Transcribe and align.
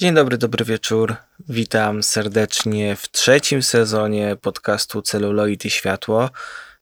Dzień 0.00 0.14
dobry, 0.14 0.38
dobry 0.38 0.64
wieczór. 0.64 1.16
Witam 1.48 2.02
serdecznie 2.02 2.96
w 2.96 3.10
trzecim 3.10 3.62
sezonie 3.62 4.36
podcastu 4.42 5.02
Celuloid 5.02 5.64
i 5.64 5.70
Światło. 5.70 6.30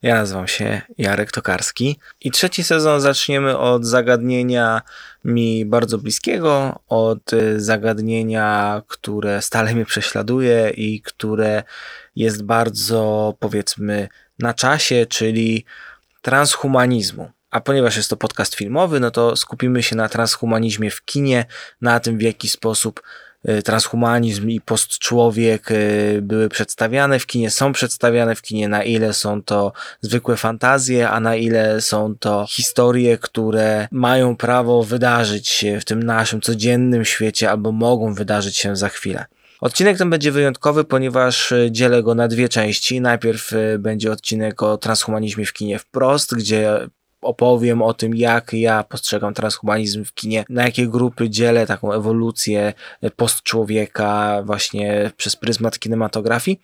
Ja 0.03 0.15
nazywam 0.15 0.49
się 0.49 0.83
Jarek 0.99 1.33
Tokarski 1.33 1.99
i 2.21 2.31
trzeci 2.31 2.65
sezon 2.65 3.01
zaczniemy 3.01 3.59
od 3.59 3.85
zagadnienia 3.85 4.83
mi 5.25 5.65
bardzo 5.65 5.99
bliskiego, 5.99 6.81
od 6.89 7.31
zagadnienia, 7.57 8.83
które 8.87 9.43
stale 9.43 9.75
mnie 9.75 9.85
prześladuje 9.85 10.71
i 10.71 11.03
które 11.03 11.63
jest 12.17 12.43
bardzo 12.43 13.35
powiedzmy 13.39 14.09
na 14.39 14.55
czasie, 14.55 15.07
czyli 15.07 15.65
transhumanizmu. 16.23 17.36
A 17.57 17.61
ponieważ 17.61 17.97
jest 17.97 18.11
to 18.11 18.17
podcast 18.17 18.55
filmowy, 18.55 19.01
no 19.01 19.11
to 19.11 19.37
skupimy 19.37 19.83
się 19.83 19.97
na 19.97 20.09
transhumanizmie 20.09 20.91
w 20.91 21.05
kinie, 21.05 21.45
na 21.81 22.01
tym 22.01 22.19
w 22.19 22.23
jaki 22.23 22.49
sposób 22.49 23.03
y, 23.49 23.63
transhumanizm 23.63 24.51
i 24.51 24.61
postczłowiek 24.61 25.71
y, 25.71 26.19
były 26.23 26.49
przedstawiane 26.49 27.19
w 27.19 27.27
kinie, 27.27 27.51
są 27.51 27.73
przedstawiane 27.73 28.35
w 28.35 28.43
kinie, 28.43 28.69
na 28.69 28.83
ile 28.83 29.13
są 29.13 29.43
to 29.43 29.73
zwykłe 30.01 30.37
fantazje, 30.37 31.11
a 31.11 31.21
na 31.21 31.37
ile 31.37 31.81
są 31.81 32.15
to 32.19 32.47
historie, 32.51 33.19
które 33.19 33.89
mają 33.91 34.37
prawo 34.37 34.83
wydarzyć 34.83 35.49
się 35.49 35.81
w 35.81 35.85
tym 35.85 36.03
naszym 36.03 36.41
codziennym 36.41 37.05
świecie 37.05 37.51
albo 37.51 37.73
mogą 37.73 38.15
wydarzyć 38.15 38.57
się 38.57 38.77
za 38.77 38.89
chwilę. 38.89 39.25
Odcinek 39.61 39.99
ten 39.99 40.11
będzie 40.11 40.33
wyjątkowy, 40.33 40.85
ponieważ 40.85 41.53
y, 41.53 41.69
dzielę 41.71 42.03
go 42.03 42.15
na 42.15 42.29
dwie 42.29 42.49
części. 42.49 43.01
Najpierw 43.01 43.53
będzie 43.79 44.13
odcinek 44.13 44.63
o 44.63 44.79
transhumanizmie 44.79 45.47
w 45.47 45.53
kinie 45.53 45.79
wprost, 45.79 46.35
gdzie 46.35 46.89
opowiem 47.27 47.83
o 47.83 47.95
tym, 47.95 48.15
jak 48.15 48.53
ja 48.53 48.85
postrzegam 48.85 49.35
transhumanizm 49.35 50.05
w 50.05 50.15
kinie, 50.15 50.45
na 50.49 50.65
jakie 50.65 50.87
grupy 50.87 51.31
dzielę 51.31 51.67
taką 51.67 51.93
ewolucję 51.93 52.73
postczłowieka 53.17 54.43
właśnie 54.43 55.11
przez 55.17 55.37
pryzmat 55.37 55.79
kinematografii. 55.79 56.61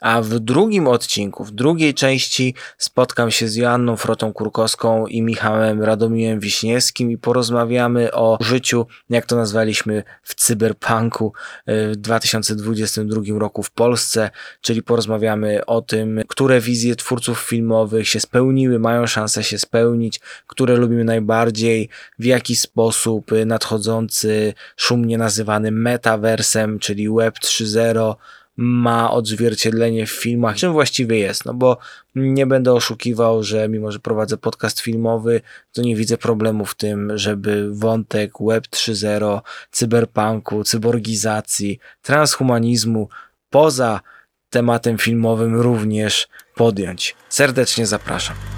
A 0.00 0.22
w 0.22 0.38
drugim 0.38 0.88
odcinku, 0.88 1.44
w 1.44 1.50
drugiej 1.52 1.94
części 1.94 2.54
spotkam 2.78 3.30
się 3.30 3.48
z 3.48 3.56
Joanną 3.56 3.96
Frotą 3.96 4.32
Kurkowską 4.32 5.06
i 5.06 5.22
Michałem 5.22 5.82
Radomiłem 5.82 6.40
Wiśniewskim 6.40 7.10
i 7.10 7.18
porozmawiamy 7.18 8.12
o 8.12 8.38
życiu, 8.40 8.86
jak 9.10 9.26
to 9.26 9.36
nazwaliśmy, 9.36 10.02
w 10.22 10.34
cyberpunku 10.34 11.32
e, 11.66 11.88
w 11.88 11.96
2022 11.96 13.20
roku 13.38 13.62
w 13.62 13.70
Polsce, 13.70 14.30
czyli 14.60 14.82
porozmawiamy 14.82 15.66
o 15.66 15.82
tym, 15.82 16.20
które 16.28 16.60
wizje 16.60 16.96
twórców 16.96 17.40
filmowych 17.40 18.08
się 18.08 18.20
spełniły, 18.20 18.78
mają 18.78 19.06
szansę 19.06 19.44
się 19.44 19.58
spełnić, 19.58 20.20
które 20.46 20.76
lubimy 20.76 21.04
najbardziej, 21.04 21.88
w 22.18 22.24
jaki 22.24 22.56
sposób 22.56 23.30
nadchodzący 23.46 24.54
szumnie 24.76 25.18
nazywany 25.18 25.70
metaversem, 25.70 26.78
czyli 26.78 27.08
Web 27.10 27.38
3.0 27.38 28.14
ma 28.56 29.10
odzwierciedlenie 29.10 30.06
w 30.06 30.10
filmach, 30.10 30.56
czym 30.56 30.72
właściwie 30.72 31.18
jest, 31.18 31.44
no 31.44 31.54
bo 31.54 31.78
nie 32.14 32.46
będę 32.46 32.72
oszukiwał, 32.72 33.42
że 33.42 33.68
mimo, 33.68 33.92
że 33.92 33.98
prowadzę 33.98 34.36
podcast 34.36 34.80
filmowy, 34.80 35.40
to 35.72 35.82
nie 35.82 35.96
widzę 35.96 36.18
problemu 36.18 36.64
w 36.64 36.74
tym, 36.74 37.18
żeby 37.18 37.74
wątek 37.74 38.32
Web 38.40 38.66
3.0, 38.66 39.40
cyberpunku, 39.70 40.64
cyborgizacji, 40.64 41.78
transhumanizmu 42.02 43.08
poza 43.50 44.00
tematem 44.50 44.98
filmowym 44.98 45.60
również 45.60 46.28
podjąć. 46.54 47.16
Serdecznie 47.28 47.86
zapraszam. 47.86 48.55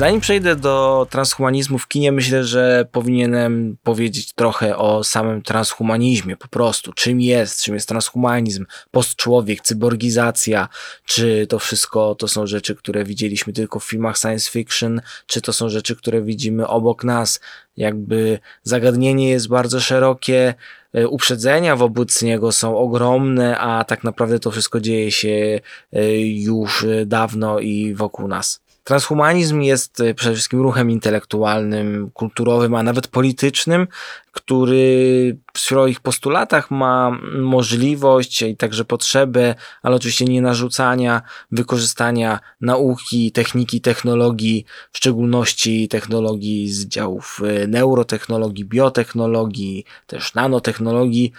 Zanim 0.00 0.20
przejdę 0.20 0.56
do 0.56 1.06
transhumanizmu 1.10 1.78
w 1.78 1.88
kinie, 1.88 2.12
myślę, 2.12 2.44
że 2.44 2.86
powinienem 2.92 3.76
powiedzieć 3.82 4.32
trochę 4.32 4.76
o 4.76 5.04
samym 5.04 5.42
transhumanizmie, 5.42 6.36
po 6.36 6.48
prostu. 6.48 6.92
Czym 6.92 7.20
jest, 7.20 7.62
czym 7.62 7.74
jest 7.74 7.88
transhumanizm, 7.88 8.66
postczłowiek, 8.90 9.60
cyborgizacja, 9.60 10.68
czy 11.04 11.46
to 11.46 11.58
wszystko 11.58 12.14
to 12.14 12.28
są 12.28 12.46
rzeczy, 12.46 12.74
które 12.74 13.04
widzieliśmy 13.04 13.52
tylko 13.52 13.80
w 13.80 13.84
filmach 13.84 14.18
science 14.18 14.50
fiction, 14.50 15.00
czy 15.26 15.40
to 15.40 15.52
są 15.52 15.68
rzeczy, 15.68 15.96
które 15.96 16.22
widzimy 16.22 16.66
obok 16.66 17.04
nas. 17.04 17.40
Jakby 17.76 18.38
zagadnienie 18.62 19.30
jest 19.30 19.48
bardzo 19.48 19.80
szerokie, 19.80 20.54
e, 20.92 21.08
uprzedzenia 21.08 21.76
wobec 21.76 22.22
niego 22.22 22.52
są 22.52 22.76
ogromne, 22.76 23.58
a 23.58 23.84
tak 23.84 24.04
naprawdę 24.04 24.38
to 24.38 24.50
wszystko 24.50 24.80
dzieje 24.80 25.12
się 25.12 25.60
e, 25.92 26.20
już 26.20 26.86
dawno 27.06 27.58
i 27.58 27.94
wokół 27.94 28.28
nas. 28.28 28.69
Transhumanizm 28.90 29.60
jest 29.60 30.00
e, 30.00 30.14
przede 30.14 30.34
wszystkim 30.34 30.60
ruchem 30.60 30.90
intelektualnym, 30.90 32.10
kulturowym, 32.14 32.74
a 32.74 32.82
nawet 32.82 33.08
politycznym, 33.08 33.88
który 34.32 35.38
w 35.54 35.58
swoich 35.58 36.00
postulatach 36.00 36.70
ma 36.70 37.18
możliwość 37.38 38.42
i 38.42 38.56
także 38.56 38.84
potrzebę, 38.84 39.54
ale 39.82 39.96
oczywiście 39.96 40.24
nie 40.24 40.42
narzucania 40.42 41.22
wykorzystania 41.52 42.40
nauki, 42.60 43.32
techniki, 43.32 43.80
technologii, 43.80 44.64
w 44.92 44.96
szczególności 44.96 45.88
technologii 45.88 46.68
z 46.68 46.86
działów 46.86 47.40
e, 47.44 47.66
neurotechnologii, 47.66 48.64
biotechnologii, 48.64 49.84
też 50.06 50.34
nanotechnologii, 50.34 51.32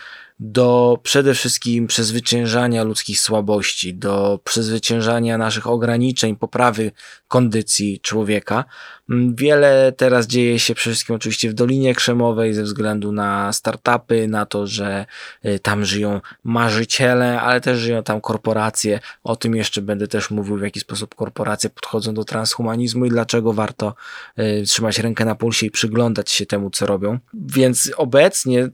do 0.44 1.00
przede 1.04 1.34
wszystkim 1.34 1.88
przezwyciężania 1.88 2.84
ludzkich 2.84 3.20
słabości, 3.20 3.94
do 3.94 4.40
przezwyciężania 4.44 5.38
naszych 5.38 5.68
ograniczeń, 5.68 6.36
poprawy 6.36 6.92
kondycji 7.28 8.00
człowieka. 8.00 8.66
Mm, 9.10 9.36
wiele 9.36 9.94
teraz 9.98 10.28
dzieje 10.28 10.60
się 10.60 10.76
przede 10.76 10.94
wszystkim 10.94 11.16
oczywiście 11.16 11.50
w 11.50 11.54
Dolinie 11.54 11.96
Krzemowej 11.96 12.54
ze 12.54 12.64
względu 12.64 13.12
na 13.12 13.54
startupy, 13.54 14.28
na 14.28 14.46
to, 14.46 14.68
że 14.68 15.06
y, 15.46 15.60
tam 15.60 15.86
żyją 15.86 16.22
marzyciele, 16.44 17.42
ale 17.42 17.62
też 17.62 17.80
żyją 17.80 18.04
tam 18.04 18.22
korporacje. 18.22 19.00
O 19.24 19.36
tym 19.36 19.56
jeszcze 19.56 19.82
będę 19.82 20.08
też 20.08 20.32
mówił, 20.32 20.58
w 20.58 20.62
jaki 20.62 20.80
sposób 20.80 21.16
korporacje 21.16 21.70
podchodzą 21.70 22.14
do 22.14 22.24
transhumanizmu 22.24 23.06
i 23.06 23.10
dlaczego 23.10 23.54
warto 23.54 23.96
y, 24.40 24.64
trzymać 24.68 25.00
rękę 25.00 25.26
na 25.26 25.36
pulsie 25.36 25.66
i 25.66 25.72
przyglądać 25.72 26.32
się 26.32 26.46
temu, 26.46 26.70
co 26.70 26.86
robią. 26.86 27.20
Więc 27.34 27.92
obecnie 27.98 28.70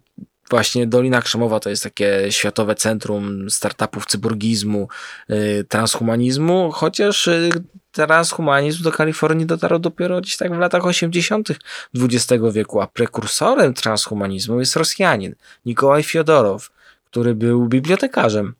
właśnie 0.49 0.87
Dolina 0.87 1.21
Krzemowa 1.21 1.59
to 1.59 1.69
jest 1.69 1.83
takie 1.83 2.31
światowe 2.31 2.75
centrum 2.75 3.49
startupów 3.49 4.05
cyborgizmu, 4.05 4.87
y, 5.29 5.65
transhumanizmu, 5.69 6.71
chociaż 6.71 7.27
y, 7.27 7.49
transhumanizm 7.91 8.83
do 8.83 8.91
Kalifornii 8.91 9.45
dotarł 9.45 9.79
dopiero 9.79 10.21
gdzieś 10.21 10.37
tak 10.37 10.55
w 10.55 10.59
latach 10.59 10.85
80. 10.85 11.49
XX 11.95 12.43
wieku, 12.51 12.81
a 12.81 12.87
prekursorem 12.87 13.73
transhumanizmu 13.73 14.59
jest 14.59 14.75
Rosjanin 14.75 15.35
Nikołaj 15.65 16.03
Fiodorow, 16.03 16.69
który 17.05 17.35
był 17.35 17.67
bibliotekarzem 17.67 18.53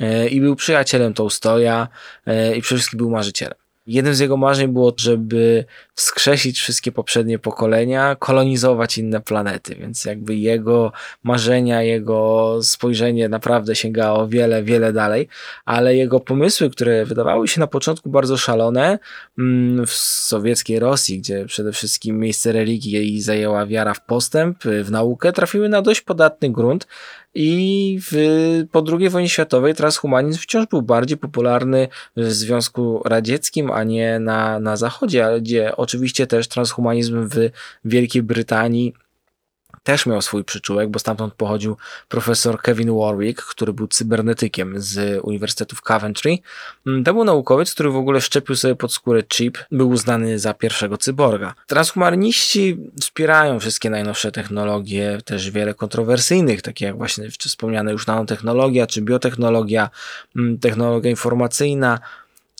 y, 0.00 0.28
i 0.28 0.40
był 0.40 0.56
przyjacielem 0.56 1.14
Tołstoja 1.14 1.88
i 2.56 2.62
przede 2.62 2.78
wszystkim 2.78 2.98
był 2.98 3.10
marzycielem. 3.10 3.63
Jednym 3.86 4.14
z 4.14 4.18
jego 4.18 4.36
marzeń 4.36 4.68
było, 4.68 4.92
żeby 4.96 5.64
wskrzesić 5.94 6.60
wszystkie 6.60 6.92
poprzednie 6.92 7.38
pokolenia, 7.38 8.16
kolonizować 8.16 8.98
inne 8.98 9.20
planety, 9.20 9.74
więc 9.74 10.04
jakby 10.04 10.36
jego 10.36 10.92
marzenia, 11.22 11.82
jego 11.82 12.58
spojrzenie 12.62 13.28
naprawdę 13.28 13.74
sięgało 13.74 14.28
wiele, 14.28 14.62
wiele 14.62 14.92
dalej, 14.92 15.28
ale 15.64 15.96
jego 15.96 16.20
pomysły, 16.20 16.70
które 16.70 17.04
wydawały 17.04 17.48
się 17.48 17.60
na 17.60 17.66
początku 17.66 18.10
bardzo 18.10 18.36
szalone, 18.36 18.98
mm, 19.38 19.86
w 19.86 19.92
sowieckiej 19.92 20.78
Rosji, 20.78 21.18
gdzie 21.18 21.44
przede 21.46 21.72
wszystkim 21.72 22.18
miejsce 22.18 22.52
religii 22.52 23.22
zajęła 23.22 23.66
wiara 23.66 23.94
w 23.94 24.04
postęp, 24.04 24.64
w 24.64 24.90
naukę, 24.90 25.32
trafiły 25.32 25.68
na 25.68 25.82
dość 25.82 26.00
podatny 26.00 26.50
grunt, 26.52 26.86
i 27.34 27.98
w, 28.02 28.64
po 28.72 28.84
II 28.98 29.08
wojnie 29.08 29.28
światowej 29.28 29.74
transhumanizm 29.74 30.38
wciąż 30.38 30.66
był 30.66 30.82
bardziej 30.82 31.18
popularny 31.18 31.88
w 32.16 32.24
Związku 32.32 33.02
Radzieckim, 33.04 33.70
a 33.70 33.84
nie 33.84 34.18
na, 34.18 34.60
na 34.60 34.76
Zachodzie, 34.76 35.26
gdzie 35.40 35.76
oczywiście 35.76 36.26
też 36.26 36.48
transhumanizm 36.48 37.28
w 37.28 37.50
Wielkiej 37.84 38.22
Brytanii 38.22 38.94
też 39.84 40.06
miał 40.06 40.22
swój 40.22 40.44
przyczółek, 40.44 40.90
bo 40.90 40.98
stamtąd 40.98 41.34
pochodził 41.34 41.76
profesor 42.08 42.60
Kevin 42.62 42.98
Warwick, 42.98 43.42
który 43.42 43.72
był 43.72 43.86
cybernetykiem 43.86 44.74
z 44.76 45.20
Uniwersytetu 45.24 45.76
w 45.76 45.82
Coventry. 45.82 46.38
Mm, 46.86 47.04
to 47.04 47.14
był 47.14 47.24
naukowiec, 47.24 47.74
który 47.74 47.90
w 47.90 47.96
ogóle 47.96 48.20
szczepił 48.20 48.56
sobie 48.56 48.74
pod 48.74 48.92
skórę 48.92 49.22
chip, 49.22 49.58
był 49.70 49.88
uznany 49.88 50.38
za 50.38 50.54
pierwszego 50.54 50.98
cyborga. 50.98 51.54
Transhumaniści 51.66 52.76
wspierają 53.00 53.60
wszystkie 53.60 53.90
najnowsze 53.90 54.32
technologie, 54.32 55.18
też 55.24 55.50
wiele 55.50 55.74
kontrowersyjnych, 55.74 56.62
takie 56.62 56.84
jak 56.84 56.96
właśnie 56.96 57.30
wspomniane 57.30 57.92
już 57.92 58.06
nanotechnologia 58.06 58.86
czy 58.86 59.02
biotechnologia, 59.02 59.90
mm, 60.36 60.58
technologia 60.58 61.10
informacyjna, 61.10 61.98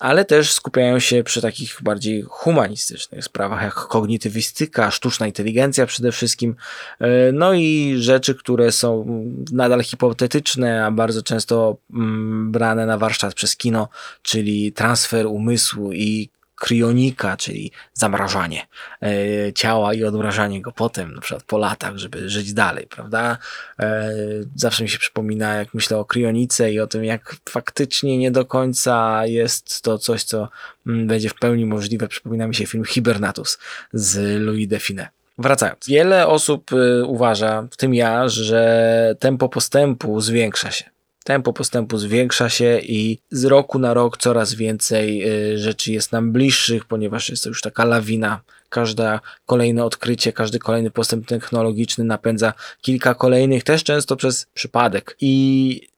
ale 0.00 0.24
też 0.24 0.52
skupiają 0.52 0.98
się 0.98 1.24
przy 1.24 1.42
takich 1.42 1.78
bardziej 1.82 2.22
humanistycznych 2.22 3.24
sprawach, 3.24 3.62
jak 3.62 3.74
kognitywistyka, 3.74 4.90
sztuczna 4.90 5.26
inteligencja 5.26 5.86
przede 5.86 6.12
wszystkim, 6.12 6.56
e, 7.00 7.32
no 7.32 7.54
i 7.54 7.94
rzeczy, 7.98 8.34
które 8.34 8.72
są 8.72 9.06
nadal 9.52 9.82
hipotetyczne, 9.82 10.86
a 10.86 10.90
bardzo 10.90 11.22
często 11.22 11.76
mm, 11.94 12.52
brane 12.52 12.86
na 12.86 12.98
warsztat 12.98 13.34
przez 13.34 13.56
kino, 13.56 13.88
czyli 14.22 14.72
transfer 14.72 15.26
umysłu 15.26 15.92
i 15.92 16.28
kryonika, 16.64 17.36
czyli 17.36 17.72
zamrażanie 17.94 18.66
e, 19.02 19.52
ciała 19.52 19.94
i 19.94 20.04
odmrażanie 20.04 20.62
go 20.62 20.72
potem, 20.72 21.14
na 21.14 21.20
przykład 21.20 21.44
po 21.44 21.58
latach, 21.58 21.96
żeby 21.96 22.28
żyć 22.28 22.52
dalej, 22.52 22.86
prawda? 22.86 23.38
E, 23.80 24.12
zawsze 24.56 24.82
mi 24.82 24.88
się 24.88 24.98
przypomina, 24.98 25.54
jak 25.54 25.74
myślę 25.74 25.98
o 25.98 26.04
kryonice 26.04 26.72
i 26.72 26.80
o 26.80 26.86
tym, 26.86 27.04
jak 27.04 27.36
faktycznie 27.48 28.18
nie 28.18 28.30
do 28.30 28.44
końca 28.44 29.26
jest 29.26 29.82
to 29.82 29.98
coś, 29.98 30.22
co 30.22 30.48
mm, 30.86 31.06
będzie 31.06 31.28
w 31.28 31.34
pełni 31.34 31.66
możliwe. 31.66 32.08
Przypomina 32.08 32.46
mi 32.46 32.54
się 32.54 32.66
film 32.66 32.84
Hibernatus 32.84 33.58
z 33.92 34.40
Louis 34.40 34.68
Define. 34.68 35.08
Wracając. 35.38 35.86
Wiele 35.88 36.26
osób 36.26 36.72
y, 36.72 37.04
uważa, 37.06 37.66
w 37.70 37.76
tym 37.76 37.94
ja, 37.94 38.28
że 38.28 39.16
tempo 39.18 39.48
postępu 39.48 40.20
zwiększa 40.20 40.70
się 40.70 40.93
tempo 41.24 41.52
postępu 41.52 41.98
zwiększa 41.98 42.48
się 42.48 42.78
i 42.78 43.18
z 43.30 43.44
roku 43.44 43.78
na 43.78 43.94
rok 43.94 44.16
coraz 44.16 44.54
więcej 44.54 45.30
y, 45.52 45.58
rzeczy 45.58 45.92
jest 45.92 46.12
nam 46.12 46.32
bliższych, 46.32 46.84
ponieważ 46.84 47.28
jest 47.30 47.42
to 47.42 47.48
już 47.48 47.60
taka 47.60 47.84
lawina. 47.84 48.40
Każde 48.68 49.20
kolejne 49.46 49.84
odkrycie, 49.84 50.32
każdy 50.32 50.58
kolejny 50.58 50.90
postęp 50.90 51.26
technologiczny 51.26 52.04
napędza 52.04 52.52
kilka 52.82 53.14
kolejnych, 53.14 53.64
też 53.64 53.84
często 53.84 54.16
przez 54.16 54.46
przypadek. 54.54 55.16
I 55.20 55.88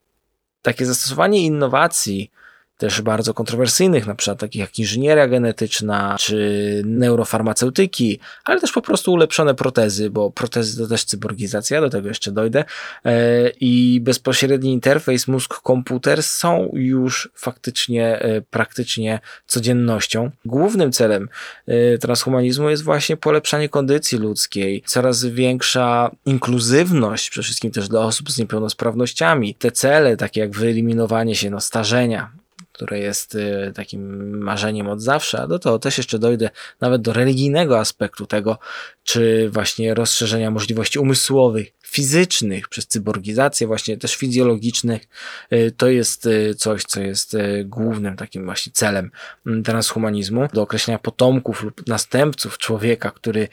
takie 0.63 0.87
zastosowanie 0.87 1.43
innowacji 1.43 2.31
też 2.79 3.03
bardzo 3.03 3.35
kontrowersyjnych, 3.35 4.07
na 4.07 4.15
przykład 4.15 4.39
takich 4.39 4.61
jak 4.61 4.79
inżynieria 4.79 5.29
genetyczna 5.29 6.17
czy 6.19 6.83
neurofarmaceutyki, 6.85 8.21
ale 8.45 8.61
też 8.61 8.73
po 8.73 8.83
prostu 8.83 9.13
ulepszone 9.13 9.55
protezy, 9.55 10.11
bo 10.11 10.31
protezy 10.31 10.79
to 10.79 10.89
też 10.89 11.05
cyborgizacja, 11.05 11.81
do 11.81 11.91
tego 11.91 12.09
jeszcze 12.09 12.33
dojdę. 12.33 12.65
E, 13.05 13.49
I 13.61 14.01
bezpośredni 14.01 14.73
interfejs 14.73 15.29
mózg-komputer 15.29 16.23
są 16.23 16.71
już 16.73 17.29
faktycznie 17.35 18.19
e, 18.19 18.41
praktycznie 18.41 19.21
codziennością. 19.47 20.31
Głównym 20.45 20.93
celem 20.93 21.29
e, 21.67 21.99
transhumanizmu 21.99 22.71
jest 22.71 22.83
właśnie 22.83 23.17
polepszanie 23.17 23.69
kondycji 23.69 24.19
ludzkiej, 24.19 24.83
coraz 24.87 25.25
większa 25.25 26.11
inkluzywność, 26.27 27.31
przede 27.31 27.45
wszystkim 27.45 27.71
też 27.71 27.89
dla 27.89 28.01
osób 28.01 28.31
z 28.31 28.39
niepełnosprawnościami. 28.39 29.55
Te 29.55 29.71
cele, 29.71 30.17
takie 30.17 30.41
jak 30.41 30.51
wyeliminowanie 30.51 31.35
się 31.35 31.51
no, 31.51 31.61
starzenia, 31.61 32.31
które 32.77 32.99
jest 32.99 33.35
y, 33.35 33.73
takim 33.75 34.31
marzeniem 34.39 34.89
od 34.89 35.03
zawsze, 35.03 35.41
a 35.41 35.47
do 35.47 35.59
tego 35.59 35.79
też 35.79 35.99
jeszcze 35.99 36.19
dojdę 36.19 36.51
nawet 36.81 37.03
do 37.03 37.13
religijnego 37.13 37.79
aspektu 37.79 38.27
tego, 38.27 38.59
czy 39.05 39.51
właśnie 39.53 39.95
rozszerzenia 39.95 40.51
możliwości 40.51 40.99
umysłowych, 40.99 41.73
fizycznych 41.87 42.69
przez 42.69 42.87
cyborgizację, 42.87 43.67
właśnie 43.67 43.97
też 43.97 44.17
fizjologicznych, 44.17 45.09
y, 45.53 45.73
to 45.77 45.89
jest 45.89 46.27
y, 46.27 46.55
coś, 46.55 46.83
co 46.83 47.01
jest 47.01 47.37
głównym 47.65 48.17
takim 48.17 48.45
właśnie 48.45 48.73
celem 48.73 49.11
mm, 49.47 49.63
transhumanizmu, 49.63 50.49
do 50.53 50.63
określenia 50.63 50.99
potomków 50.99 51.63
lub 51.63 51.87
następców 51.87 52.59
człowieka, 52.59 53.11
który 53.11 53.49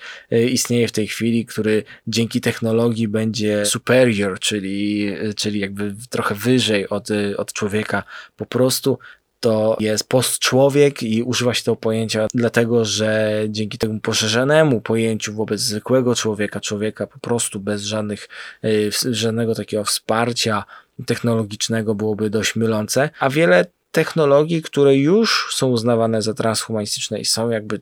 istnieje 0.51 0.87
w 0.87 0.91
tej 0.91 1.07
chwili, 1.07 1.45
który 1.45 1.83
dzięki 2.07 2.41
technologii 2.41 3.07
będzie 3.07 3.65
superior, 3.65 4.39
czyli, 4.39 5.11
czyli 5.35 5.59
jakby 5.59 5.95
trochę 6.09 6.35
wyżej 6.35 6.89
od, 6.89 7.07
od 7.37 7.53
człowieka, 7.53 8.03
po 8.35 8.45
prostu 8.45 8.99
to 9.43 9.77
jest 9.79 10.09
postczłowiek 10.09 11.03
i 11.03 11.23
używa 11.23 11.53
się 11.53 11.63
tego 11.63 11.75
pojęcia 11.75 12.27
dlatego, 12.33 12.85
że 12.85 13.41
dzięki 13.49 13.77
temu 13.77 13.99
poszerzonemu 13.99 14.81
pojęciu 14.81 15.33
wobec 15.33 15.61
zwykłego 15.61 16.15
człowieka, 16.15 16.59
człowieka 16.59 17.07
po 17.07 17.19
prostu 17.19 17.59
bez 17.59 17.81
żadnych, 17.81 18.29
y, 18.65 18.91
żadnego 19.11 19.55
takiego 19.55 19.83
wsparcia 19.83 20.63
technologicznego 21.05 21.95
byłoby 21.95 22.29
dość 22.29 22.55
mylące, 22.55 23.09
a 23.19 23.29
wiele 23.29 23.65
technologii, 23.91 24.61
które 24.61 24.95
już 24.95 25.55
są 25.55 25.67
uznawane 25.67 26.21
za 26.21 26.33
transhumanistyczne 26.33 27.19
i 27.19 27.25
są 27.25 27.49
jakby 27.49 27.81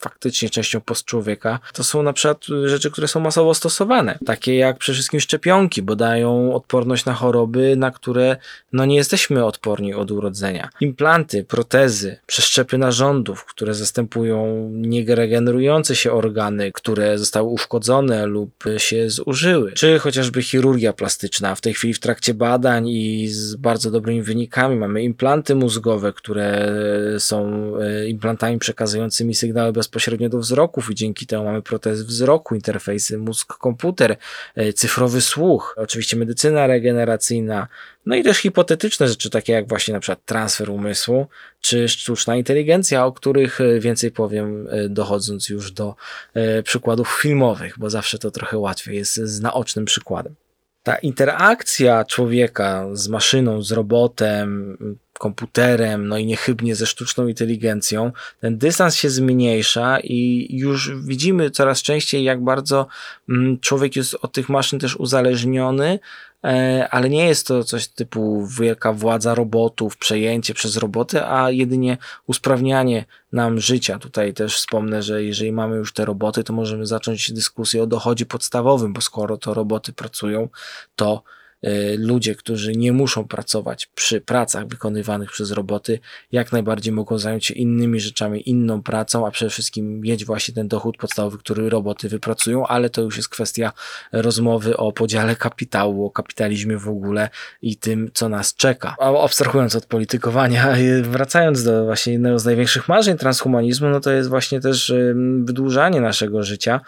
faktycznie 0.00 0.50
częścią 0.50 0.80
postczłowieka, 0.80 1.58
to 1.72 1.84
są 1.84 2.02
na 2.02 2.12
przykład 2.12 2.44
rzeczy, 2.64 2.90
które 2.90 3.08
są 3.08 3.20
masowo 3.20 3.54
stosowane. 3.54 4.18
Takie 4.26 4.56
jak 4.56 4.78
przede 4.78 4.94
wszystkim 4.94 5.20
szczepionki, 5.20 5.82
bo 5.82 5.96
dają 5.96 6.54
odporność 6.54 7.04
na 7.04 7.14
choroby, 7.14 7.76
na 7.76 7.90
które 7.90 8.36
no 8.72 8.84
nie 8.84 8.96
jesteśmy 8.96 9.44
odporni 9.44 9.94
od 9.94 10.10
urodzenia. 10.10 10.68
Implanty, 10.80 11.44
protezy, 11.44 12.16
przeszczepy 12.26 12.78
narządów, 12.78 13.44
które 13.44 13.74
zastępują 13.74 14.68
nieregenerujące 14.72 15.96
się 15.96 16.12
organy, 16.12 16.72
które 16.72 17.18
zostały 17.18 17.48
uszkodzone 17.48 18.26
lub 18.26 18.64
się 18.76 19.10
zużyły. 19.10 19.72
Czy 19.72 19.98
chociażby 19.98 20.42
chirurgia 20.42 20.92
plastyczna. 20.92 21.54
W 21.54 21.60
tej 21.60 21.74
chwili 21.74 21.94
w 21.94 22.00
trakcie 22.00 22.34
badań 22.34 22.88
i 22.88 23.28
z 23.28 23.56
bardzo 23.56 23.90
dobrymi 23.90 24.22
wynikami 24.22 24.76
mamy 24.76 25.02
implanty 25.02 25.54
mózgowe, 25.54 26.12
które 26.12 26.72
są 27.18 27.72
e, 27.80 28.08
implantami 28.08 28.58
przekazującymi 28.58 29.34
sygnały 29.34 29.72
bez 29.72 29.88
bezpośrednio 29.90 30.28
do 30.28 30.38
wzroków 30.38 30.90
i 30.90 30.94
dzięki 30.94 31.26
temu 31.26 31.44
mamy 31.44 31.62
protezy 31.62 32.04
wzroku, 32.04 32.54
interfejsy 32.54 33.18
mózg-komputer, 33.18 34.16
e, 34.56 34.72
cyfrowy 34.72 35.20
słuch, 35.20 35.74
oczywiście 35.78 36.16
medycyna 36.16 36.66
regeneracyjna, 36.66 37.68
no 38.06 38.16
i 38.16 38.22
też 38.22 38.38
hipotetyczne 38.38 39.08
rzeczy 39.08 39.30
takie 39.30 39.52
jak 39.52 39.68
właśnie 39.68 39.94
na 39.94 40.00
przykład 40.00 40.24
transfer 40.24 40.70
umysłu, 40.70 41.26
czy 41.60 41.88
sztuczna 41.88 42.36
inteligencja, 42.36 43.06
o 43.06 43.12
których 43.12 43.60
e, 43.60 43.80
więcej 43.80 44.10
powiem 44.10 44.68
e, 44.70 44.88
dochodząc 44.88 45.48
już 45.48 45.72
do 45.72 45.94
przykładów 46.64 47.18
filmowych, 47.22 47.74
bo 47.78 47.90
zawsze 47.90 48.18
to 48.18 48.30
trochę 48.30 48.58
łatwiej 48.58 48.96
jest 48.96 49.14
z 49.14 49.40
naocznym 49.40 49.84
przykładem. 49.84 50.34
Ta 50.82 50.96
interakcja 50.96 52.04
człowieka 52.04 52.86
z 52.92 53.08
maszyną, 53.08 53.62
z 53.62 53.72
robotem, 53.72 54.76
komputerem, 55.20 56.08
no 56.08 56.18
i 56.18 56.26
niechybnie 56.26 56.76
ze 56.76 56.86
sztuczną 56.86 57.28
inteligencją, 57.28 58.12
ten 58.40 58.58
dystans 58.58 58.94
się 58.94 59.10
zmniejsza 59.10 59.98
i 60.00 60.48
już 60.50 60.92
widzimy 61.04 61.50
coraz 61.50 61.82
częściej, 61.82 62.24
jak 62.24 62.44
bardzo 62.44 62.86
mm, 63.28 63.58
człowiek 63.58 63.96
jest 63.96 64.16
od 64.22 64.32
tych 64.32 64.48
maszyn 64.48 64.78
też 64.78 64.96
uzależniony, 64.96 65.98
e, 66.44 66.88
ale 66.90 67.10
nie 67.10 67.26
jest 67.26 67.46
to 67.46 67.64
coś 67.64 67.88
typu 67.88 68.46
wielka 68.46 68.92
władza 68.92 69.34
robotów, 69.34 69.96
przejęcie 69.96 70.54
przez 70.54 70.76
roboty, 70.76 71.24
a 71.24 71.50
jedynie 71.50 71.98
usprawnianie 72.26 73.04
nam 73.32 73.60
życia. 73.60 73.98
Tutaj 73.98 74.34
też 74.34 74.56
wspomnę, 74.56 75.02
że 75.02 75.24
jeżeli 75.24 75.52
mamy 75.52 75.76
już 75.76 75.92
te 75.92 76.04
roboty, 76.04 76.44
to 76.44 76.52
możemy 76.52 76.86
zacząć 76.86 77.32
dyskusję 77.32 77.82
o 77.82 77.86
dochodzie 77.86 78.26
podstawowym, 78.26 78.92
bo 78.92 79.00
skoro 79.00 79.36
to 79.36 79.54
roboty 79.54 79.92
pracują, 79.92 80.48
to 80.96 81.22
ludzie, 81.98 82.34
którzy 82.34 82.72
nie 82.72 82.92
muszą 82.92 83.24
pracować 83.24 83.90
przy 83.94 84.20
pracach 84.20 84.66
wykonywanych 84.66 85.30
przez 85.30 85.50
roboty, 85.50 85.98
jak 86.32 86.52
najbardziej 86.52 86.92
mogą 86.92 87.18
zająć 87.18 87.46
się 87.46 87.54
innymi 87.54 88.00
rzeczami, 88.00 88.48
inną 88.50 88.82
pracą, 88.82 89.26
a 89.26 89.30
przede 89.30 89.50
wszystkim 89.50 90.00
mieć 90.00 90.24
właśnie 90.24 90.54
ten 90.54 90.68
dochód 90.68 90.96
podstawowy, 90.96 91.38
który 91.38 91.70
roboty 91.70 92.08
wypracują, 92.08 92.66
ale 92.66 92.90
to 92.90 93.02
już 93.02 93.16
jest 93.16 93.28
kwestia 93.28 93.72
rozmowy 94.12 94.76
o 94.76 94.92
podziale 94.92 95.36
kapitału, 95.36 96.06
o 96.06 96.10
kapitalizmie 96.10 96.78
w 96.78 96.88
ogóle 96.88 97.28
i 97.62 97.76
tym, 97.76 98.10
co 98.14 98.28
nas 98.28 98.54
czeka. 98.54 98.96
A 98.98 99.22
abstrahując 99.24 99.76
od 99.76 99.86
politykowania, 99.86 100.74
wracając 101.02 101.64
do 101.64 101.84
właśnie 101.84 102.12
jednego 102.12 102.38
z 102.38 102.44
największych 102.44 102.88
marzeń 102.88 103.16
transhumanizmu, 103.16 103.88
no 103.88 104.00
to 104.00 104.10
jest 104.10 104.28
właśnie 104.28 104.60
też 104.60 104.92
wydłużanie 105.44 106.00
naszego 106.00 106.42
życia, 106.42 106.80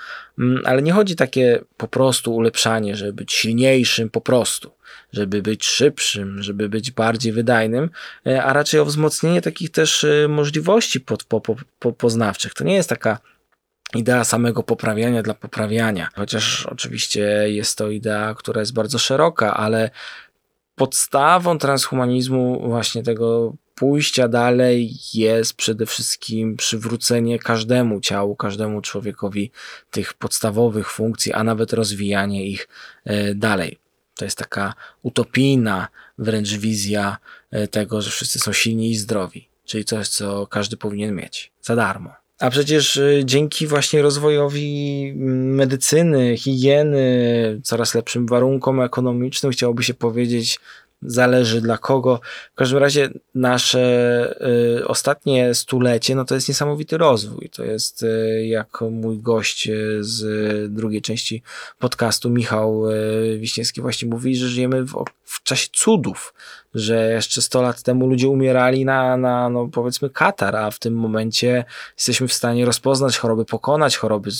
ale 0.65 0.83
nie 0.83 0.93
chodzi 0.93 1.17
takie 1.17 1.61
po 1.77 1.89
prostu 1.89 2.35
ulepszanie, 2.35 2.97
żeby 2.97 3.13
być 3.13 3.33
silniejszym, 3.33 4.11
po 4.11 4.21
prostu 4.21 4.73
żeby 5.13 5.43
być 5.43 5.65
szybszym, 5.65 6.43
żeby 6.43 6.69
być 6.69 6.91
bardziej 6.91 7.33
wydajnym, 7.33 7.91
e, 8.27 8.45
a 8.45 8.53
raczej 8.53 8.81
o 8.81 8.85
wzmocnienie 8.85 9.43
takich 9.43 9.71
też 9.71 10.05
e, 10.05 10.29
możliwości 10.29 11.01
po, 11.01 11.41
po, 11.79 11.93
poznawczych. 11.93 12.55
To 12.55 12.65
nie 12.65 12.75
jest 12.75 12.89
taka 12.89 13.19
idea 13.95 14.25
samego 14.25 14.63
poprawiania 14.63 15.23
dla 15.23 15.35
poprawiania, 15.35 16.09
chociaż 16.15 16.67
oczywiście 16.67 17.21
jest 17.47 17.79
to 17.79 17.91
idea, 17.91 18.35
która 18.35 18.61
jest 18.61 18.75
bardzo 18.75 18.99
szeroka, 18.99 19.55
ale 19.55 19.91
podstawą 20.75 21.59
transhumanizmu 21.59 22.69
właśnie 22.69 23.03
tego 23.03 23.55
pójścia 23.83 24.29
dalej 24.29 24.95
jest 25.15 25.55
przede 25.55 25.87
wszystkim 25.87 26.57
przywrócenie 26.57 27.39
każdemu 27.39 28.01
ciału, 28.01 28.37
każdemu 28.37 28.81
człowiekowi 28.81 29.51
tych 29.91 30.15
podstawowych 30.15 30.91
funkcji, 30.91 31.33
a 31.33 31.45
nawet 31.45 31.73
rozwijanie 31.73 32.47
ich 32.47 32.69
e, 33.05 33.35
dalej. 33.35 33.79
To 34.17 34.25
jest 34.25 34.39
taka 34.39 34.75
utopijna 35.03 35.89
wręcz 36.19 36.53
wizja 36.53 37.19
e, 37.51 37.69
tego, 37.69 38.03
że 38.03 38.11
wszyscy 38.11 38.39
są 38.39 38.53
silni 38.53 38.91
i 38.91 38.97
zdrowi, 38.97 39.49
czyli 39.65 39.85
coś, 39.85 40.09
co 40.09 40.47
każdy 40.47 40.77
powinien 40.77 41.15
mieć 41.15 41.53
za 41.63 41.77
darmo. 41.77 42.11
A 42.39 42.51
przecież 42.51 42.97
e, 42.97 43.25
dzięki 43.25 43.67
właśnie 43.67 44.03
rozwojowi 44.03 45.13
medycyny, 45.17 46.37
higieny, 46.37 47.61
coraz 47.63 47.95
lepszym 47.95 48.27
warunkom 48.27 48.81
ekonomicznym, 48.81 49.53
chciałoby 49.53 49.83
się 49.83 49.95
powiedzieć, 49.95 50.59
zależy 51.03 51.61
dla 51.61 51.79
kogo. 51.79 52.21
W 52.53 52.55
każdym 52.55 52.79
razie 52.79 53.11
nasze 53.35 54.37
y, 54.79 54.89
ostatnie 54.89 55.55
stulecie, 55.55 56.15
no 56.15 56.25
to 56.25 56.35
jest 56.35 56.49
niesamowity 56.49 56.99
rozwój. 56.99 57.51
To 57.51 57.65
jest, 57.65 58.03
y, 58.03 58.47
jak 58.47 58.81
mój 58.91 59.19
gość 59.19 59.69
y, 59.69 59.99
z 60.01 60.73
drugiej 60.73 61.03
części 61.03 61.43
podcastu, 61.79 62.31
Michał 62.31 62.91
y, 62.91 63.39
Wiśniewski 63.39 63.81
właśnie 63.81 64.09
mówi, 64.09 64.37
że 64.37 64.49
żyjemy 64.49 64.83
w, 64.83 65.05
w 65.25 65.43
czasie 65.43 65.69
cudów, 65.73 66.35
że 66.75 67.13
jeszcze 67.13 67.43
100 67.43 67.63
lat 67.63 67.83
temu 67.83 68.07
ludzie 68.07 68.29
umierali 68.29 68.85
na, 68.85 69.17
na 69.17 69.49
no 69.49 69.69
powiedzmy 69.69 70.11
katar, 70.11 70.57
a 70.57 70.71
w 70.71 70.79
tym 70.79 70.95
momencie 70.95 71.65
jesteśmy 71.97 72.29
w 72.29 72.33
stanie 72.33 72.65
rozpoznać 72.65 73.19
choroby, 73.19 73.45
pokonać 73.45 73.97
choroby, 73.97 74.31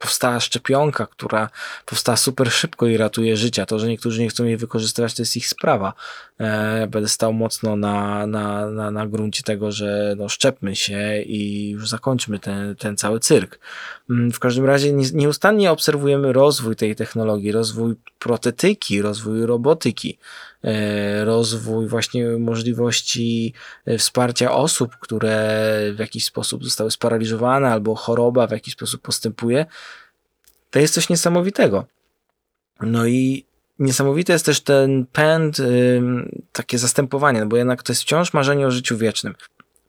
powstała 0.00 0.40
szczepionka, 0.40 1.06
która 1.06 1.50
powstała 1.86 2.16
super 2.16 2.52
szybko 2.52 2.86
i 2.86 2.96
ratuje 2.96 3.36
życia. 3.36 3.66
To, 3.66 3.78
że 3.78 3.88
niektórzy 3.88 4.20
nie 4.20 4.28
chcą 4.28 4.44
jej 4.44 4.56
wykorzystywać, 4.56 5.14
to 5.14 5.22
jest 5.22 5.36
ich 5.36 5.48
sprawa. 5.48 5.92
E, 6.40 6.86
będę 6.86 7.08
stał 7.08 7.32
mocno 7.32 7.76
na, 7.76 8.26
na, 8.26 8.70
na, 8.70 8.90
na 8.90 9.06
gruncie 9.06 9.42
tego, 9.42 9.72
że 9.72 10.14
no, 10.18 10.28
szczepmy 10.28 10.76
się 10.76 11.22
i 11.22 11.70
już 11.70 11.88
zakończmy 11.88 12.38
ten, 12.38 12.76
ten 12.76 12.96
cały 12.96 13.20
cyrk. 13.20 13.58
Mm, 14.10 14.32
w 14.32 14.38
każdym 14.38 14.64
razie 14.64 14.92
nieustannie 14.92 15.70
obserwujemy 15.70 16.32
rozwój 16.32 16.76
tej 16.76 16.96
technologii, 16.96 17.52
rozwój 17.52 17.94
protetyki, 18.18 19.02
rozwój 19.02 19.46
robotyki. 19.46 20.18
E, 20.64 21.24
rozwój 21.24 21.88
właśnie 21.88 22.26
możliwości 22.26 23.54
e, 23.86 23.98
wsparcia 23.98 24.52
osób, 24.52 24.96
które 24.96 25.60
w 25.94 25.98
jakiś 25.98 26.24
sposób 26.24 26.64
zostały 26.64 26.90
sparaliżowane 26.90 27.68
albo 27.68 27.94
choroba 27.94 28.46
w 28.46 28.50
jakiś 28.50 28.74
sposób 28.74 29.02
postępuje, 29.02 29.66
to 30.70 30.78
jest 30.78 30.94
coś 30.94 31.08
niesamowitego. 31.08 31.86
No 32.80 33.06
i 33.06 33.44
niesamowity 33.78 34.32
jest 34.32 34.46
też 34.46 34.60
ten 34.60 35.06
pęd, 35.06 35.56
takie 36.52 36.78
zastępowanie, 36.78 37.40
no 37.40 37.46
bo 37.46 37.56
jednak 37.56 37.82
to 37.82 37.92
jest 37.92 38.02
wciąż 38.02 38.32
marzenie 38.32 38.66
o 38.66 38.70
życiu 38.70 38.98
wiecznym 38.98 39.34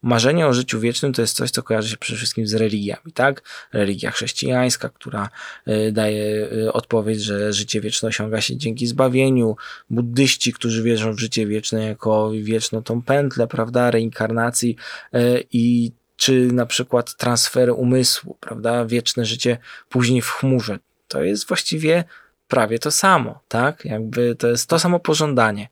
marzenie 0.01 0.47
o 0.47 0.53
życiu 0.53 0.79
wiecznym 0.79 1.13
to 1.13 1.21
jest 1.21 1.35
coś, 1.35 1.51
co 1.51 1.63
kojarzy 1.63 1.89
się 1.89 1.97
przede 1.97 2.17
wszystkim 2.17 2.47
z 2.47 2.53
religiami, 2.53 3.13
tak? 3.13 3.41
Religia 3.73 4.11
chrześcijańska, 4.11 4.89
która 4.89 5.29
y, 5.67 5.91
daje 5.91 6.47
y, 6.53 6.73
odpowiedź, 6.73 7.21
że 7.21 7.53
życie 7.53 7.81
wieczne 7.81 8.09
osiąga 8.09 8.41
się 8.41 8.57
dzięki 8.57 8.87
zbawieniu. 8.87 9.55
Buddyści, 9.89 10.53
którzy 10.53 10.83
wierzą 10.83 11.13
w 11.13 11.19
życie 11.19 11.47
wieczne 11.47 11.85
jako 11.85 12.31
wieczną 12.31 12.83
tą 12.83 13.01
pętlę, 13.01 13.47
prawda? 13.47 13.91
Reinkarnacji 13.91 14.75
y, 15.15 15.43
i 15.51 15.91
czy 16.15 16.47
na 16.51 16.65
przykład 16.65 17.15
transfer 17.15 17.69
umysłu, 17.69 18.37
prawda? 18.39 18.85
Wieczne 18.85 19.25
życie 19.25 19.57
później 19.89 20.21
w 20.21 20.29
chmurze. 20.29 20.79
To 21.07 21.23
jest 21.23 21.47
właściwie 21.47 22.03
prawie 22.47 22.79
to 22.79 22.91
samo, 22.91 23.39
tak? 23.47 23.85
Jakby 23.85 24.35
to 24.35 24.47
jest 24.47 24.69
to 24.69 24.79
samo 24.79 24.99
pożądanie 24.99 25.69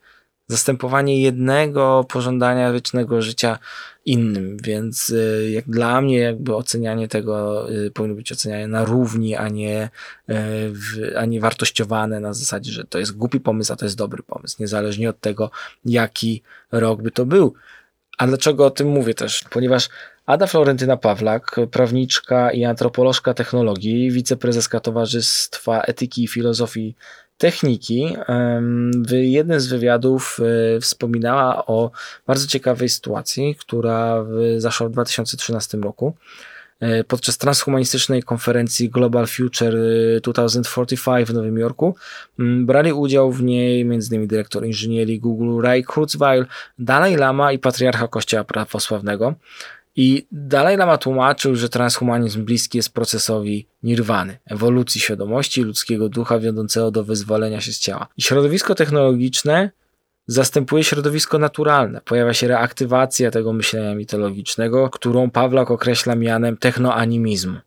zastępowanie 0.50 1.22
jednego 1.22 2.06
pożądania 2.10 2.74
wiecznego 2.74 3.22
życia 3.22 3.60
innym, 4.06 4.58
więc 4.64 5.10
y, 5.10 5.50
jak 5.54 5.66
dla 5.66 6.02
mnie 6.02 6.18
jakby 6.18 6.56
ocenianie 6.56 7.08
tego 7.08 7.66
y, 7.72 7.92
powinno 7.92 8.16
być 8.16 8.32
oceniane 8.32 8.68
na 8.68 8.86
równi, 8.86 9.36
a 9.36 9.50
nie, 9.50 9.90
y, 10.30 11.18
a 11.18 11.26
nie 11.26 11.40
wartościowane 11.40 12.20
na 12.20 12.34
zasadzie, 12.34 12.72
że 12.72 12.84
to 12.84 13.00
jest 13.00 13.18
głupi 13.18 13.40
pomysł, 13.40 13.74
a 13.74 13.76
to 13.76 13.86
jest 13.86 13.98
dobry 13.98 14.24
pomysł, 14.24 14.56
niezależnie 14.60 15.10
od 15.10 15.20
tego, 15.20 15.52
jaki 15.86 16.42
rok 16.72 17.02
by 17.02 17.12
to 17.12 17.26
był. 17.26 17.54
A 18.18 18.28
dlaczego 18.28 18.66
o 18.66 18.72
tym 18.72 18.88
mówię 18.88 19.14
też? 19.14 19.44
Ponieważ 19.50 19.90
Ada 20.26 20.48
Florentyna 20.48 20.98
Pawlak, 20.98 21.56
prawniczka 21.72 22.52
i 22.52 22.66
antropolożka 22.66 23.34
technologii, 23.34 24.12
wiceprezeska 24.12 24.80
Towarzystwa 24.80 25.82
Etyki 25.82 26.24
i 26.24 26.28
Filozofii 26.28 26.96
techniki 27.40 28.16
w 29.08 29.12
jednym 29.12 29.60
z 29.60 29.68
wywiadów 29.68 30.40
e, 30.40 30.80
wspominała 30.80 31.66
o 31.66 31.92
bardzo 32.28 32.48
ciekawej 32.48 32.90
sytuacji, 32.90 33.56
która 33.60 34.26
zaszła 34.58 34.88
w 34.88 34.92
2013 34.92 35.78
roku. 35.78 36.14
E, 36.80 37.04
podczas 37.04 37.38
transhumanistycznej 37.38 38.24
konferencji 38.24 38.90
Global 38.90 39.28
Future 39.28 39.76
2045 40.24 41.28
w 41.30 41.34
Nowym 41.34 41.58
Jorku 41.58 41.96
brali 42.38 42.94
udział 42.94 43.32
w 43.32 43.44
niej 43.44 43.82
m.in. 43.82 44.28
dyrektor 44.28 44.66
inżynierii 44.66 45.20
Google 45.20 45.62
Ray 45.62 45.84
Kurzweil, 45.84 46.46
Dalai 46.80 47.16
Lama 47.16 47.52
i 47.52 47.60
patriarcha 47.60 48.08
Kościoła 48.08 48.44
Prawosławnego. 48.44 49.34
I 49.96 50.28
Dalai 50.32 50.78
Lama 50.78 50.98
tłumaczył, 50.98 51.56
że 51.56 51.70
transhumanizm 51.70 52.46
bliski 52.46 52.78
jest 52.78 52.94
procesowi 52.94 53.68
nirwany, 53.84 54.38
ewolucji 54.46 55.02
świadomości 55.02 55.62
ludzkiego 55.62 56.10
ducha 56.10 56.40
wiodącego 56.40 56.92
do 56.92 57.04
wyzwolenia 57.04 57.62
się 57.62 57.74
z 57.74 57.80
ciała. 57.80 58.08
I 58.18 58.22
środowisko 58.22 58.76
technologiczne 58.76 59.72
zastępuje 60.28 60.84
środowisko 60.84 61.40
naturalne. 61.40 62.02
Pojawia 62.06 62.34
się 62.34 62.48
reaktywacja 62.48 63.32
tego 63.32 63.54
myślenia 63.54 63.96
mitologicznego, 63.96 64.90
którą 64.90 65.30
Pawlak 65.30 65.72
określa 65.72 66.16
mianem 66.16 66.58
technoanimizmu. 66.58 67.58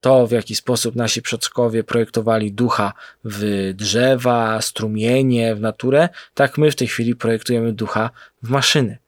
To, 0.00 0.26
w 0.26 0.30
jaki 0.30 0.54
sposób 0.54 0.96
nasi 0.96 1.22
przodkowie 1.22 1.84
projektowali 1.84 2.52
ducha 2.52 2.92
w 3.24 3.70
drzewa, 3.74 4.60
strumienie, 4.60 5.54
w 5.54 5.60
naturę, 5.60 6.08
tak 6.34 6.58
my 6.58 6.70
w 6.70 6.76
tej 6.76 6.88
chwili 6.88 7.16
projektujemy 7.16 7.72
ducha 7.72 8.10
w 8.42 8.50
maszyny. 8.50 8.98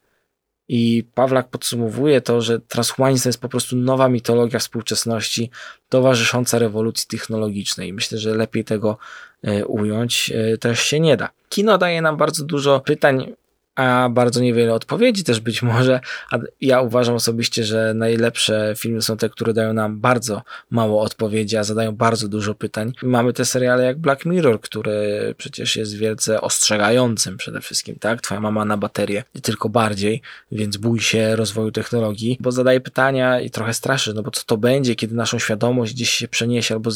I 0.72 1.04
Pawlak 1.14 1.48
podsumowuje 1.48 2.20
to, 2.20 2.40
że 2.40 2.60
transhumanizm 2.60 3.22
to 3.22 3.28
jest 3.28 3.40
po 3.40 3.48
prostu 3.48 3.76
nowa 3.76 4.08
mitologia 4.08 4.58
współczesności 4.58 5.50
towarzysząca 5.88 6.58
rewolucji 6.58 7.06
technologicznej. 7.08 7.92
Myślę, 7.92 8.18
że 8.18 8.34
lepiej 8.34 8.64
tego 8.64 8.98
e, 9.42 9.66
ująć 9.66 10.32
e, 10.34 10.58
też 10.58 10.80
się 10.80 11.00
nie 11.00 11.16
da. 11.16 11.28
Kino 11.48 11.78
daje 11.78 12.02
nam 12.02 12.16
bardzo 12.16 12.44
dużo 12.44 12.80
pytań 12.80 13.32
a 13.80 14.08
bardzo 14.08 14.40
niewiele 14.40 14.74
odpowiedzi 14.74 15.24
też 15.24 15.40
być 15.40 15.62
może. 15.62 16.00
A 16.30 16.38
ja 16.60 16.80
uważam 16.80 17.14
osobiście, 17.14 17.64
że 17.64 17.94
najlepsze 17.94 18.74
filmy 18.76 19.02
są 19.02 19.16
te, 19.16 19.28
które 19.28 19.52
dają 19.52 19.72
nam 19.72 20.00
bardzo 20.00 20.42
mało 20.70 21.02
odpowiedzi, 21.02 21.56
a 21.56 21.64
zadają 21.64 21.92
bardzo 21.92 22.28
dużo 22.28 22.54
pytań. 22.54 22.92
Mamy 23.02 23.32
te 23.32 23.44
seriale 23.44 23.84
jak 23.84 23.98
Black 23.98 24.26
Mirror, 24.26 24.60
który 24.60 25.34
przecież 25.38 25.76
jest 25.76 25.96
wielce 25.96 26.40
ostrzegającym 26.40 27.36
przede 27.36 27.60
wszystkim, 27.60 27.96
tak? 28.00 28.20
Twoja 28.20 28.40
mama 28.40 28.64
na 28.64 28.76
baterię, 28.76 29.24
tylko 29.42 29.68
bardziej, 29.68 30.22
więc 30.52 30.76
bój 30.76 31.00
się 31.00 31.36
rozwoju 31.36 31.70
technologii, 31.70 32.36
bo 32.40 32.52
zadaje 32.52 32.80
pytania 32.80 33.40
i 33.40 33.50
trochę 33.50 33.74
straszy, 33.74 34.14
no 34.14 34.22
bo 34.22 34.30
co 34.30 34.42
to 34.46 34.56
będzie, 34.56 34.94
kiedy 34.94 35.14
naszą 35.14 35.38
świadomość 35.38 35.94
gdzieś 35.94 36.10
się 36.10 36.28
przeniesie 36.28 36.74
albo 36.74 36.90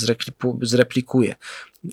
zreplikuje 0.62 1.34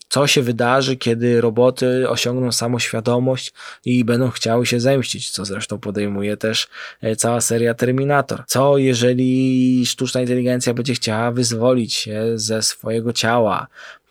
co 0.09 0.27
się 0.27 0.41
wydarzy, 0.41 0.97
kiedy 0.97 1.41
roboty 1.41 2.09
osiągną 2.09 2.51
samoświadomość 2.51 3.53
i 3.85 4.05
będą 4.05 4.29
chciały 4.29 4.65
się 4.65 4.79
zemścić, 4.79 5.29
co 5.29 5.45
zresztą 5.45 5.79
podejmuje 5.79 6.37
też 6.37 6.67
e, 7.01 7.15
cała 7.15 7.41
seria 7.41 7.73
Terminator. 7.73 8.43
Co 8.47 8.77
jeżeli 8.77 9.85
sztuczna 9.85 10.21
inteligencja 10.21 10.73
będzie 10.73 10.93
chciała 10.93 11.31
wyzwolić 11.31 11.93
się 11.93 12.23
ze 12.35 12.61
swojego 12.61 13.13
ciała? 13.13 13.67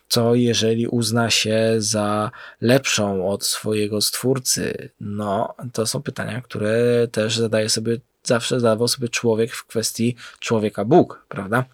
Co 0.09 0.35
jeżeli 0.35 0.87
uzna 0.87 1.29
się 1.29 1.75
za 1.77 2.31
lepszą 2.61 3.29
od 3.29 3.45
swojego 3.45 4.01
stwórcy? 4.01 4.89
No, 4.99 5.55
to 5.73 5.85
są 5.87 6.01
pytania, 6.01 6.41
które 6.41 7.07
też 7.11 7.37
zadaje 7.37 7.69
sobie, 7.69 7.97
zawsze 8.23 8.59
zadawał 8.59 8.87
sobie 8.87 9.09
człowiek 9.09 9.51
w 9.51 9.65
kwestii 9.65 10.15
człowieka 10.39 10.85
Bóg, 10.85 11.25
prawda? 11.29 11.65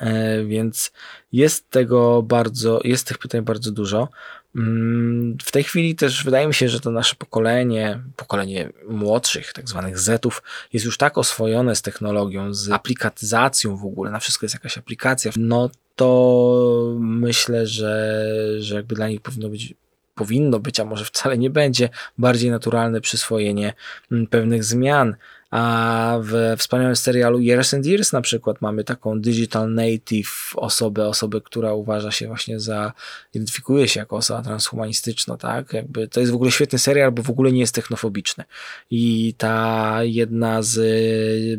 E, 0.00 0.44
więc 0.44 0.92
jest 1.32 1.70
tego 1.70 2.22
bardzo, 2.22 2.80
jest 2.84 3.06
tych 3.06 3.18
pytań 3.18 3.42
bardzo 3.42 3.70
dużo. 3.70 4.08
Mm, 4.56 5.36
w 5.44 5.52
tej 5.52 5.64
chwili 5.64 5.94
też 5.94 6.24
wydaje 6.24 6.46
mi 6.46 6.54
się, 6.54 6.68
że 6.68 6.80
to 6.80 6.90
nasze 6.90 7.14
pokolenie, 7.16 8.00
pokolenie 8.16 8.70
młodszych, 8.88 9.52
tak 9.52 9.68
zwanych 9.68 9.98
Zetów, 9.98 10.42
jest 10.72 10.86
już 10.86 10.98
tak 10.98 11.18
oswojone 11.18 11.76
z 11.76 11.82
technologią, 11.82 12.54
z 12.54 12.70
aplikatyzacją 12.70 13.76
w 13.76 13.84
ogóle, 13.84 14.10
na 14.10 14.18
wszystko 14.18 14.44
jest 14.44 14.54
jakaś 14.54 14.78
aplikacja, 14.78 15.32
no 15.36 15.70
to 15.96 16.96
myślę, 17.00 17.66
że, 17.66 18.22
że 18.58 18.74
jakby 18.74 18.94
dla 18.94 19.08
nich 19.08 19.20
powinno 19.20 19.48
być 19.48 19.74
powinno 20.16 20.60
być, 20.60 20.80
a 20.80 20.84
może 20.84 21.04
wcale 21.04 21.38
nie 21.38 21.50
będzie, 21.50 21.88
bardziej 22.18 22.50
naturalne 22.50 23.00
przyswojenie 23.00 23.72
mm, 24.12 24.26
pewnych 24.26 24.64
zmian. 24.64 25.16
A 25.50 26.18
w 26.22 26.54
wspaniałym 26.58 26.96
serialu 26.96 27.40
Years 27.40 27.74
and 27.74 27.86
Years 27.86 28.12
na 28.12 28.20
przykład 28.20 28.60
mamy 28.60 28.84
taką 28.84 29.20
digital 29.20 29.74
native 29.74 30.52
osobę, 30.56 31.08
osobę, 31.08 31.40
która 31.40 31.72
uważa 31.72 32.10
się 32.10 32.26
właśnie 32.26 32.60
za, 32.60 32.92
identyfikuje 33.34 33.88
się 33.88 34.00
jako 34.00 34.16
osoba 34.16 34.42
transhumanistyczna, 34.42 35.36
tak? 35.36 35.72
Jakby 35.72 36.08
to 36.08 36.20
jest 36.20 36.32
w 36.32 36.34
ogóle 36.34 36.50
świetny 36.50 36.78
serial, 36.78 37.12
bo 37.12 37.22
w 37.22 37.30
ogóle 37.30 37.52
nie 37.52 37.60
jest 37.60 37.74
technofobiczny. 37.74 38.44
I 38.90 39.34
ta 39.38 39.98
jedna 40.02 40.62
z 40.62 40.80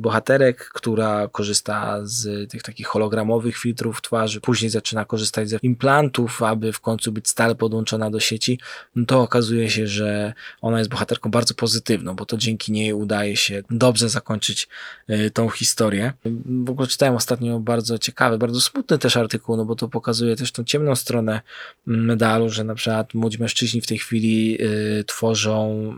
bohaterek, 0.01 0.70
która 0.74 1.27
korzysta 1.27 2.00
z 2.03 2.51
tych 2.51 2.63
takich 2.63 2.88
hologramowych 2.88 3.58
filtrów 3.58 4.01
twarzy, 4.01 4.41
później 4.41 4.70
zaczyna 4.70 5.06
korzystać 5.06 5.50
z 5.50 5.63
implantów, 5.63 6.44
aby 6.44 6.74
w 6.74 6.79
końcu 6.79 7.12
być 7.12 7.27
stale 7.27 7.56
podłączona 7.56 8.10
do 8.10 8.20
sieci, 8.20 8.60
no 8.96 9.06
to 9.06 9.22
okazuje 9.22 9.70
się, 9.70 9.88
że 9.88 10.34
ona 10.62 10.77
jest 10.77 10.89
bohaterką 10.89 11.32
bardzo 11.32 11.53
pozytywną, 11.53 12.15
bo 12.15 12.25
to 12.25 12.38
dzięki 12.38 12.72
niej 12.72 12.94
udaje 12.94 13.38
się 13.38 13.63
dobrze 13.78 14.10
zakończyć 14.10 14.68
y, 15.10 15.32
tą 15.32 15.50
historię. 15.50 16.14
W 16.46 16.70
ogóle 16.70 16.88
czytałem 16.88 17.16
ostatnio 17.16 17.60
bardzo 17.60 17.98
ciekawy, 17.98 18.38
bardzo 18.38 18.62
smutny 18.62 18.98
też 18.98 19.18
artykuł, 19.18 19.58
no 19.58 19.66
bo 19.66 19.76
to 19.76 19.88
pokazuje 19.88 20.36
też 20.36 20.52
tą 20.52 20.64
ciemną 20.64 20.96
stronę 20.96 21.42
medalu, 21.86 22.50
że 22.50 22.64
na 22.64 22.76
przykład 22.76 23.14
młodzi 23.14 23.40
mężczyźni 23.40 23.82
w 23.82 23.88
tej 23.88 23.98
chwili 23.98 24.58
y, 24.62 25.04
tworzą 25.04 25.92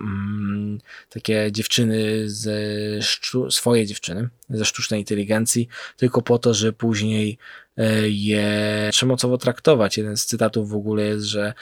y, 0.77 1.09
takie 1.09 1.51
dziewczyny 1.51 2.29
ze 2.29 2.59
swoje 3.49 3.85
dziewczyny 3.85 4.29
ze 4.49 4.65
sztucznej 4.65 4.99
inteligencji, 4.99 5.67
tylko 5.97 6.21
po 6.21 6.39
to, 6.39 6.53
że 6.53 6.73
później 6.73 7.37
y, 7.79 7.83
je 8.09 8.47
przemocowo 8.91 9.37
traktować. 9.37 9.97
Jeden 9.97 10.17
z 10.17 10.25
cytatów 10.25 10.69
w 10.69 10.75
ogóle 10.75 11.03
jest, 11.03 11.25
że 11.25 11.53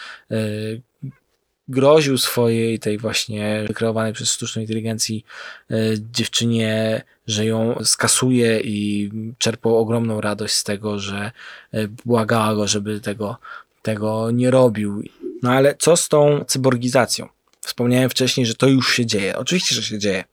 groził 1.67 2.17
swojej 2.17 2.79
tej 2.79 2.97
właśnie 2.97 3.63
wykreowanej 3.67 4.13
przez 4.13 4.31
sztuczną 4.31 4.61
inteligencji 4.61 5.25
e, 5.71 5.75
dziewczynie, 6.11 7.01
że 7.27 7.45
ją 7.45 7.77
skasuje 7.83 8.59
i 8.59 9.11
czerpał 9.37 9.77
ogromną 9.77 10.21
radość 10.21 10.55
z 10.55 10.63
tego, 10.63 10.99
że 10.99 11.31
e, 11.73 11.87
błagała 11.87 12.55
go, 12.55 12.67
żeby 12.67 12.99
tego, 12.99 13.37
tego 13.81 14.31
nie 14.31 14.51
robił. 14.51 15.03
No 15.43 15.51
ale 15.51 15.75
co 15.79 15.97
z 15.97 16.09
tą 16.09 16.45
cyborgizacją? 16.47 17.29
Wspomniałem 17.61 18.09
wcześniej, 18.09 18.45
że 18.45 18.55
to 18.55 18.67
już 18.67 18.93
się 18.93 19.05
dzieje. 19.05 19.37
Oczywiście, 19.37 19.75
że 19.75 19.83
się 19.83 19.99
dzieje. 19.99 20.23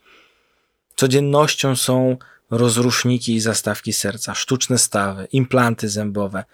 Codziennością 0.96 1.76
są 1.76 2.16
rozruszniki 2.50 3.34
i 3.34 3.40
zastawki 3.40 3.92
serca, 3.92 4.34
sztuczne 4.34 4.78
stawy, 4.78 5.28
implanty 5.32 5.88
zębowe, 5.88 6.44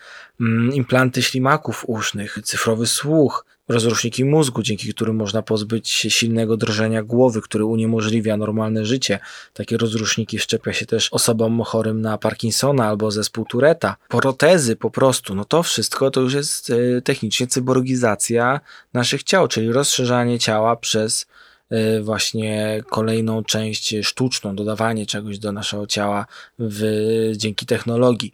mm, 0.41 0.75
implanty 0.75 1.23
ślimaków 1.23 1.85
usznych, 1.87 2.39
cyfrowy 2.45 2.87
słuch, 2.87 3.45
rozruszniki 3.71 4.25
mózgu, 4.25 4.63
dzięki 4.63 4.95
którym 4.95 5.17
można 5.17 5.43
pozbyć 5.43 5.89
się 5.89 6.11
silnego 6.11 6.57
drżenia 6.57 7.03
głowy, 7.03 7.43
który 7.43 7.65
uniemożliwia 7.65 8.37
normalne 8.37 8.85
życie. 8.85 9.19
Takie 9.55 9.77
rozruszniki 9.77 10.39
szczepia 10.39 10.73
się 10.73 10.87
też 10.87 11.09
osobom 11.13 11.63
chorym 11.63 12.01
na 12.01 12.19
Parkinsona 12.19 12.87
albo 12.87 13.11
zespół 13.11 13.45
Tureta. 13.45 13.97
Protezy 14.09 14.77
po 14.77 14.91
prostu, 14.91 15.35
no 15.35 15.45
to 15.45 15.63
wszystko 15.63 16.11
to 16.11 16.21
już 16.21 16.35
jest 16.35 16.71
e, 16.71 17.03
technicznie 17.03 17.47
cyborgizacja 17.47 18.61
naszych 18.93 19.23
ciał, 19.23 19.49
czyli 19.49 19.73
rozszerzanie 19.73 20.39
ciała 20.39 20.77
przez 20.77 21.27
e, 21.71 22.01
właśnie 22.01 22.83
kolejną 22.91 23.45
część 23.45 23.95
sztuczną, 24.03 24.57
dodawanie 24.57 25.07
czegoś 25.07 25.39
do 25.39 25.53
naszego 25.53 25.87
ciała 25.87 26.27
w, 26.59 27.33
dzięki 27.37 27.67
technologii. 27.67 28.33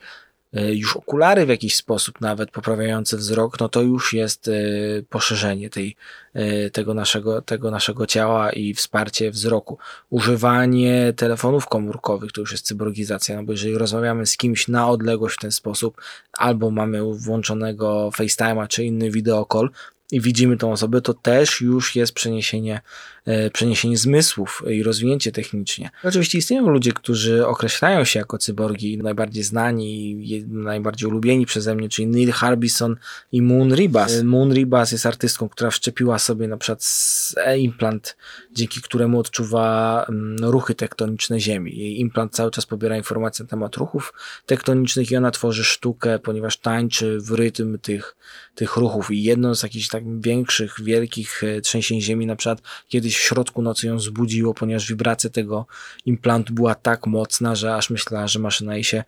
E, 0.53 0.75
już 0.75 0.97
okulary 0.97 1.47
w 1.47 1.49
jakiś 1.49 1.77
sposób 1.77 2.21
nawet 2.21 2.51
poprawiające 2.51 3.17
wzrok, 3.17 3.61
no 3.61 3.69
to 3.69 3.83
już 3.83 4.13
jest 4.13 4.49
e, 4.49 4.53
poszerzenie 5.09 5.71
tej, 5.71 5.97
e, 6.35 6.71
tego, 6.71 6.95
naszego, 6.95 7.43
tego 7.43 7.71
naszego 7.71 8.07
ciała 8.07 8.53
i 8.53 8.75
wsparcie 8.75 9.31
wzroku. 9.31 9.79
Używanie 10.11 11.13
telefonów 11.17 11.67
komórkowych 11.67 12.33
to 12.33 12.41
już 12.41 12.53
jest 12.53 12.67
cyborgizacja, 12.67 13.37
no 13.37 13.43
bo 13.43 13.53
jeżeli 13.53 13.79
rozmawiamy 13.79 14.27
z 14.27 14.37
kimś 14.37 14.69
na 14.69 14.89
odległość 14.89 15.37
w 15.37 15.41
ten 15.41 15.53
sposób, 15.53 16.01
albo 16.33 16.71
mamy 16.71 17.15
włączonego 17.15 18.11
FaceTime'a 18.17 18.69
czy 18.69 18.85
inny 18.85 19.11
videokol, 19.11 19.71
i 20.13 20.21
widzimy 20.21 20.57
tą 20.57 20.73
osobę, 20.73 21.01
to 21.01 21.15
też 21.15 21.61
już 21.61 21.97
jest 21.97 22.13
przeniesienie, 22.13 22.81
przeniesienie 23.53 23.97
zmysłów 23.97 24.63
i 24.71 24.83
rozwinięcie 24.83 25.33
technicznie. 25.33 25.91
Oczywiście 26.05 26.39
istnieją 26.39 26.69
ludzie, 26.69 26.93
którzy 26.93 27.47
określają 27.47 28.05
się 28.05 28.19
jako 28.19 28.39
cyborgi, 28.39 28.99
najbardziej 28.99 29.43
znani 29.43 30.17
najbardziej 30.49 31.09
ulubieni 31.09 31.47
przeze 31.47 31.75
mnie, 31.75 31.89
czyli 31.89 32.07
Neil 32.07 32.33
Harbison 32.33 32.97
i 33.33 33.43
Moon 33.43 33.75
Ribas. 33.75 34.15
E, 34.15 34.25
Moon 34.25 34.55
Ribas 34.55 34.93
jest 34.93 35.07
artystką, 35.07 35.49
która 35.49 35.71
wszczepiła 35.71 36.19
sobie 36.19 36.49
na 36.49 36.57
przykład 36.57 36.87
implant, 37.59 38.17
dzięki 38.53 38.81
któremu 38.81 39.19
odczuwa 39.19 40.07
mm, 40.09 40.37
ruchy 40.41 40.75
tektoniczne 40.75 41.41
Ziemi. 41.41 41.79
Jej 41.79 42.01
implant 42.01 42.33
cały 42.33 42.51
czas 42.51 42.67
pobiera 42.67 42.97
informacje 42.97 43.43
na 43.43 43.49
temat 43.49 43.77
ruchów 43.77 44.13
tektonicznych 44.47 45.11
i 45.11 45.17
ona 45.17 45.31
tworzy 45.31 45.65
sztukę, 45.65 46.19
ponieważ 46.19 46.57
tańczy 46.57 47.19
w 47.21 47.31
rytm 47.31 47.79
tych, 47.79 48.17
tych 48.55 48.77
ruchów 48.77 49.11
i 49.11 49.23
jedną 49.23 49.55
z 49.55 49.63
jakichś 49.63 49.89
tak 49.89 50.21
większych, 50.21 50.75
wielkich 50.83 51.45
e, 51.45 51.61
trzęsień 51.61 52.01
ziemi, 52.01 52.27
na 52.27 52.37
przykład 52.37 52.63
kiedyś 52.89 53.16
w 53.17 53.23
środku 53.23 53.63
nocy 53.63 53.87
ją 53.87 54.01
zbudziło, 54.01 54.55
ponieważ 54.55 54.89
wibracja 54.89 55.31
tego 55.31 55.67
implantu 56.07 56.53
była 56.53 56.75
tak 56.75 57.07
mocna, 57.07 57.55
że 57.55 57.75
aż 57.75 57.91
myślała, 57.91 58.27
że 58.27 58.39
maszyna 58.39 58.75
jej 58.75 58.85
się 58.85 59.05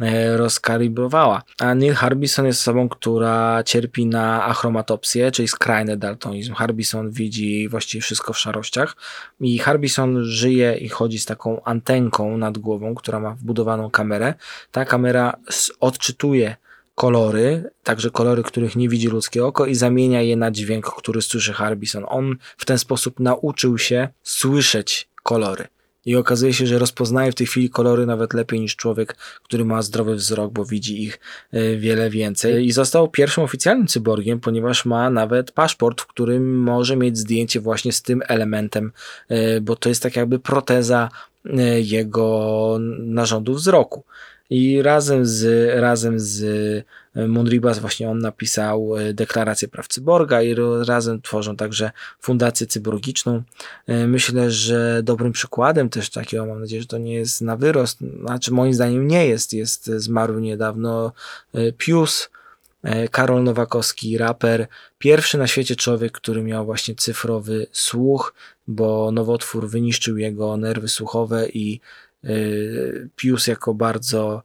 e, 0.00 0.36
rozkalibrowała. 0.36 1.42
A 1.58 1.74
Neil 1.74 1.94
Harbison 1.94 2.46
jest 2.46 2.60
osobą, 2.60 2.88
która 2.88 3.62
cierpi 3.64 4.06
na 4.06 4.44
achromatopsję, 4.44 5.32
czyli 5.32 5.48
skrajny 5.48 5.96
daltonizm. 5.96 6.54
Harbison 6.54 7.10
widzi 7.10 7.68
właściwie 7.68 8.02
wszystko 8.02 8.32
w 8.32 8.38
szarościach 8.38 8.96
i 9.40 9.58
Harbison 9.58 10.24
żyje 10.24 10.76
i 10.78 10.88
chodzi 10.88 11.18
z 11.18 11.26
taką 11.26 11.64
antenką 11.64 12.36
nad 12.38 12.58
głową, 12.58 12.94
która 12.94 13.20
ma 13.20 13.30
wbudowaną 13.30 13.90
kamerę. 13.90 14.34
Ta 14.72 14.84
kamera 14.84 15.36
odczytuje 15.80 16.56
kolory, 17.00 17.70
także 17.82 18.10
kolory, 18.10 18.42
których 18.42 18.76
nie 18.76 18.88
widzi 18.88 19.08
ludzkie 19.08 19.44
oko 19.44 19.66
i 19.66 19.74
zamienia 19.74 20.22
je 20.22 20.36
na 20.36 20.50
dźwięk, 20.50 20.86
który 20.86 21.22
słyszy 21.22 21.52
Harbison. 21.52 22.04
On 22.08 22.36
w 22.56 22.64
ten 22.64 22.78
sposób 22.78 23.20
nauczył 23.20 23.78
się 23.78 24.08
słyszeć 24.22 25.08
kolory. 25.22 25.66
I 26.06 26.16
okazuje 26.16 26.52
się, 26.52 26.66
że 26.66 26.78
rozpoznaje 26.78 27.32
w 27.32 27.34
tej 27.34 27.46
chwili 27.46 27.70
kolory 27.70 28.06
nawet 28.06 28.34
lepiej 28.34 28.60
niż 28.60 28.76
człowiek, 28.76 29.16
który 29.44 29.64
ma 29.64 29.82
zdrowy 29.82 30.14
wzrok, 30.14 30.52
bo 30.52 30.64
widzi 30.64 31.02
ich 31.02 31.20
e, 31.52 31.76
wiele 31.76 32.10
więcej. 32.10 32.66
I 32.66 32.72
został 32.72 33.08
pierwszym 33.08 33.44
oficjalnym 33.44 33.86
cyborgiem, 33.86 34.40
ponieważ 34.40 34.84
ma 34.84 35.10
nawet 35.10 35.52
paszport, 35.52 36.00
w 36.00 36.06
którym 36.06 36.62
może 36.62 36.96
mieć 36.96 37.18
zdjęcie 37.18 37.60
właśnie 37.60 37.92
z 37.92 38.02
tym 38.02 38.22
elementem, 38.28 38.92
e, 39.28 39.60
bo 39.60 39.76
to 39.76 39.88
jest 39.88 40.02
tak 40.02 40.16
jakby 40.16 40.38
proteza 40.38 41.08
e, 41.44 41.80
jego 41.80 42.76
narządu 42.98 43.54
wzroku. 43.54 44.04
I 44.50 44.82
razem 44.82 45.26
z, 45.26 45.70
razem 45.80 46.20
z 46.20 46.44
e, 47.14 47.28
Monribas 47.28 47.78
właśnie 47.78 48.10
on 48.10 48.18
napisał 48.18 48.96
e, 48.96 49.14
deklarację 49.14 49.68
praw 49.68 49.88
cyborga 49.88 50.42
i 50.42 50.54
razem 50.86 51.22
tworzą 51.22 51.56
także 51.56 51.90
fundację 52.20 52.66
cyborgiczną. 52.66 53.42
E, 53.86 54.06
myślę, 54.06 54.50
że 54.50 55.00
dobrym 55.02 55.32
przykładem 55.32 55.88
też 55.88 56.10
takiego, 56.10 56.46
mam 56.46 56.60
nadzieję, 56.60 56.82
że 56.82 56.88
to 56.88 56.98
nie 56.98 57.14
jest 57.14 57.40
na 57.40 57.56
wyrost, 57.56 57.98
znaczy 58.20 58.52
moim 58.52 58.74
zdaniem 58.74 59.06
nie 59.06 59.26
jest, 59.26 59.52
jest 59.52 59.86
zmarły 59.86 60.40
niedawno 60.40 61.12
Pius, 61.78 62.30
Karol 63.10 63.44
Nowakowski, 63.44 64.18
raper, 64.18 64.66
pierwszy 64.98 65.38
na 65.38 65.46
świecie 65.46 65.76
człowiek, 65.76 66.12
który 66.12 66.42
miał 66.42 66.64
właśnie 66.64 66.94
cyfrowy 66.94 67.66
słuch, 67.72 68.34
bo 68.66 69.10
nowotwór 69.12 69.68
wyniszczył 69.68 70.18
jego 70.18 70.56
nerwy 70.56 70.88
słuchowe 70.88 71.48
i 71.48 71.80
Pius 73.16 73.46
jako 73.46 73.74
bardzo 73.74 74.42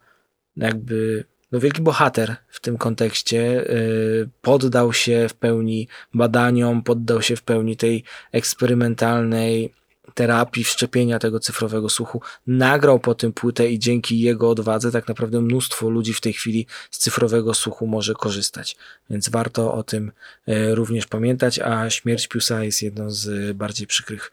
jakby 0.57 1.25
no 1.51 1.59
wielki 1.59 1.81
bohater 1.81 2.35
w 2.49 2.59
tym 2.59 2.77
kontekście 2.77 3.69
y, 3.69 4.29
poddał 4.41 4.93
się 4.93 5.27
w 5.29 5.33
pełni 5.33 5.87
badaniom, 6.13 6.83
poddał 6.83 7.21
się 7.21 7.35
w 7.35 7.43
pełni 7.43 7.77
tej 7.77 8.03
eksperymentalnej 8.31 9.73
terapii 10.13 10.63
wszczepienia 10.63 11.19
tego 11.19 11.39
cyfrowego 11.39 11.89
słuchu, 11.89 12.21
nagrał 12.47 12.99
po 12.99 13.15
tym 13.15 13.33
płytę 13.33 13.69
i 13.69 13.79
dzięki 13.79 14.19
jego 14.19 14.49
odwadze 14.49 14.91
tak 14.91 15.07
naprawdę 15.07 15.41
mnóstwo 15.41 15.89
ludzi 15.89 16.13
w 16.13 16.21
tej 16.21 16.33
chwili 16.33 16.67
z 16.91 16.97
cyfrowego 16.97 17.53
słuchu 17.53 17.87
może 17.87 18.13
korzystać. 18.13 18.77
Więc 19.09 19.29
warto 19.29 19.73
o 19.73 19.83
tym 19.83 20.11
y, 20.49 20.75
również 20.75 21.07
pamiętać, 21.07 21.59
a 21.59 21.89
śmierć 21.89 22.27
Piusa 22.27 22.63
jest 22.63 22.81
jedną 22.81 23.11
z 23.11 23.57
bardziej 23.57 23.87
przykrych 23.87 24.31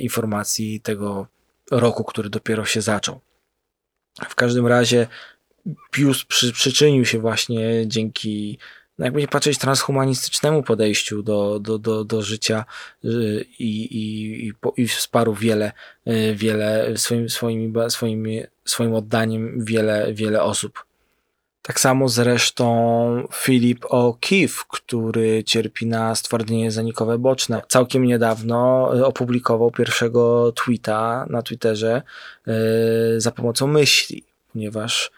informacji 0.00 0.80
tego 0.80 1.26
roku, 1.70 2.04
który 2.04 2.30
dopiero 2.30 2.64
się 2.64 2.80
zaczął. 2.80 3.20
W 4.28 4.34
każdym 4.34 4.66
razie 4.66 5.06
Pius 5.90 6.24
przy, 6.24 6.52
przyczynił 6.52 7.04
się 7.04 7.18
właśnie 7.18 7.86
dzięki, 7.86 8.58
no 8.98 9.04
jakby 9.04 9.20
nie 9.20 9.28
patrzeć, 9.28 9.58
transhumanistycznemu 9.58 10.62
podejściu 10.62 11.22
do, 11.22 11.58
do, 11.60 11.78
do, 11.78 12.04
do 12.04 12.22
życia 12.22 12.64
y, 13.04 13.44
i, 13.58 13.96
i, 13.96 14.48
i, 14.48 14.52
i 14.76 14.88
wsparł 14.88 15.34
wiele, 15.34 15.72
y, 16.08 16.34
wiele 16.34 16.96
swoim, 16.96 17.28
swoimi, 17.28 17.72
swoimi, 17.88 18.42
swoim 18.64 18.94
oddaniem 18.94 19.64
wiele, 19.64 20.14
wiele 20.14 20.42
osób. 20.42 20.87
Tak 21.68 21.80
samo 21.80 22.08
zresztą 22.08 23.28
Philip 23.44 23.84
O'Keefe, 23.84 24.64
który 24.68 25.44
cierpi 25.44 25.86
na 25.86 26.14
stwardnienie 26.14 26.70
zanikowe 26.70 27.18
boczne. 27.18 27.62
Całkiem 27.68 28.04
niedawno 28.04 28.90
e, 28.98 29.06
opublikował 29.06 29.70
pierwszego 29.70 30.52
tweeta 30.52 31.26
na 31.30 31.42
Twitterze 31.42 32.02
yy, 32.46 32.54
za 33.20 33.30
pomocą 33.30 33.66
myśli, 33.66 34.24
ponieważ 34.52 35.10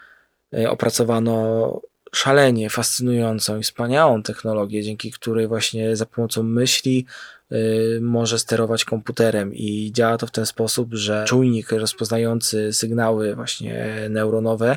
yy, 0.52 0.70
opracowano 0.70 1.80
szalenie 2.12 2.70
fascynującą 2.70 3.58
i 3.58 3.62
wspaniałą 3.62 4.22
technologię, 4.22 4.82
dzięki 4.82 5.10
której 5.10 5.48
właśnie 5.48 5.96
za 5.96 6.06
pomocą 6.06 6.42
myśli 6.42 7.06
yy, 7.50 7.98
może 8.02 8.38
sterować 8.38 8.84
komputerem 8.84 9.54
i 9.54 9.92
działa 9.92 10.18
to 10.18 10.26
w 10.26 10.30
ten 10.30 10.46
sposób, 10.46 10.94
że 10.94 11.24
czujnik 11.28 11.72
rozpoznający 11.72 12.72
sygnały 12.72 13.34
właśnie 13.34 14.06
neuronowe 14.08 14.76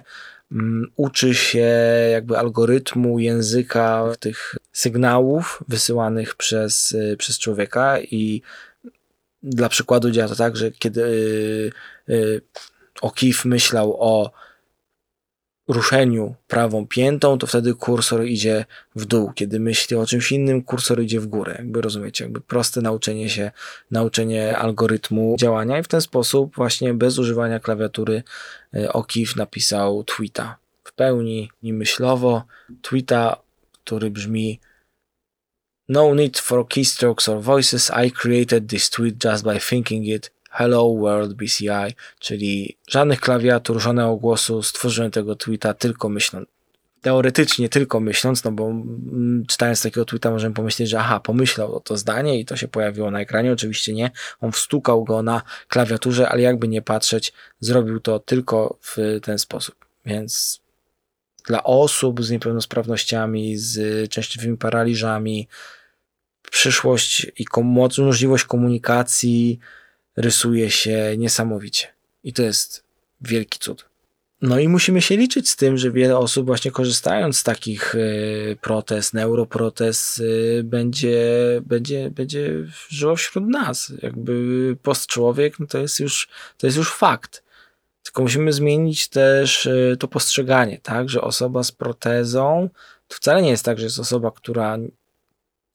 uczy 0.95 1.35
się 1.35 1.67
jakby 2.11 2.37
algorytmu 2.37 3.19
języka 3.19 4.03
tych 4.19 4.55
sygnałów 4.71 5.63
wysyłanych 5.67 6.35
przez, 6.35 6.91
y, 6.91 7.15
przez 7.17 7.39
człowieka 7.39 7.99
i 7.99 8.41
Dla 9.43 9.69
przykładu 9.69 10.11
działa 10.11 10.29
to 10.29 10.35
tak, 10.35 10.57
że 10.57 10.71
kiedy 10.71 11.01
yy, 12.07 12.41
O'Keefe 13.01 13.47
myślał 13.47 13.95
o 13.99 14.31
ruszeniu 15.67 16.35
prawą 16.47 16.87
piętą, 16.87 17.37
to 17.37 17.47
wtedy 17.47 17.73
kursor 17.73 18.25
idzie 18.25 18.65
w 18.95 19.05
dół. 19.05 19.31
Kiedy 19.35 19.59
myśli 19.59 19.97
o 19.97 20.05
czymś 20.05 20.31
innym, 20.31 20.63
kursor 20.63 21.01
idzie 21.01 21.19
w 21.19 21.27
górę. 21.27 21.55
Jakby 21.57 21.81
rozumiecie, 21.81 22.23
jakby 22.23 22.41
proste 22.41 22.81
nauczenie 22.81 23.29
się, 23.29 23.51
nauczenie 23.91 24.57
algorytmu 24.57 25.35
działania 25.39 25.79
i 25.79 25.83
w 25.83 25.87
ten 25.87 26.01
sposób 26.01 26.55
właśnie 26.55 26.93
bez 26.93 27.19
używania 27.19 27.59
klawiatury 27.59 28.13
y, 28.15 28.23
O'Keefe 28.73 29.37
napisał 29.37 30.03
tweeta. 30.03 30.57
W 30.83 30.93
pełni 30.93 31.49
myślowo 31.63 32.43
tweeta, 32.81 33.41
który 33.83 34.11
brzmi 34.11 34.59
No 35.89 36.15
need 36.15 36.39
for 36.39 36.67
keystrokes 36.67 37.29
or 37.29 37.41
voices. 37.41 37.91
I 38.05 38.11
created 38.11 38.69
this 38.69 38.89
tweet 38.89 39.23
just 39.23 39.43
by 39.43 39.59
thinking 39.59 40.07
it. 40.07 40.31
Hello 40.49 40.95
World 40.95 41.33
BCI, 41.33 41.95
czyli 42.19 42.77
żadnych 42.87 43.19
klawiatur, 43.21 43.79
żadnego 43.81 44.15
głosu, 44.15 44.63
stworzyłem 44.63 45.11
tego 45.11 45.35
tweeta 45.35 45.73
tylko 45.73 46.09
myśląc. 46.09 46.52
Teoretycznie 47.03 47.69
tylko 47.69 47.99
myśląc, 47.99 48.43
no 48.43 48.51
bo 48.51 48.69
mm, 48.69 49.43
czytając 49.47 49.81
takiego 49.81 50.05
tweeta 50.05 50.31
możemy 50.31 50.55
pomyśleć, 50.55 50.89
że 50.89 50.99
aha, 50.99 51.19
pomyślał 51.19 51.75
o 51.75 51.79
to 51.79 51.97
zdanie 51.97 52.39
i 52.39 52.45
to 52.45 52.55
się 52.55 52.67
pojawiło 52.67 53.11
na 53.11 53.21
ekranie. 53.21 53.53
Oczywiście 53.53 53.93
nie. 53.93 54.11
On 54.41 54.51
wstukał 54.51 55.03
go 55.03 55.23
na 55.23 55.41
klawiaturze, 55.67 56.29
ale 56.29 56.41
jakby 56.41 56.67
nie 56.67 56.81
patrzeć, 56.81 57.33
zrobił 57.59 57.99
to 57.99 58.19
tylko 58.19 58.77
w 58.81 59.19
ten 59.23 59.39
sposób. 59.39 59.75
Więc 60.05 60.61
dla 61.47 61.63
osób 61.63 62.23
z 62.23 62.31
niepełnosprawnościami, 62.31 63.57
z 63.57 64.09
częściowymi 64.11 64.57
paraliżami, 64.57 65.47
przyszłość 66.51 67.27
i 67.37 67.45
możliwość 67.97 68.43
komunikacji 68.43 69.59
rysuje 70.15 70.71
się 70.71 71.15
niesamowicie. 71.17 71.87
I 72.23 72.33
to 72.33 72.43
jest 72.43 72.83
wielki 73.21 73.59
cud. 73.59 73.92
No 74.43 74.59
i 74.59 74.67
musimy 74.67 75.01
się 75.01 75.17
liczyć 75.17 75.49
z 75.49 75.55
tym, 75.55 75.77
że 75.77 75.91
wiele 75.91 76.17
osób 76.17 76.45
właśnie 76.45 76.71
korzystając 76.71 77.37
z 77.37 77.43
takich 77.43 77.95
y, 77.95 78.57
protez, 78.61 79.13
neuroprotez 79.13 80.17
y, 80.19 80.61
będzie, 80.63 81.21
będzie, 81.65 82.11
będzie 82.11 82.53
żyło 82.89 83.15
wśród 83.15 83.47
nas. 83.47 83.93
Jakby 84.01 84.77
postczłowiek 84.81 85.59
no 85.59 85.67
to, 85.67 85.77
jest 85.77 85.99
już, 85.99 86.29
to 86.57 86.67
jest 86.67 86.77
już 86.77 86.93
fakt. 86.93 87.43
Tylko 88.03 88.21
musimy 88.21 88.53
zmienić 88.53 89.07
też 89.07 89.65
y, 89.65 89.97
to 89.99 90.07
postrzeganie, 90.07 90.79
tak, 90.79 91.09
że 91.09 91.21
osoba 91.21 91.63
z 91.63 91.71
protezą 91.71 92.69
to 93.07 93.15
wcale 93.15 93.41
nie 93.41 93.49
jest 93.49 93.65
tak, 93.65 93.77
że 93.77 93.83
jest 93.83 93.99
osoba, 93.99 94.31
która 94.31 94.77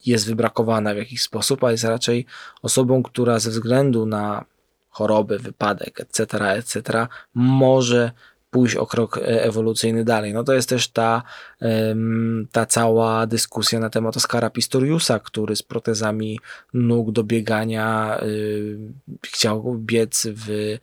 jest 0.05 0.27
wybrakowana 0.27 0.93
w 0.93 0.97
jakiś 0.97 1.21
sposób, 1.21 1.63
a 1.63 1.71
jest 1.71 1.83
raczej 1.83 2.25
osobą, 2.61 3.03
która 3.03 3.39
ze 3.39 3.49
względu 3.49 4.05
na 4.05 4.45
choroby, 4.89 5.39
wypadek, 5.39 5.99
etc., 5.99 6.51
etc., 6.51 7.07
może 7.33 8.11
pójść 8.49 8.75
o 8.75 8.85
krok 8.85 9.17
e, 9.17 9.43
ewolucyjny 9.43 10.03
dalej. 10.03 10.33
No 10.33 10.43
to 10.43 10.53
jest 10.53 10.69
też 10.69 10.87
ta, 10.87 11.23
ta 12.51 12.65
cała 12.65 13.27
dyskusja 13.27 13.79
na 13.79 13.89
temat 13.89 14.17
Oskara 14.17 14.49
Pistoriusa, 14.49 15.19
który 15.19 15.55
z 15.55 15.63
protezami 15.63 16.39
nóg 16.73 17.11
do 17.11 17.23
biegania 17.23 18.19
y, 18.23 18.77
chciał 19.25 19.75
biec 19.77 20.27
w, 20.27 20.49
y, 20.49 20.79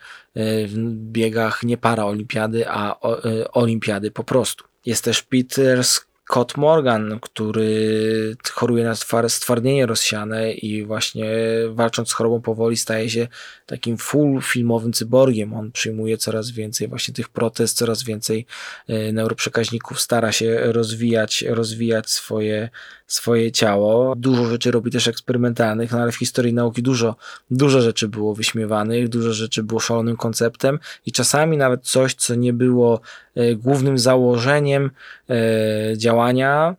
w 0.66 0.74
biegach 0.92 1.62
nie 1.62 1.76
paraolimpiady, 1.76 2.68
a 2.68 2.96
y, 3.24 3.50
olimpiady 3.50 4.10
po 4.10 4.24
prostu. 4.24 4.64
Jest 4.86 5.04
też 5.04 5.22
Peter 5.22 5.84
Scott 6.30 6.56
Morgan, 6.56 7.18
który 7.22 8.36
choruje 8.52 8.84
na 8.84 8.94
stwardnienie 9.28 9.86
rozsiane 9.86 10.52
i 10.52 10.84
właśnie 10.84 11.30
walcząc 11.70 12.08
z 12.08 12.12
chorobą 12.12 12.42
powoli 12.42 12.76
staje 12.76 13.10
się 13.10 13.28
takim 13.66 13.96
full 13.96 14.42
filmowym 14.42 14.92
cyborgiem. 14.92 15.54
On 15.54 15.72
przyjmuje 15.72 16.18
coraz 16.18 16.50
więcej 16.50 16.88
właśnie 16.88 17.14
tych 17.14 17.28
protez, 17.28 17.74
coraz 17.74 18.02
więcej 18.02 18.46
e, 18.88 19.12
neuroprzekaźników, 19.12 20.00
stara 20.00 20.32
się 20.32 20.72
rozwijać, 20.72 21.44
rozwijać 21.48 22.10
swoje, 22.10 22.68
swoje 23.06 23.52
ciało. 23.52 24.14
Dużo 24.16 24.44
rzeczy 24.46 24.70
robi 24.70 24.90
też 24.90 25.08
eksperymentalnych, 25.08 25.92
no 25.92 25.98
ale 25.98 26.12
w 26.12 26.16
historii 26.16 26.52
nauki 26.52 26.82
dużo, 26.82 27.16
dużo 27.50 27.80
rzeczy 27.80 28.08
było 28.08 28.34
wyśmiewanych, 28.34 29.08
dużo 29.08 29.32
rzeczy 29.32 29.62
było 29.62 29.80
szalonym 29.80 30.16
konceptem 30.16 30.78
i 31.06 31.12
czasami 31.12 31.56
nawet 31.56 31.82
coś, 31.82 32.14
co 32.14 32.34
nie 32.34 32.52
było 32.52 33.00
e, 33.34 33.54
głównym 33.54 33.98
założeniem 33.98 34.90
e, 35.30 35.34
działania, 35.96 36.76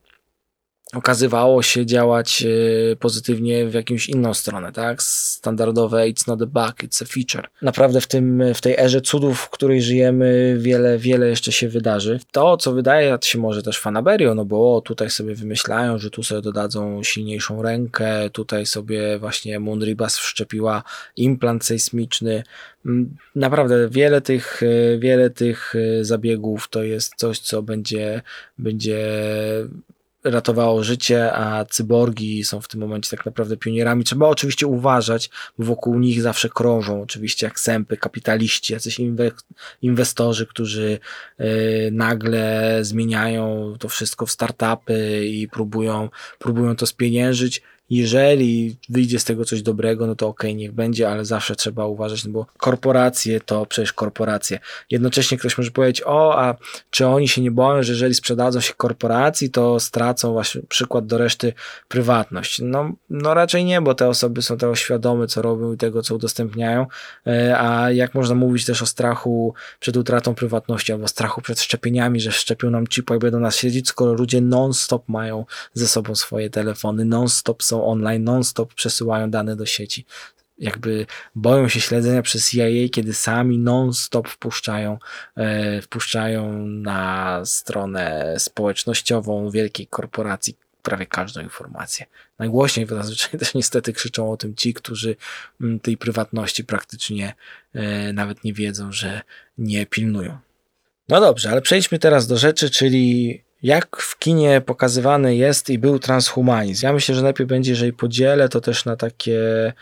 okazywało 0.98 1.64
się 1.64 1.86
działać 1.86 2.44
e, 2.44 2.96
pozytywnie 2.96 3.66
w 3.66 3.74
jakąś 3.74 4.10
inną 4.10 4.34
stronę, 4.34 4.72
tak? 4.72 5.04
Standardowe 5.04 5.98
it's 5.98 6.28
not 6.28 6.42
a 6.42 6.46
bug, 6.46 6.84
it's 6.84 7.04
a 7.04 7.06
feature. 7.06 7.50
Naprawdę 7.62 8.02
w, 8.02 8.08
tym, 8.08 8.44
w 8.54 8.62
tej 8.62 8.78
erze 8.78 9.02
cudów, 9.02 9.40
w 9.40 9.50
której 9.50 9.82
żyjemy, 9.82 10.58
wiele, 10.60 10.98
wiele 10.98 11.28
jeszcze 11.28 11.52
się 11.52 11.70
wydarzy. 11.70 12.20
To, 12.32 12.58
co 12.58 12.72
wydaje 12.72 13.18
się 13.24 13.40
może 13.40 13.64
też 13.64 13.80
fanaberio, 13.80 14.36
no 14.36 14.46
bo 14.46 14.76
o, 14.76 14.82
tutaj 14.82 15.10
sobie 15.10 15.36
wymyślają, 15.36 15.98
że 15.98 16.10
tu 16.10 16.24
sobie 16.24 16.42
dodadzą 16.42 17.04
silniejszą 17.04 17.62
rękę, 17.62 18.30
tutaj 18.30 18.66
sobie 18.66 19.20
właśnie 19.20 19.60
Moonribas 19.60 20.18
wszczepiła 20.18 20.84
implant 21.18 21.66
sejsmiczny. 21.66 22.44
Mm, 22.86 23.16
naprawdę 23.36 23.90
wiele 23.90 24.22
tych, 24.22 24.64
e, 24.64 24.98
wiele 25.00 25.30
tych 25.30 25.74
e, 25.76 26.04
zabiegów 26.04 26.68
to 26.70 26.84
jest 26.84 27.14
coś, 27.16 27.40
co 27.40 27.62
będzie, 27.62 28.22
będzie 28.58 29.00
ratowało 30.32 30.84
życie, 30.84 31.34
a 31.34 31.66
cyborgi 31.66 32.44
są 32.44 32.62
w 32.62 32.68
tym 32.68 32.80
momencie 32.80 33.10
tak 33.10 33.26
naprawdę 33.26 33.58
pionierami. 33.58 34.04
Trzeba 34.04 34.28
oczywiście 34.28 34.68
uważać, 34.68 35.30
bo 35.58 35.66
wokół 35.66 36.00
nich 36.00 36.22
zawsze 36.22 36.50
krążą 36.50 37.02
oczywiście 37.02 37.46
jak 37.46 37.60
sępy, 37.60 37.98
kapitaliści, 37.98 38.74
jacyś 38.74 39.02
inwestorzy, 39.82 40.46
którzy 40.46 41.00
yy, 41.40 41.48
nagle 41.92 42.78
zmieniają 42.82 43.74
to 43.80 43.90
wszystko 43.90 44.26
w 44.26 44.32
startupy 44.32 45.26
i 45.26 45.48
próbują, 45.48 46.10
próbują 46.40 46.76
to 46.76 46.86
spieniężyć 46.86 47.62
jeżeli 47.90 48.78
wyjdzie 48.90 49.20
z 49.20 49.24
tego 49.24 49.46
coś 49.46 49.62
dobrego, 49.62 50.08
no 50.08 50.16
to 50.16 50.28
okej, 50.28 50.52
okay, 50.52 50.60
niech 50.60 50.72
będzie, 50.72 51.10
ale 51.10 51.26
zawsze 51.26 51.56
trzeba 51.56 51.86
uważać, 51.86 52.26
no 52.26 52.32
bo 52.32 52.46
korporacje 52.58 53.40
to 53.40 53.66
przecież 53.66 53.94
korporacje. 53.94 54.60
Jednocześnie 54.92 55.38
ktoś 55.38 55.58
może 55.58 55.72
powiedzieć, 55.72 56.04
o, 56.06 56.40
a 56.40 56.56
czy 56.90 57.08
oni 57.08 57.28
się 57.28 57.42
nie 57.42 57.52
boją, 57.52 57.84
że 57.84 57.92
jeżeli 57.92 58.14
sprzedadzą 58.14 58.60
się 58.60 58.74
korporacji, 58.74 59.50
to 59.50 59.80
stracą 59.80 60.32
właśnie 60.32 60.62
przykład 60.70 61.06
do 61.06 61.18
reszty 61.18 61.54
prywatność? 61.88 62.62
No, 62.64 62.92
no 63.10 63.34
raczej 63.34 63.66
nie, 63.66 63.82
bo 63.82 63.96
te 63.96 64.08
osoby 64.08 64.42
są 64.42 64.58
tego 64.58 64.76
świadome, 64.76 65.28
co 65.28 65.42
robią 65.42 65.74
i 65.74 65.78
tego, 65.78 66.02
co 66.02 66.16
udostępniają, 66.16 66.86
e, 67.28 67.60
a 67.60 67.92
jak 67.92 68.16
można 68.16 68.36
mówić 68.36 68.66
też 68.66 68.82
o 68.82 68.86
strachu 68.86 69.54
przed 69.80 69.98
utratą 69.98 70.36
prywatności 70.36 70.92
albo 70.92 71.08
strachu 71.08 71.42
przed 71.42 71.62
szczepieniami, 71.62 72.20
że 72.20 72.32
szczepią 72.32 72.70
nam 72.70 72.88
chipa 72.88 73.16
i 73.16 73.20
będą 73.20 73.40
nas 73.40 73.56
siedzieć, 73.56 73.88
skoro 73.88 74.14
ludzie 74.14 74.42
non-stop 74.42 75.10
mają 75.10 75.46
ze 75.74 75.88
sobą 75.88 76.16
swoje 76.16 76.50
telefony, 76.50 77.06
non-stop 77.06 77.64
są 77.64 77.77
online, 77.86 78.24
non-stop 78.24 78.74
przesyłają 78.74 79.32
dane 79.32 79.56
do 79.56 79.66
sieci. 79.66 80.06
Jakby 80.60 81.06
boją 81.36 81.68
się 81.68 81.82
śledzenia 81.82 82.22
przez 82.22 82.52
CIA, 82.52 82.90
kiedy 82.92 83.14
sami 83.14 83.60
non-stop 83.60 84.28
wpuszczają, 84.28 84.98
e, 85.36 85.82
wpuszczają 85.82 86.58
na 86.68 87.42
stronę 87.46 88.36
społecznościową 88.38 89.50
wielkiej 89.50 89.88
korporacji 89.88 90.58
prawie 90.84 91.06
każdą 91.06 91.42
informację. 91.42 92.06
Najgłośniej 92.40 92.88
zazwyczaj 92.88 93.32
też 93.40 93.54
niestety 93.54 93.94
krzyczą 93.94 94.32
o 94.32 94.38
tym 94.38 94.56
ci, 94.56 94.74
którzy 94.74 95.16
mm, 95.62 95.80
tej 95.80 95.98
prywatności 95.98 96.64
praktycznie 96.64 97.34
e, 97.74 98.14
nawet 98.14 98.44
nie 98.44 98.54
wiedzą, 98.54 98.92
że 98.92 99.22
nie 99.58 99.86
pilnują. 99.86 100.38
No 101.10 101.22
dobrze, 101.22 101.50
ale 101.50 101.62
przejdźmy 101.62 102.00
teraz 102.00 102.28
do 102.28 102.38
rzeczy, 102.38 102.70
czyli 102.70 103.42
jak 103.64 103.98
w 104.02 104.20
kinie 104.20 104.62
pokazywany 104.66 105.36
jest 105.36 105.70
i 105.70 105.80
był 105.80 106.00
transhumanizm. 106.00 106.86
Ja 106.86 106.94
myślę, 106.94 107.16
że 107.16 107.22
najpierw 107.22 107.50
będzie, 107.50 107.72
jeżeli 107.72 107.94
podzielę 107.94 108.50
to 108.50 108.62
też 108.62 108.86
na 108.86 108.96
takie 108.96 109.40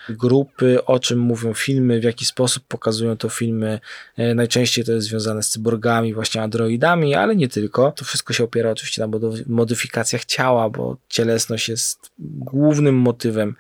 grupy, 0.10 0.86
o 0.86 1.00
czym 1.00 1.20
mówią 1.20 1.54
filmy, 1.54 2.00
w 2.00 2.04
jaki 2.04 2.26
sposób 2.26 2.64
pokazują 2.68 3.18
to 3.18 3.30
filmy. 3.30 3.80
E, 4.18 4.36
najczęściej 4.36 4.86
to 4.86 4.92
jest 4.92 5.08
związane 5.08 5.44
z 5.44 5.50
cyborgami, 5.50 6.14
właśnie 6.14 6.42
androidami, 6.42 7.16
ale 7.16 7.36
nie 7.36 7.48
tylko. 7.48 7.92
To 7.92 8.06
wszystko 8.06 8.34
się 8.34 8.44
opiera 8.44 8.72
oczywiście 8.72 9.08
na 9.08 9.18
modyfikacjach 9.48 10.26
ciała, 10.26 10.70
bo 10.70 10.98
cielesność 11.10 11.70
jest 11.70 12.12
głównym 12.20 12.96
motywem 12.96 13.56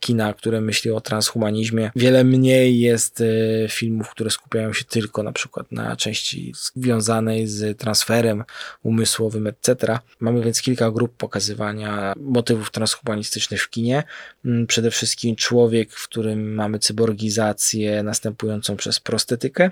kina, 0.00 0.32
które 0.32 0.60
myśli 0.60 0.90
o 0.90 1.00
transhumanizmie. 1.00 1.90
Wiele 1.96 2.24
mniej 2.24 2.80
jest 2.80 3.20
e, 3.20 3.24
filmów, 3.68 4.10
które 4.10 4.30
skupiają 4.30 4.72
się 4.72 4.84
tylko 4.84 5.22
na 5.22 5.32
przykład 5.32 5.72
na 5.72 5.96
części 5.96 6.52
związanej 6.76 7.46
z 7.46 7.78
transferem 7.78 8.44
umysłowym, 8.82 9.46
etc. 9.46 9.98
Mamy 10.20 10.42
więc 10.42 10.62
kilka 10.62 10.90
grup 10.90 11.16
pokazywania 11.16 12.12
motywów 12.16 12.70
transhumanistycznych 12.70 13.62
w 13.62 13.70
kinie. 13.70 14.02
Mm, 14.44 14.66
przede 14.66 14.90
wszystkim 14.90 15.36
człowiek, 15.36 15.92
w 15.92 16.08
którym 16.08 16.54
mamy 16.54 16.78
cyborgizację 16.78 18.02
następującą 18.02 18.76
przez 18.76 19.00
prostetykę. 19.00 19.70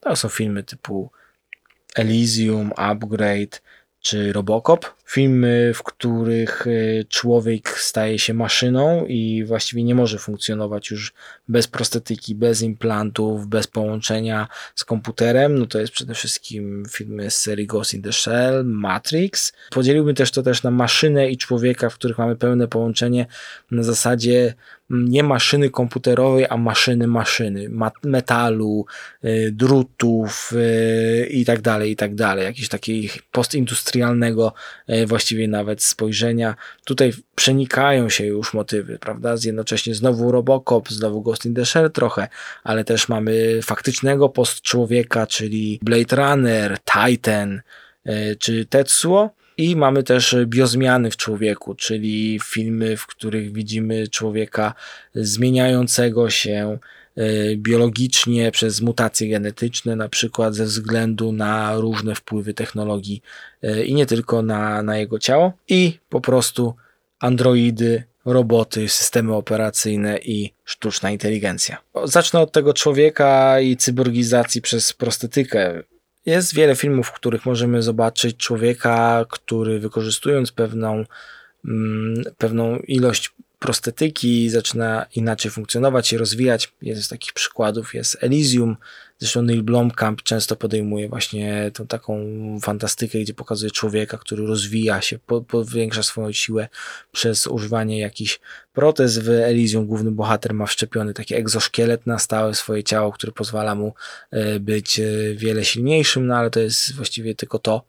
To 0.00 0.16
są 0.16 0.28
filmy 0.28 0.62
typu 0.62 1.10
Elysium, 1.94 2.72
Upgrade 2.76 3.62
czy 4.00 4.32
Robocop. 4.32 4.97
Filmy, 5.08 5.72
w 5.74 5.82
których 5.82 6.66
y, 6.66 7.06
człowiek 7.08 7.68
staje 7.68 8.18
się 8.18 8.34
maszyną 8.34 9.06
i 9.06 9.44
właściwie 9.44 9.84
nie 9.84 9.94
może 9.94 10.18
funkcjonować 10.18 10.90
już 10.90 11.12
bez 11.48 11.66
prostetyki, 11.66 12.34
bez 12.34 12.62
implantów, 12.62 13.46
bez 13.46 13.66
połączenia 13.66 14.48
z 14.74 14.84
komputerem. 14.84 15.58
No 15.58 15.66
to 15.66 15.80
jest 15.80 15.92
przede 15.92 16.14
wszystkim 16.14 16.82
filmy 16.90 17.30
z 17.30 17.38
serii 17.38 17.66
Ghost 17.66 17.94
in 17.94 18.02
the 18.02 18.12
Shell, 18.12 18.64
Matrix. 18.64 19.52
Podzieliłbym 19.70 20.14
też 20.14 20.30
to 20.30 20.42
też 20.42 20.62
na 20.62 20.70
maszynę 20.70 21.30
i 21.30 21.36
człowieka, 21.36 21.90
w 21.90 21.94
których 21.94 22.18
mamy 22.18 22.36
pełne 22.36 22.68
połączenie 22.68 23.26
na 23.70 23.82
zasadzie 23.82 24.54
nie 24.90 25.22
maszyny 25.22 25.70
komputerowej, 25.70 26.46
a 26.50 26.56
maszyny 26.56 27.06
maszyny, 27.06 27.70
metalu, 28.02 28.86
y, 29.24 29.50
drutów 29.52 30.52
y, 30.52 31.26
i 31.30 31.44
tak 31.44 31.60
dalej, 31.60 31.90
i 31.90 31.96
tak 31.96 32.14
dalej. 32.14 32.44
Jakiegoś 32.44 32.68
takiego 32.68 33.14
postindustrialnego 33.32 34.52
właściwie 35.06 35.48
nawet 35.48 35.82
spojrzenia. 35.82 36.54
Tutaj 36.84 37.12
przenikają 37.34 38.08
się 38.08 38.26
już 38.26 38.54
motywy, 38.54 38.98
prawda? 38.98 39.34
Jednocześnie 39.44 39.94
znowu 39.94 40.32
Robocop, 40.32 40.88
znowu 40.88 41.22
Ghost 41.22 41.46
in 41.46 41.54
the 41.54 41.66
Shell 41.66 41.90
trochę, 41.90 42.28
ale 42.64 42.84
też 42.84 43.08
mamy 43.08 43.62
faktycznego 43.62 44.28
postczłowieka, 44.28 45.26
czyli 45.26 45.78
Blade 45.82 46.16
Runner, 46.16 46.78
Titan 46.84 47.60
czy 48.38 48.66
Tetsuo 48.66 49.30
i 49.58 49.76
mamy 49.76 50.02
też 50.02 50.36
biozmiany 50.46 51.10
w 51.10 51.16
człowieku, 51.16 51.74
czyli 51.74 52.40
filmy, 52.44 52.96
w 52.96 53.06
których 53.06 53.52
widzimy 53.52 54.08
człowieka 54.08 54.74
zmieniającego 55.14 56.30
się 56.30 56.52
e, 56.54 56.78
biologicznie 57.56 58.50
przez 58.50 58.80
mutacje 58.80 59.28
genetyczne, 59.28 59.96
na 59.96 60.08
przykład 60.08 60.54
ze 60.54 60.64
względu 60.64 61.32
na 61.32 61.74
różne 61.76 62.14
wpływy 62.14 62.54
technologii 62.54 63.22
e, 63.62 63.84
i 63.84 63.94
nie 63.94 64.06
tylko 64.06 64.42
na, 64.42 64.82
na 64.82 64.98
jego 64.98 65.18
ciało, 65.18 65.52
i 65.68 65.98
po 66.08 66.20
prostu 66.20 66.74
androidy, 67.20 68.02
roboty, 68.24 68.88
systemy 68.88 69.34
operacyjne 69.34 70.18
i 70.18 70.52
sztuczna 70.64 71.10
inteligencja. 71.10 71.78
Zacznę 72.04 72.40
od 72.40 72.52
tego 72.52 72.74
człowieka 72.74 73.60
i 73.60 73.76
cyborgizacji 73.76 74.62
przez 74.62 74.92
prostetykę. 74.92 75.82
Jest 76.26 76.54
wiele 76.54 76.76
filmów, 76.76 77.06
w 77.06 77.12
których 77.12 77.46
możemy 77.46 77.82
zobaczyć 77.82 78.36
człowieka, 78.36 79.24
który 79.30 79.78
wykorzystując 79.78 80.52
pewną, 80.52 81.04
mm, 81.64 82.22
pewną 82.38 82.76
ilość 82.76 83.34
prostetyki 83.58 84.50
zaczyna 84.50 85.06
inaczej 85.14 85.50
funkcjonować 85.50 86.12
i 86.12 86.18
rozwijać. 86.18 86.72
Jeden 86.82 87.02
z 87.02 87.08
takich 87.08 87.32
przykładów 87.32 87.94
jest 87.94 88.16
Elysium, 88.20 88.76
Zresztą 89.20 89.42
Neil 89.42 89.62
Blomkamp 89.62 90.22
często 90.22 90.56
podejmuje 90.56 91.08
właśnie 91.08 91.70
tą 91.74 91.86
taką 91.86 92.24
fantastykę, 92.62 93.18
gdzie 93.20 93.34
pokazuje 93.34 93.70
człowieka, 93.70 94.18
który 94.18 94.46
rozwija 94.46 95.00
się, 95.00 95.18
powiększa 95.48 96.02
swoją 96.02 96.32
siłę 96.32 96.68
przez 97.12 97.46
używanie 97.46 97.98
jakichś 97.98 98.40
protez. 98.72 99.18
W 99.18 99.28
Elysium 99.28 99.86
główny 99.86 100.10
bohater 100.10 100.54
ma 100.54 100.66
wszczepiony 100.66 101.14
taki 101.14 101.34
egzoszkielet 101.34 102.06
na 102.06 102.18
stałe 102.18 102.54
swoje 102.54 102.84
ciało, 102.84 103.12
który 103.12 103.32
pozwala 103.32 103.74
mu 103.74 103.94
e, 104.30 104.60
być 104.60 105.00
e, 105.00 105.04
wiele 105.34 105.64
silniejszym, 105.64 106.26
no 106.26 106.36
ale 106.36 106.50
to 106.50 106.60
jest 106.60 106.94
właściwie 106.94 107.34
tylko 107.34 107.58
to, 107.58 107.84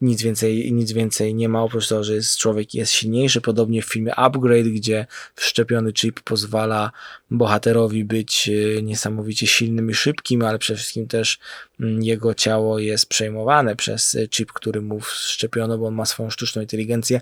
nic 0.00 0.22
więcej, 0.22 0.72
nic 0.72 0.92
więcej 0.92 1.34
nie 1.34 1.48
ma, 1.48 1.62
oprócz 1.62 1.88
tego, 1.88 2.04
że 2.04 2.14
jest, 2.14 2.38
człowiek 2.38 2.74
jest 2.74 2.92
silniejszy. 2.92 3.40
Podobnie 3.40 3.82
w 3.82 3.86
filmie 3.86 4.14
Upgrade, 4.14 4.68
gdzie 4.68 5.06
wszczepiony 5.34 5.92
chip 5.92 6.20
pozwala 6.20 6.92
bohaterowi 7.30 8.04
być 8.04 8.48
e, 8.48 8.82
niesamowicie 8.82 9.46
silnym 9.46 9.90
i 9.90 9.94
szybkim, 9.94 10.42
ale 10.42 10.58
przede 10.58 10.76
wszystkim 10.76 11.06
też 11.06 11.38
mm, 11.80 12.02
jego 12.02 12.34
ciało 12.34 12.78
jest 12.78 13.06
przejmowane 13.06 13.76
przez 13.76 14.18
chip, 14.30 14.52
który 14.52 14.82
mu 14.82 15.00
wszczepiono, 15.00 15.78
bo 15.78 15.86
on 15.86 15.94
ma 15.94 16.04
swoją 16.04 16.30
sztuczną 16.30 16.62
inteligencję, 16.62 17.20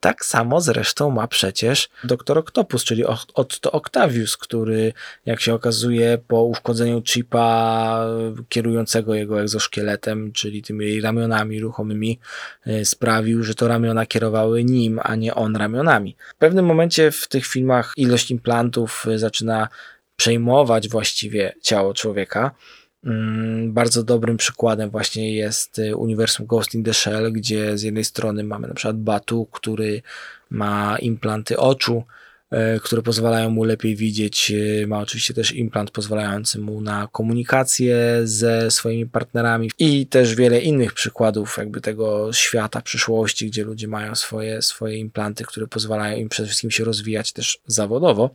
tak 0.00 0.24
samo 0.24 0.60
zresztą 0.60 1.10
ma 1.10 1.28
przecież 1.28 1.88
doktor 2.04 2.38
Octopus, 2.38 2.84
czyli 2.84 3.04
Otto 3.34 3.72
Octavius, 3.72 4.36
który 4.36 4.92
jak 5.26 5.40
się 5.40 5.54
okazuje 5.54 6.18
po 6.28 6.42
uszkodzeniu 6.42 7.02
chipa 7.02 8.06
kierującego 8.48 9.14
jego 9.14 9.40
egzoszkieletem, 9.40 10.32
czyli 10.32 10.62
tymi 10.62 11.00
ramionami 11.00 11.60
ruchomymi 11.60 12.18
e, 12.66 12.84
sprawił, 12.84 13.42
że 13.42 13.54
to 13.54 13.68
ramiona 13.68 14.06
kierowały 14.06 14.64
nim, 14.64 15.00
a 15.02 15.14
nie 15.14 15.34
on 15.34 15.56
ramionami. 15.56 16.16
W 16.34 16.38
pewnym 16.38 16.66
momencie 16.66 17.10
w 17.10 17.28
tych 17.28 17.46
filmach 17.46 17.92
ilość 17.96 18.30
implantów 18.30 19.06
zaczyna 19.16 19.68
przejmować 20.16 20.88
właściwie 20.88 21.52
ciało 21.62 21.94
człowieka. 21.94 22.50
Mm, 23.04 23.72
bardzo 23.72 24.02
dobrym 24.02 24.36
przykładem 24.36 24.90
właśnie 24.90 25.34
jest 25.34 25.78
y, 25.78 25.96
uniwersum 25.96 26.46
Ghost 26.46 26.74
in 26.74 26.84
the 26.84 26.94
Shell, 26.94 27.32
gdzie 27.32 27.78
z 27.78 27.82
jednej 27.82 28.04
strony 28.04 28.44
mamy 28.44 28.68
na 28.68 28.74
przykład 28.74 28.98
Batu, 29.00 29.46
który 29.52 30.02
ma 30.50 30.98
implanty 30.98 31.56
oczu, 31.56 32.02
y, 32.52 32.80
które 32.80 33.02
pozwalają 33.02 33.50
mu 33.50 33.64
lepiej 33.64 33.96
widzieć. 33.96 34.50
Y, 34.50 34.84
ma 34.88 34.98
oczywiście 34.98 35.34
też 35.34 35.52
implant 35.52 35.90
pozwalający 35.90 36.58
mu 36.58 36.80
na 36.80 37.08
komunikację 37.12 37.96
ze 38.24 38.70
swoimi 38.70 39.06
partnerami 39.06 39.70
i 39.78 40.06
też 40.06 40.34
wiele 40.34 40.60
innych 40.60 40.92
przykładów 40.94 41.56
jakby 41.58 41.80
tego 41.80 42.32
świata 42.32 42.80
przyszłości, 42.80 43.46
gdzie 43.46 43.64
ludzie 43.64 43.88
mają 43.88 44.14
swoje, 44.14 44.62
swoje 44.62 44.96
implanty, 44.96 45.44
które 45.44 45.66
pozwalają 45.66 46.16
im 46.16 46.28
przede 46.28 46.46
wszystkim 46.46 46.70
się 46.70 46.84
rozwijać 46.84 47.32
też 47.32 47.58
zawodowo. 47.66 48.30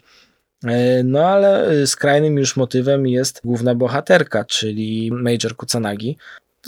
E, 0.63 1.04
no 1.04 1.26
ale 1.26 1.67
e, 1.67 1.88
skrajnym 1.88 2.38
już 2.38 2.56
motywem 2.56 3.08
jest 3.08 3.41
główna 3.43 3.76
bohaterka, 3.76 4.45
czyli 4.45 5.12
Major 5.12 5.56
Kusanagi. 5.56 6.17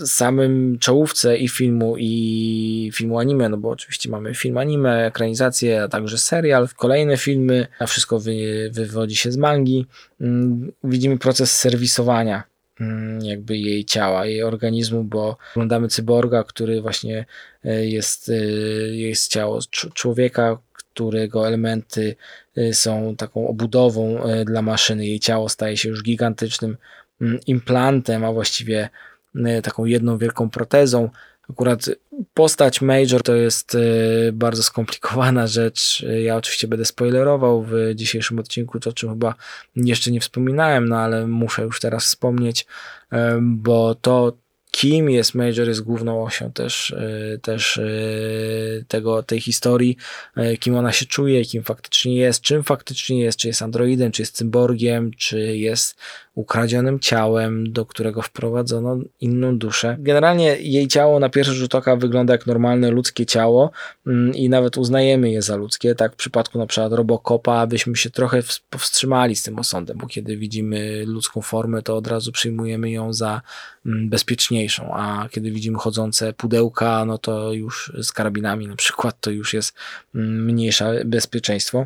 Samym 0.05 0.79
czołówce 0.79 1.37
i 1.37 1.47
filmu, 1.47 1.95
i 1.97 2.91
filmu 2.93 3.19
anime, 3.19 3.49
no 3.49 3.57
bo 3.57 3.69
oczywiście 3.69 4.09
mamy 4.09 4.35
film 4.35 4.57
anime, 4.57 5.05
ekranizację, 5.05 5.83
a 5.83 5.87
także 5.87 6.17
serial, 6.17 6.67
kolejne 6.77 7.17
filmy, 7.17 7.67
a 7.79 7.85
wszystko 7.85 8.19
wy, 8.19 8.69
wywodzi 8.73 9.15
się 9.15 9.31
z 9.31 9.37
mangi. 9.37 9.85
Mm, 10.21 10.71
widzimy 10.83 11.17
proces 11.17 11.59
serwisowania 11.59 12.43
mm, 12.79 13.25
jakby 13.25 13.57
jej 13.57 13.85
ciała, 13.85 14.25
jej 14.25 14.43
organizmu, 14.43 15.03
bo 15.03 15.37
oglądamy 15.51 15.87
cyborga, 15.87 16.43
który 16.43 16.81
właśnie 16.81 17.25
e, 17.65 17.85
jest, 17.85 18.31
jest 18.91 19.31
ciało 19.31 19.59
człowieka, 19.93 20.57
którego 20.93 21.47
elementy 21.47 22.15
y, 22.57 22.73
są 22.73 23.15
taką 23.15 23.47
obudową 23.47 24.27
y, 24.27 24.45
dla 24.45 24.61
maszyny. 24.61 25.05
Jej 25.05 25.19
ciało 25.19 25.49
staje 25.49 25.77
się 25.77 25.89
już 25.89 26.03
gigantycznym 26.03 26.77
mm, 27.21 27.39
implantem, 27.47 28.25
a 28.25 28.31
właściwie 28.31 28.89
y, 29.35 29.61
taką 29.63 29.85
jedną 29.85 30.17
wielką 30.17 30.49
protezą. 30.49 31.09
Akurat 31.49 31.89
postać 32.33 32.81
Major 32.81 33.23
to 33.23 33.35
jest 33.35 33.77
bardzo 34.33 34.63
skomplikowana 34.63 35.47
rzecz. 35.47 36.05
Ja 36.23 36.35
oczywiście 36.35 36.67
będę 36.67 36.85
spoilerował 36.85 37.63
w 37.63 37.73
dzisiejszym 37.95 38.39
odcinku, 38.39 38.79
to 38.79 38.89
o 38.89 38.93
czym 38.93 39.09
chyba 39.09 39.35
jeszcze 39.75 40.11
nie 40.11 40.19
wspominałem, 40.19 40.89
no 40.89 40.97
ale 40.97 41.27
muszę 41.27 41.61
już 41.61 41.79
teraz 41.79 42.03
wspomnieć, 42.03 42.65
bo 43.41 43.95
to 43.95 44.37
kim 44.75 45.09
jest 45.09 45.35
Major, 45.35 45.67
jest 45.67 45.81
główną 45.81 46.23
osią 46.23 46.51
też, 46.51 46.91
e, 46.91 47.37
też 47.37 47.77
e, 47.77 47.83
tego, 48.87 49.23
tej 49.23 49.41
historii, 49.41 49.97
e, 50.35 50.57
kim 50.57 50.75
ona 50.75 50.91
się 50.91 51.05
czuje, 51.05 51.45
kim 51.45 51.63
faktycznie 51.63 52.15
jest, 52.15 52.41
czym 52.41 52.63
faktycznie 52.63 53.19
jest, 53.19 53.39
czy 53.39 53.47
jest 53.47 53.61
androidem, 53.61 54.11
czy 54.11 54.21
jest 54.21 54.35
cyborgiem, 54.35 55.11
czy 55.17 55.57
jest 55.57 55.95
ukradzionym 56.35 56.99
ciałem, 56.99 57.73
do 57.73 57.85
którego 57.85 58.21
wprowadzono 58.21 58.97
inną 59.21 59.57
duszę. 59.57 59.97
Generalnie 59.99 60.57
jej 60.59 60.87
ciało 60.87 61.19
na 61.19 61.29
pierwszy 61.29 61.53
rzut 61.53 61.75
oka 61.75 61.95
wygląda 61.95 62.33
jak 62.33 62.47
normalne 62.47 62.91
ludzkie 62.91 63.25
ciało 63.25 63.71
mm, 64.07 64.35
i 64.35 64.49
nawet 64.49 64.77
uznajemy 64.77 65.31
je 65.31 65.41
za 65.41 65.55
ludzkie. 65.55 65.95
Tak 65.95 66.13
w 66.13 66.15
przypadku 66.15 66.57
na 66.57 66.65
przykład 66.65 66.93
Robocopa, 66.93 67.53
abyśmy 67.53 67.95
się 67.95 68.09
trochę 68.09 68.39
powstrzymali 68.69 69.35
z 69.35 69.43
tym 69.43 69.59
osądem, 69.59 69.97
bo 69.97 70.07
kiedy 70.07 70.37
widzimy 70.37 71.03
ludzką 71.05 71.41
formę, 71.41 71.81
to 71.81 71.97
od 71.97 72.07
razu 72.07 72.31
przyjmujemy 72.31 72.91
ją 72.91 73.13
za 73.13 73.41
mm, 73.85 74.09
bezpieczniejszą, 74.63 74.93
a 74.93 75.29
kiedy 75.29 75.51
widzimy 75.51 75.77
chodzące 75.77 76.33
pudełka, 76.33 77.05
no 77.05 77.17
to 77.17 77.53
już 77.53 77.93
z 78.01 78.11
karabinami 78.11 78.67
na 78.67 78.75
przykład, 78.75 79.15
to 79.19 79.31
już 79.31 79.53
jest 79.53 79.73
mm, 80.15 80.45
mniejsze 80.45 81.01
bezpieczeństwo. 81.05 81.85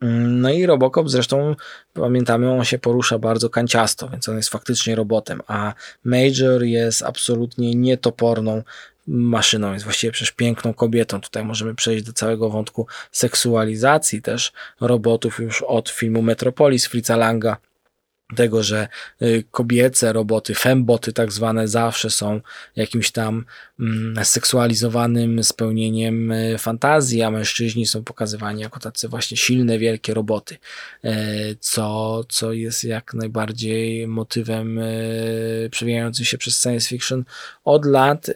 No 0.00 0.50
i 0.50 0.66
Robocop 0.66 1.08
zresztą 1.08 1.56
pamiętamy, 1.92 2.50
on 2.50 2.64
się 2.64 2.78
porusza 2.78 3.18
bardzo 3.18 3.50
kanciasto, 3.50 4.08
więc 4.08 4.28
on 4.28 4.36
jest 4.36 4.48
faktycznie 4.48 4.94
robotem, 4.94 5.40
a 5.46 5.74
Major 6.04 6.62
jest 6.62 7.02
absolutnie 7.02 7.74
nietoporną 7.74 8.62
maszyną, 9.06 9.72
jest 9.72 9.84
właściwie 9.84 10.12
przecież 10.12 10.32
piękną 10.32 10.74
kobietą. 10.74 11.20
Tutaj 11.20 11.44
możemy 11.44 11.74
przejść 11.74 12.04
do 12.04 12.12
całego 12.12 12.50
wątku 12.50 12.86
seksualizacji 13.12 14.22
też 14.22 14.52
robotów 14.80 15.38
już 15.38 15.62
od 15.62 15.88
filmu 15.88 16.22
Metropolis 16.22 16.86
Fritza 16.86 17.16
Langa, 17.16 17.56
tego, 18.36 18.62
że 18.62 18.88
y, 19.22 19.44
kobiece 19.50 20.12
roboty, 20.12 20.54
femboty 20.54 21.12
tak 21.12 21.32
zwane 21.32 21.68
zawsze 21.68 22.10
są 22.10 22.40
jakimś 22.76 23.10
tam 23.10 23.44
mm, 23.80 24.24
seksualizowanym 24.24 25.44
spełnieniem 25.44 26.32
y, 26.32 26.58
fantazji, 26.58 27.22
a 27.22 27.30
mężczyźni 27.30 27.86
są 27.86 28.04
pokazywani 28.04 28.62
jako 28.62 28.80
tacy 28.80 29.08
właśnie 29.08 29.36
silne, 29.36 29.78
wielkie 29.78 30.14
roboty, 30.14 30.56
e, 31.04 31.14
co, 31.60 32.24
co 32.28 32.52
jest 32.52 32.84
jak 32.84 33.14
najbardziej 33.14 34.06
motywem 34.06 34.78
e, 34.78 34.84
przewijającym 35.70 36.24
się 36.24 36.38
przez 36.38 36.62
science 36.62 36.88
fiction 36.88 37.24
od 37.64 37.86
lat 37.86 38.28
e, 38.28 38.34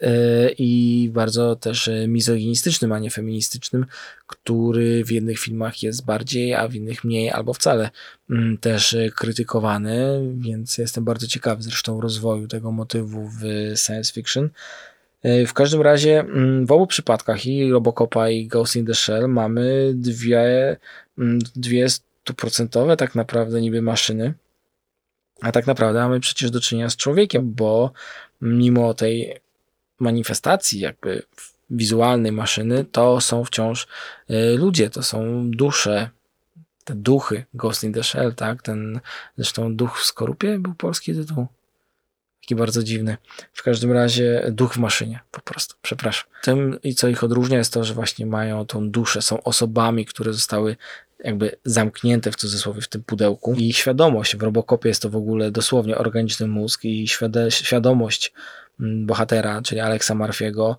i 0.57 1.09
bardzo 1.13 1.55
też 1.55 1.89
mizoginistycznym, 2.07 2.91
a 2.91 2.99
nie 2.99 3.09
feministycznym, 3.09 3.85
który 4.35 5.03
w 5.05 5.11
jednych 5.11 5.39
filmach 5.39 5.83
jest 5.83 6.05
bardziej, 6.05 6.53
a 6.53 6.67
w 6.67 6.75
innych 6.75 7.03
mniej 7.03 7.31
albo 7.31 7.53
wcale 7.53 7.89
mm, 8.29 8.57
też 8.57 8.95
krytykowany, 9.15 10.21
więc 10.37 10.77
jestem 10.77 11.03
bardzo 11.03 11.27
ciekawy 11.27 11.63
zresztą 11.63 12.01
rozwoju 12.01 12.47
tego 12.47 12.71
motywu 12.71 13.27
w 13.27 13.41
science 13.75 14.13
fiction. 14.13 14.49
E, 15.23 15.45
w 15.45 15.53
każdym 15.53 15.81
razie 15.81 16.19
mm, 16.19 16.65
w 16.65 16.71
obu 16.71 16.87
przypadkach 16.87 17.45
i 17.45 17.71
Robocopa 17.71 18.29
i 18.29 18.47
Ghost 18.47 18.75
in 18.75 18.85
the 18.85 18.93
Shell 18.93 19.29
mamy 19.29 19.91
dwie, 19.95 20.77
mm, 21.17 21.39
dwie 21.55 21.89
stuprocentowe 21.89 22.97
tak 22.97 23.15
naprawdę 23.15 23.61
niby 23.61 23.81
maszyny, 23.81 24.33
a 25.41 25.51
tak 25.51 25.67
naprawdę 25.67 25.99
mamy 25.99 26.19
przecież 26.19 26.51
do 26.51 26.61
czynienia 26.61 26.89
z 26.89 26.95
człowiekiem, 26.95 27.53
bo 27.53 27.91
mimo 28.41 28.93
tej 28.93 29.39
manifestacji 29.99 30.79
jakby 30.79 31.23
wizualnej 31.73 32.31
maszyny, 32.31 32.85
to 32.85 33.21
są 33.21 33.45
wciąż 33.45 33.87
e, 34.29 34.53
ludzie, 34.55 34.89
to 34.89 35.03
są 35.03 35.51
dusze, 35.51 36.09
te 36.83 36.95
duchy 36.95 37.45
Ghost 37.53 37.83
in 37.83 37.93
the 37.93 38.03
Shell, 38.03 38.35
tak? 38.35 38.61
Ten 38.61 38.99
zresztą 39.37 39.75
duch 39.75 39.99
w 39.99 40.05
skorupie 40.05 40.59
był 40.59 40.75
polski 40.75 41.13
tytuł. 41.13 41.47
Taki 42.41 42.55
bardzo 42.55 42.83
dziwny. 42.83 43.17
W 43.53 43.63
każdym 43.63 43.91
razie 43.91 44.45
duch 44.51 44.73
w 44.73 44.77
maszynie, 44.77 45.19
po 45.31 45.41
prostu, 45.41 45.75
przepraszam. 45.81 46.29
Tym 46.41 46.79
i 46.83 46.95
co 46.95 47.07
ich 47.07 47.23
odróżnia 47.23 47.57
jest 47.57 47.73
to, 47.73 47.83
że 47.83 47.93
właśnie 47.93 48.25
mają 48.25 48.65
tą 48.65 48.89
duszę, 48.89 49.21
są 49.21 49.43
osobami, 49.43 50.05
które 50.05 50.33
zostały 50.33 50.75
jakby 51.23 51.55
zamknięte 51.65 52.31
w 52.31 52.35
cudzysłowie 52.35 52.81
w 52.81 52.87
tym 52.87 53.03
pudełku 53.03 53.53
i 53.53 53.73
świadomość, 53.73 54.35
w 54.35 54.41
Robocopie 54.41 54.89
jest 54.89 55.01
to 55.01 55.09
w 55.09 55.15
ogóle 55.15 55.51
dosłownie 55.51 55.97
organiczny 55.97 56.47
mózg 56.47 56.85
i 56.85 57.07
świadomość 57.49 58.33
mm, 58.79 59.05
bohatera, 59.05 59.61
czyli 59.61 59.81
Alexa 59.81 60.15
Marfiego, 60.15 60.77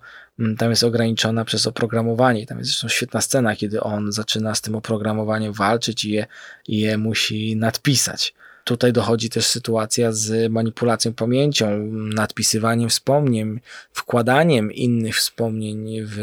tam 0.57 0.69
jest 0.69 0.83
ograniczona 0.83 1.45
przez 1.45 1.67
oprogramowanie. 1.67 2.45
Tam 2.45 2.57
jest 2.57 2.69
zresztą 2.69 2.87
świetna 2.87 3.21
scena, 3.21 3.55
kiedy 3.55 3.81
on 3.81 4.11
zaczyna 4.11 4.55
z 4.55 4.61
tym 4.61 4.75
oprogramowaniem 4.75 5.53
walczyć 5.53 6.05
i 6.05 6.11
je, 6.11 6.25
je 6.67 6.97
musi 6.97 7.55
nadpisać. 7.55 8.33
Tutaj 8.63 8.93
dochodzi 8.93 9.29
też 9.29 9.45
sytuacja 9.45 10.11
z 10.11 10.51
manipulacją 10.51 11.13
pamięcią, 11.13 11.85
nadpisywaniem 11.91 12.89
wspomnień, 12.89 13.59
wkładaniem 13.91 14.71
innych 14.71 15.15
wspomnień 15.15 16.01
w 16.03 16.17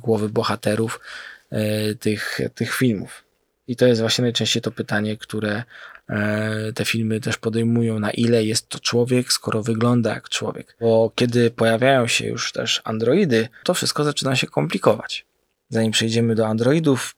głowy 0.00 0.28
bohaterów 0.28 1.00
e, 1.50 1.94
tych, 1.94 2.40
tych 2.54 2.74
filmów. 2.74 3.24
I 3.68 3.76
to 3.76 3.86
jest 3.86 4.00
właśnie 4.00 4.22
najczęściej 4.22 4.62
to 4.62 4.70
pytanie, 4.70 5.16
które 5.16 5.62
te 6.74 6.84
filmy 6.84 7.20
też 7.20 7.36
podejmują, 7.36 7.98
na 7.98 8.10
ile 8.10 8.44
jest 8.44 8.68
to 8.68 8.78
człowiek, 8.78 9.32
skoro 9.32 9.62
wygląda 9.62 10.14
jak 10.14 10.28
człowiek. 10.28 10.76
Bo 10.80 11.12
kiedy 11.14 11.50
pojawiają 11.50 12.06
się 12.06 12.26
już 12.26 12.52
też 12.52 12.80
androidy, 12.84 13.48
to 13.64 13.74
wszystko 13.74 14.04
zaczyna 14.04 14.36
się 14.36 14.46
komplikować. 14.46 15.26
Zanim 15.68 15.92
przejdziemy 15.92 16.34
do 16.34 16.46
androidów, 16.46 17.14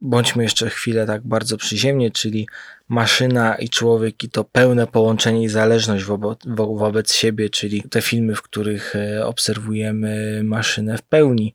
bądźmy 0.00 0.42
jeszcze 0.42 0.70
chwilę 0.70 1.06
tak 1.06 1.26
bardzo 1.26 1.56
przyziemnie, 1.56 2.10
czyli 2.10 2.48
maszyna 2.88 3.54
i 3.54 3.68
człowiek 3.68 4.24
i 4.24 4.30
to 4.30 4.44
pełne 4.44 4.86
połączenie 4.86 5.42
i 5.42 5.48
zależność 5.48 6.04
wobec, 6.04 6.38
wobec 6.76 7.12
siebie, 7.12 7.50
czyli 7.50 7.82
te 7.82 8.02
filmy, 8.02 8.34
w 8.34 8.42
których 8.42 8.96
e, 8.96 9.26
obserwujemy 9.26 10.40
maszynę 10.44 10.98
w 10.98 11.02
pełni, 11.02 11.54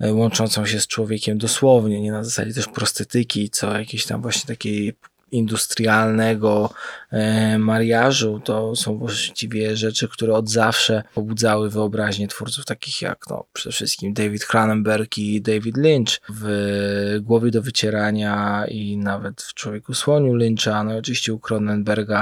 e, 0.00 0.14
łączącą 0.14 0.66
się 0.66 0.80
z 0.80 0.86
człowiekiem 0.86 1.38
dosłownie, 1.38 2.00
nie 2.00 2.12
na 2.12 2.24
zasadzie 2.24 2.54
też 2.54 2.68
prostytyki, 2.68 3.50
co 3.50 3.78
jakieś 3.78 4.06
tam 4.06 4.22
właśnie 4.22 4.46
takiej 4.46 4.94
industrialnego 5.34 6.70
e, 7.10 7.58
mariażu. 7.58 8.40
To 8.44 8.76
są 8.76 8.98
właściwie 8.98 9.76
rzeczy, 9.76 10.08
które 10.08 10.34
od 10.34 10.50
zawsze 10.50 11.02
pobudzały 11.14 11.70
wyobraźnię 11.70 12.28
twórców 12.28 12.64
takich 12.64 13.02
jak 13.02 13.24
no, 13.30 13.44
przede 13.52 13.72
wszystkim 13.72 14.14
David 14.14 14.46
Cronenberg 14.46 15.18
i 15.18 15.42
David 15.42 15.76
Lynch. 15.76 16.20
W 16.28 17.18
Głowie 17.22 17.50
do 17.50 17.62
wycierania 17.62 18.64
i 18.68 18.96
nawet 18.96 19.42
w 19.42 19.54
Człowieku 19.54 19.94
Słoniu 19.94 20.34
Lyncha, 20.34 20.84
no 20.84 20.96
oczywiście 20.96 21.34
u 21.34 21.38
Cronenberga 21.38 22.20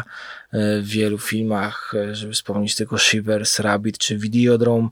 e, 0.52 0.80
w 0.80 0.86
wielu 0.86 1.18
filmach, 1.18 1.92
e, 1.94 2.14
żeby 2.14 2.32
wspomnieć 2.32 2.74
tylko 2.76 2.98
Shivers, 2.98 3.58
Rabbit 3.58 3.98
czy 3.98 4.16
Videodrome, 4.16 4.88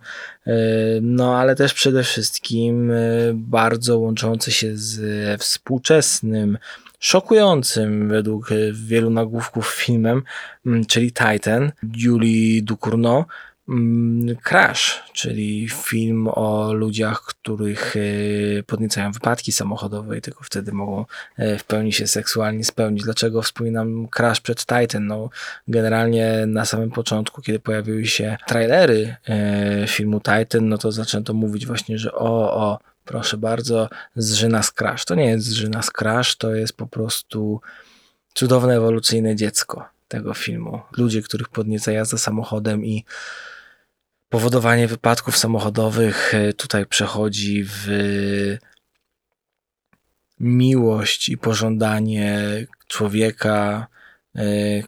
no 1.03 1.37
ale 1.37 1.57
też 1.57 1.75
przede 1.75 2.05
wszystkim 2.05 2.93
bardzo 3.35 3.99
łączący 3.99 4.53
się 4.53 4.77
z 4.77 5.43
współczesnym 5.43 6.59
szokującym 7.01 8.09
według 8.09 8.53
e, 8.53 8.55
wielu 8.73 9.11
nagłówków 9.11 9.69
filmem, 9.69 10.23
mm, 10.67 10.85
czyli 10.85 11.13
Titan, 11.13 11.73
Julie 11.97 12.63
Ducournau, 12.63 13.25
mm, 13.69 14.37
Crash, 14.37 15.03
czyli 15.13 15.69
film 15.69 16.29
o 16.29 16.73
ludziach, 16.73 17.23
których 17.23 17.97
e, 17.97 18.63
podniecają 18.63 19.13
wypadki 19.13 19.53
samochodowe 19.53 20.19
i 20.19 20.21
tylko 20.21 20.45
wtedy 20.45 20.73
mogą 20.73 21.05
e, 21.37 21.59
w 21.59 21.65
pełni 21.65 21.93
się 21.93 22.07
seksualnie 22.07 22.65
spełnić. 22.65 23.03
Dlaczego 23.03 23.43
wspominam 23.43 24.09
Crash 24.09 24.41
przed 24.41 24.67
Titan? 24.67 25.07
No, 25.07 25.31
generalnie 25.69 26.45
na 26.47 26.65
samym 26.65 26.91
początku, 26.91 27.43
kiedy 27.43 27.59
pojawiły 27.59 28.07
się 28.07 28.37
trailery 28.47 29.17
filmu 29.87 30.21
Titan, 30.21 30.69
no 30.69 30.79
to 30.79 30.93
zaczęto 30.93 31.35
mówić 31.35 31.67
właśnie, 31.67 31.99
że 31.99 32.13
o, 32.13 32.55
o, 32.55 32.79
proszę 33.05 33.37
bardzo, 33.37 33.89
zżyna 34.17 34.63
Crash. 34.75 35.05
To 35.05 35.15
nie 35.15 35.27
jest 35.27 35.47
zżyna 35.47 35.81
Crash, 35.93 36.37
to 36.37 36.55
jest 36.55 36.73
po 36.73 36.87
prostu 36.87 37.61
cudowne 38.35 38.77
ewolucyjne 38.77 39.37
dziecko 39.37 39.89
tego 40.09 40.35
filmu. 40.35 40.81
Ludzie, 40.97 41.23
których 41.23 41.49
podnieca 41.49 41.93
jazda 41.93 42.19
samochodem 42.19 42.85
i 42.85 43.05
powodowanie 44.29 44.89
wypadków 44.89 45.37
samochodowych 45.37 46.35
e, 46.35 46.53
tutaj 46.53 46.87
przechodzi 46.87 47.65
w 47.65 47.87
miłość 50.41 51.29
i 51.29 51.39
pożądanie 51.39 52.41
człowieka, 52.89 53.87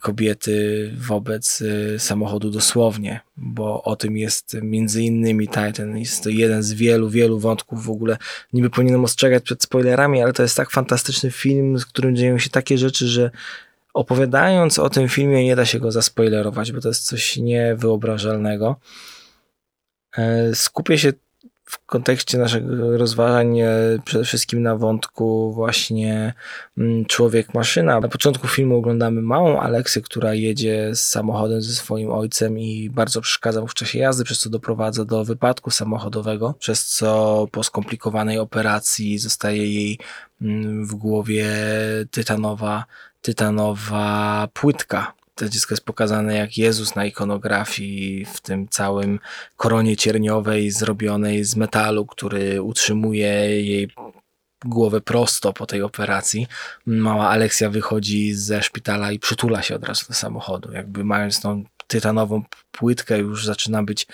kobiety 0.01 0.91
wobec 0.99 1.63
e, 1.63 1.99
samochodu 1.99 2.51
dosłownie, 2.51 3.21
bo 3.37 3.83
o 3.83 3.97
tym 3.97 4.17
jest 4.17 4.57
między 4.63 5.03
innymi 5.03 5.49
Titan. 5.49 5.99
Jest 5.99 6.25
to 6.25 6.31
jeden 6.31 6.63
z 6.63 6.73
wielu, 6.73 7.11
wielu 7.11 7.39
wątków 7.39 7.85
w 7.85 7.91
ogóle. 7.91 8.17
Niby 8.53 8.71
powinienem 8.71 9.05
ostrzegać 9.05 9.43
przed 9.43 9.63
spoilerami, 9.63 10.23
ale 10.23 10.33
to 10.33 10.43
jest 10.43 10.57
tak 10.57 10.71
fantastyczny 10.71 11.31
film, 11.31 11.79
z 11.79 11.87
którym 11.87 12.17
dzieją 12.17 12.39
się 12.39 12.51
takie 12.51 12.79
rzeczy, 12.79 13.09
że 13.09 13.31
opowiadając 13.95 14.79
o 14.79 14.91
tym 14.91 15.09
filmie 15.09 15.45
nie 15.45 15.57
da 15.57 15.65
się 15.65 15.81
go 15.81 15.93
zaspoilerować, 15.93 16.73
bo 16.73 16.81
to 16.81 16.89
jest 16.89 17.07
coś 17.07 17.37
niewyobrażalnego. 17.37 18.77
E, 20.17 20.55
skupię 20.55 20.99
się 20.99 21.13
w 21.73 21.87
kontekście 21.87 22.39
naszych 22.39 22.63
rozważań 22.97 23.59
przede 24.05 24.25
wszystkim 24.25 24.63
na 24.63 24.77
wątku 24.77 25.53
właśnie 25.53 26.35
mm, 26.79 27.05
człowiek-maszyna. 27.05 28.01
Na 28.01 28.09
początku 28.09 28.49
filmu 28.49 28.77
oglądamy 28.77 29.23
małą 29.23 29.61
Aleksę, 29.61 30.01
która 30.01 30.35
jedzie 30.35 30.95
z 30.95 31.01
samochodem 31.01 31.63
ze 31.63 31.73
swoim 31.73 32.11
ojcem 32.11 32.59
i 32.59 32.91
bardzo 32.91 33.21
przeszkadza 33.21 33.61
mu 33.61 33.67
w 33.67 33.75
czasie 33.75 33.99
jazdy, 33.99 34.25
przez 34.25 34.39
co 34.39 34.51
doprowadza 34.51 35.05
do 35.05 35.25
wypadku 35.25 35.71
samochodowego, 35.71 36.55
przez 36.59 36.87
co 36.87 37.47
po 37.53 37.63
skomplikowanej 37.63 38.39
operacji 38.39 39.19
zostaje 39.19 39.75
jej 39.75 39.99
mm, 40.43 40.87
w 40.87 40.95
głowie 40.95 41.47
tytanowa, 42.11 42.85
tytanowa 43.23 44.49
płytka 44.53 45.13
to 45.35 45.49
dziecko 45.49 45.75
jest 45.75 45.85
pokazane 45.85 46.37
jak 46.37 46.59
Jezus 46.59 46.95
na 46.95 47.05
ikonografii 47.05 48.25
w 48.25 48.41
tym 48.41 48.69
całym 48.69 49.19
koronie 49.57 49.97
cierniowej 49.97 50.71
zrobionej 50.71 51.45
z 51.45 51.57
metalu, 51.57 52.07
który 52.07 52.63
utrzymuje 52.63 53.29
jej 53.65 53.91
głowę 54.65 55.01
prosto 55.01 55.53
po 55.53 55.67
tej 55.67 55.83
operacji. 55.83 56.47
Mała 56.87 57.29
Aleksja 57.29 57.71
wychodzi 57.71 58.35
ze 58.35 58.63
szpitala 58.63 59.13
i 59.13 59.19
przytula 59.19 59.63
się 59.63 59.75
od 59.75 59.85
razu 59.85 60.05
do 60.09 60.15
samochodu. 60.15 60.73
Jakby 60.73 61.05
mając 61.05 61.41
tą 61.41 61.65
tytanową 61.87 62.43
płytkę 62.73 63.19
już 63.19 63.45
zaczyna 63.45 63.83
być 63.83 64.07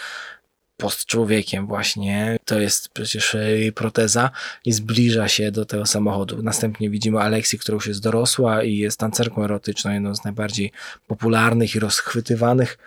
post 0.79 1.07
człowiekiem 1.07 1.67
właśnie. 1.67 2.39
To 2.45 2.61
jest 2.61 2.89
przecież 2.89 3.35
jej 3.35 3.73
proteza 3.73 4.31
i 4.65 4.73
zbliża 4.73 5.29
się 5.29 5.53
do 5.53 5.65
tego 5.65 5.87
samochodu. 5.87 6.43
Następnie 6.43 6.91
widzimy 6.91 7.21
Aleksję, 7.21 7.59
która 7.59 7.75
już 7.75 7.87
jest 7.87 8.03
dorosła 8.03 8.63
i 8.63 8.77
jest 8.77 8.99
tancerką 8.99 9.45
erotyczną, 9.45 9.93
jedną 9.93 10.15
z 10.15 10.25
najbardziej 10.25 10.73
popularnych 11.07 11.75
i 11.75 11.81
rozchwytywanych. 11.81 12.79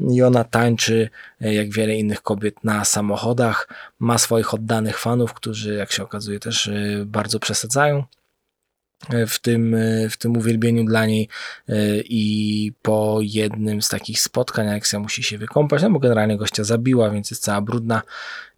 I 0.00 0.22
ona 0.22 0.44
tańczy, 0.44 1.10
e, 1.40 1.54
jak 1.54 1.70
wiele 1.70 1.96
innych 1.96 2.22
kobiet, 2.22 2.64
na 2.64 2.84
samochodach. 2.84 3.68
Ma 3.98 4.18
swoich 4.18 4.54
oddanych 4.54 4.98
fanów, 4.98 5.34
którzy, 5.34 5.74
jak 5.74 5.92
się 5.92 6.02
okazuje, 6.02 6.40
też 6.40 6.68
e, 6.68 6.72
bardzo 7.06 7.40
przesadzają. 7.40 8.04
W 9.26 9.38
tym, 9.38 9.76
w 10.10 10.16
tym 10.16 10.36
uwielbieniu 10.36 10.84
dla 10.84 11.06
niej 11.06 11.28
i 12.04 12.72
po 12.82 13.18
jednym 13.22 13.82
z 13.82 13.88
takich 13.88 14.20
spotkań 14.20 14.68
Aleksja 14.68 14.98
musi 14.98 15.22
się 15.22 15.38
wykąpać, 15.38 15.82
no 15.82 15.90
bo 15.90 15.98
generalnie 15.98 16.36
gościa 16.36 16.64
zabiła, 16.64 17.10
więc 17.10 17.30
jest 17.30 17.42
cała 17.42 17.60
brudna. 17.60 18.02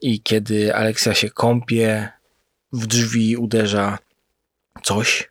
I 0.00 0.20
kiedy 0.20 0.74
Aleksja 0.74 1.14
się 1.14 1.30
kąpie, 1.30 2.08
w 2.72 2.86
drzwi 2.86 3.36
uderza 3.36 3.98
coś 4.82 5.30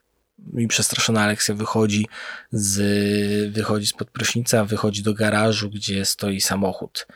i 0.58 0.68
przestraszona 0.68 1.22
Aleksja 1.22 1.56
wychodzi 1.56 2.08
z, 2.52 3.54
wychodzi 3.54 3.88
spod 3.88 4.12
prysznica, 4.12 4.66
wychodzi 4.66 5.04
do 5.04 5.14
garażu, 5.14 5.70
gdzie 5.70 6.06
stoi 6.06 6.42
samochód 6.42 7.08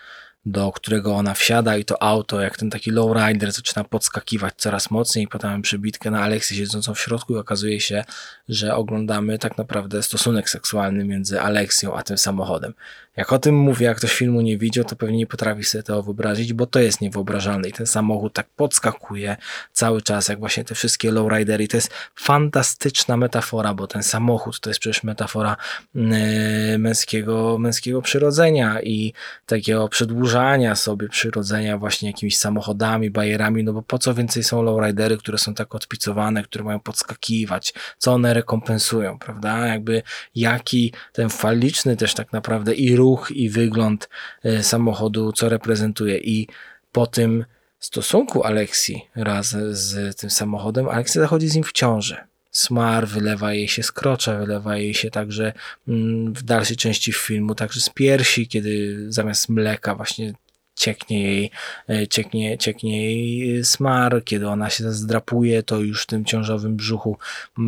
do 0.46 0.72
którego 0.72 1.16
ona 1.16 1.34
wsiada 1.34 1.78
i 1.78 1.86
to 1.86 2.04
auto, 2.04 2.42
jak 2.42 2.58
ten 2.58 2.70
taki 2.70 2.92
lowrider 2.92 3.52
zaczyna 3.52 3.84
podskakiwać 3.84 4.54
coraz 4.58 4.92
mocniej 4.92 5.28
potem 5.28 5.62
przybitkę 5.62 6.12
na 6.12 6.22
Aleksję 6.22 6.58
siedzącą 6.58 6.94
w 6.94 7.00
środku 7.00 7.34
i 7.34 7.38
okazuje 7.38 7.80
się, 7.80 8.04
że 8.50 8.76
oglądamy 8.76 9.40
tak 9.40 9.58
naprawdę 9.58 10.04
stosunek 10.04 10.50
seksualny 10.50 11.06
między 11.06 11.42
Aleksją 11.42 11.96
a 11.96 12.04
tym 12.04 12.18
samochodem. 12.18 12.74
Jak 13.18 13.34
o 13.34 13.40
tym 13.40 13.56
mówię, 13.56 13.86
jak 13.86 13.98
ktoś 13.98 14.14
filmu 14.14 14.42
nie 14.42 14.58
widział, 14.58 14.86
to 14.86 14.96
pewnie 14.96 15.18
nie 15.18 15.28
potrafi 15.28 15.64
sobie 15.64 15.84
tego 15.84 16.04
wyobrazić, 16.04 16.54
bo 16.54 16.66
to 16.66 16.80
jest 16.80 17.02
niewyobrażalne 17.02 17.70
i 17.70 17.72
ten 17.72 17.88
samochód 17.88 18.34
tak 18.34 18.48
podskakuje 18.50 19.38
cały 19.72 20.02
czas, 20.02 20.28
jak 20.28 20.40
właśnie 20.40 20.64
te 20.64 20.76
wszystkie 20.76 21.12
lowridery. 21.12 21.68
To 21.68 21.78
jest 21.78 21.94
fantastyczna 22.16 23.18
metafora, 23.18 23.74
bo 23.74 23.88
ten 23.88 24.04
samochód 24.04 24.60
to 24.60 24.70
jest 24.70 24.80
przecież 24.80 25.04
metafora 25.04 25.58
yy, 25.96 26.78
męskiego, 26.78 27.58
męskiego 27.58 28.02
przyrodzenia 28.02 28.82
i 28.82 29.14
takiego 29.46 29.90
przedłużania 30.32 30.76
sobie 30.76 31.10
przyrodzenia 31.10 31.78
właśnie 31.78 32.10
jakimiś 32.10 32.38
samochodami, 32.38 33.10
bajerami, 33.10 33.64
no 33.64 33.74
bo 33.74 33.82
po 33.82 34.00
co 34.00 34.14
więcej 34.14 34.44
są 34.44 34.62
lowridery, 34.62 35.18
które 35.18 35.38
są 35.38 35.54
tak 35.54 35.76
odpicowane, 35.76 36.44
które 36.44 36.64
mają 36.64 36.80
podskakiwać, 36.80 37.74
co 37.98 38.14
one 38.14 38.34
rekompensują, 38.34 39.20
prawda? 39.20 39.68
Jakby 39.68 40.04
jaki 40.36 40.94
ten 41.14 41.30
faliczny 41.30 41.98
też 41.98 42.14
tak 42.14 42.34
naprawdę 42.34 42.74
i 42.74 42.96
ruch 42.96 43.32
i 43.32 43.50
wygląd 43.50 44.10
e, 44.44 44.64
samochodu, 44.64 45.32
co 45.32 45.50
reprezentuje. 45.50 46.18
I 46.18 46.48
po 46.92 47.08
tym 47.08 47.46
stosunku 47.80 48.44
Aleksji 48.44 49.08
raz 49.16 49.56
z 49.72 50.16
tym 50.16 50.30
samochodem, 50.30 50.90
Aleksja 50.90 51.22
zachodzi 51.22 51.48
z 51.48 51.56
nim 51.56 51.64
w 51.64 51.72
ciążę. 51.72 52.31
Smar 52.52 53.08
wylewa 53.08 53.54
jej 53.54 53.68
się 53.68 53.84
z 53.84 53.92
krocza, 53.92 54.40
wylewa 54.40 54.78
jej 54.78 54.94
się 54.94 55.12
także 55.12 55.54
mm, 55.88 56.34
w 56.34 56.44
dalszej 56.44 56.78
części 56.78 57.14
filmu, 57.14 57.56
także 57.56 57.82
z 57.82 57.90
piersi, 57.90 58.48
kiedy 58.48 59.06
zamiast 59.12 59.50
mleka 59.50 59.96
właśnie 59.96 60.34
cieknie 60.76 61.24
jej, 61.24 61.52
e, 61.90 62.08
cieknie, 62.08 62.58
cieknie 62.58 63.14
jej 63.14 63.66
smar, 63.66 64.24
kiedy 64.24 64.48
ona 64.48 64.70
się 64.70 64.92
zdrapuje, 64.92 65.64
to 65.64 65.80
już 65.80 66.04
w 66.04 66.06
tym 66.06 66.26
ciążowym 66.26 66.76
brzuchu 66.76 67.18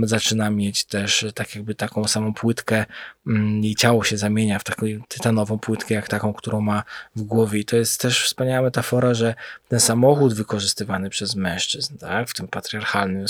zaczyna 0.03 0.49
mieć 0.49 0.85
też 0.85 1.25
tak 1.35 1.55
jakby 1.55 1.75
taką 1.75 2.07
samą 2.07 2.33
płytkę, 2.33 2.85
mm, 3.27 3.63
jej 3.63 3.75
ciało 3.75 4.03
się 4.03 4.17
zamienia 4.17 4.59
w 4.59 4.63
taką 4.63 4.85
tytanową 5.07 5.59
płytkę, 5.59 5.95
jak 5.95 6.07
taką, 6.07 6.33
którą 6.33 6.61
ma 6.61 6.83
w 7.15 7.21
głowie. 7.21 7.59
I 7.59 7.65
to 7.65 7.75
jest 7.77 8.01
też 8.01 8.25
wspaniała 8.25 8.61
metafora, 8.61 9.13
że 9.13 9.35
ten 9.67 9.79
samochód 9.79 10.33
wykorzystywany 10.33 11.09
przez 11.09 11.35
mężczyzn, 11.35 11.97
tak, 11.97 12.29
w 12.29 12.33
tym 12.33 12.47
patriarchalnym 12.47 13.27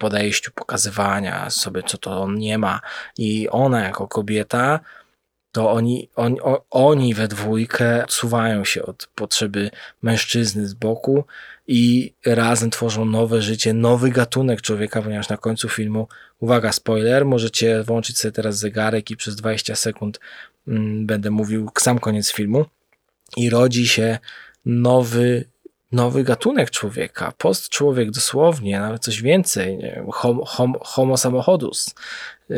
podejściu 0.00 0.50
pokazywania 0.54 1.50
sobie, 1.50 1.82
co 1.82 1.98
to 1.98 2.22
on 2.22 2.34
nie 2.34 2.58
ma. 2.58 2.80
I 3.18 3.48
ona 3.48 3.80
jako 3.80 4.08
kobieta 4.08 4.80
to 5.52 5.70
oni, 5.70 6.08
oni, 6.16 6.38
oni 6.70 7.14
we 7.14 7.28
dwójkę 7.28 8.04
odsuwają 8.04 8.64
się 8.64 8.82
od 8.82 9.08
potrzeby 9.14 9.70
mężczyzny 10.02 10.68
z 10.68 10.74
boku 10.74 11.24
i 11.66 12.12
razem 12.26 12.70
tworzą 12.70 13.04
nowe 13.04 13.42
życie, 13.42 13.74
nowy 13.74 14.10
gatunek 14.10 14.62
człowieka, 14.62 15.02
ponieważ 15.02 15.28
na 15.28 15.36
końcu 15.36 15.68
filmu, 15.68 16.08
uwaga, 16.40 16.72
spoiler, 16.72 17.26
możecie 17.26 17.82
włączyć 17.82 18.18
sobie 18.18 18.32
teraz 18.32 18.58
zegarek 18.58 19.10
i 19.10 19.16
przez 19.16 19.36
20 19.36 19.76
sekund 19.76 20.20
mm, 20.68 21.06
będę 21.06 21.30
mówił 21.30 21.70
sam 21.78 21.98
koniec 21.98 22.32
filmu. 22.32 22.64
I 23.36 23.50
rodzi 23.50 23.88
się 23.88 24.18
nowy 24.64 25.44
nowy 25.92 26.24
gatunek 26.24 26.70
człowieka, 26.70 27.32
post 27.38 27.68
człowiek 27.68 28.10
dosłownie, 28.10 28.80
nawet 28.80 29.02
coś 29.02 29.22
więcej, 29.22 29.76
nie 29.76 30.04
homo, 30.12 30.44
homo, 30.44 30.78
homo 30.82 31.16
samochodus, 31.16 31.94
yy, 32.48 32.56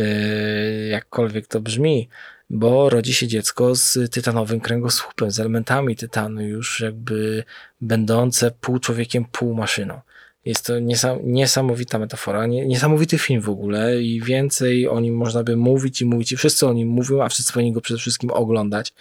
jakkolwiek 0.91 1.47
to 1.47 1.61
brzmi, 1.61 2.09
bo 2.51 2.91
rodzi 2.91 3.15
się 3.15 3.29
dziecko 3.29 3.75
z 3.75 4.13
tytanowym 4.13 4.61
kręgosłupem, 4.61 5.31
z 5.31 5.41
elementami 5.41 5.97
tytanu 5.97 6.43
już 6.43 6.81
jakby 6.81 7.45
będące 7.81 8.51
pół 8.51 8.79
człowiekiem, 8.79 9.25
pół 9.25 9.55
maszyną. 9.55 10.01
Jest 10.45 10.67
to 10.67 10.75
niesamowita 11.23 11.99
metafora, 11.99 12.47
niesamowity 12.47 13.19
film 13.19 13.41
w 13.41 13.49
ogóle 13.49 14.03
i 14.03 14.23
więcej 14.23 14.89
o 14.89 15.01
nim 15.01 15.17
można 15.17 15.43
by 15.43 15.57
mówić 15.57 16.03
i 16.03 16.05
mówić 16.05 16.33
i 16.33 16.37
wszyscy 16.37 16.67
o 16.67 16.73
nim 16.73 16.89
mówią, 16.89 17.23
a 17.23 17.29
wszyscy 17.29 17.53
powinni 17.53 17.73
go 17.73 17.81
przede 17.81 18.01
wszystkim 18.01 18.31
oglądać 18.31 18.93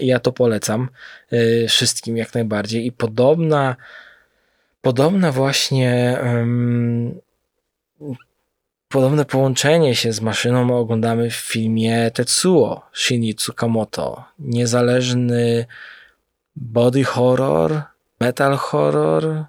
i 0.00 0.06
ja 0.06 0.20
to 0.20 0.32
polecam 0.32 0.88
y, 1.32 1.66
wszystkim 1.68 2.16
jak 2.16 2.34
najbardziej 2.34 2.86
i 2.86 2.92
podobna 2.92 3.76
podobna 4.82 5.32
właśnie 5.32 6.18
um, 6.24 7.20
Podobne 8.92 9.24
połączenie 9.24 9.94
się 9.94 10.12
z 10.12 10.20
maszyną 10.20 10.78
oglądamy 10.78 11.30
w 11.30 11.34
filmie 11.34 12.10
Tetsuo 12.10 12.82
Shini 12.92 13.34
Tsukamoto. 13.34 14.24
Niezależny 14.38 15.66
body 16.56 17.04
horror, 17.04 17.82
metal 18.20 18.56
horror. 18.56 19.44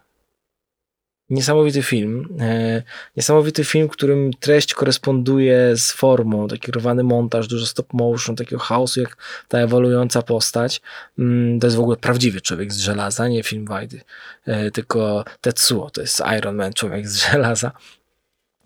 Niesamowity 1.29 1.83
film. 1.83 2.37
E, 2.39 2.83
niesamowity 3.17 3.63
film, 3.63 3.87
którym 3.87 4.31
treść 4.39 4.73
koresponduje 4.73 5.77
z 5.77 5.91
formą. 5.91 6.47
Taki 6.47 6.71
rwany 6.71 7.03
montaż, 7.03 7.47
dużo 7.47 7.65
stop 7.65 7.93
motion, 7.93 8.35
takiego 8.35 8.61
chaosu 8.61 9.01
jak 9.01 9.17
ta 9.47 9.57
ewoluująca 9.57 10.21
postać. 10.21 10.81
Mm, 11.19 11.59
to 11.59 11.67
jest 11.67 11.77
w 11.77 11.79
ogóle 11.79 11.97
prawdziwy 11.97 12.41
człowiek 12.41 12.73
z 12.73 12.79
żelaza, 12.79 13.27
nie 13.27 13.43
film 13.43 13.65
Wajdy, 13.65 14.01
e, 14.45 14.71
tylko 14.71 15.25
Tetsuo, 15.41 15.89
to 15.89 16.01
jest 16.01 16.21
Iron 16.37 16.55
Man, 16.55 16.73
człowiek 16.73 17.09
z 17.09 17.17
żelaza. 17.31 17.71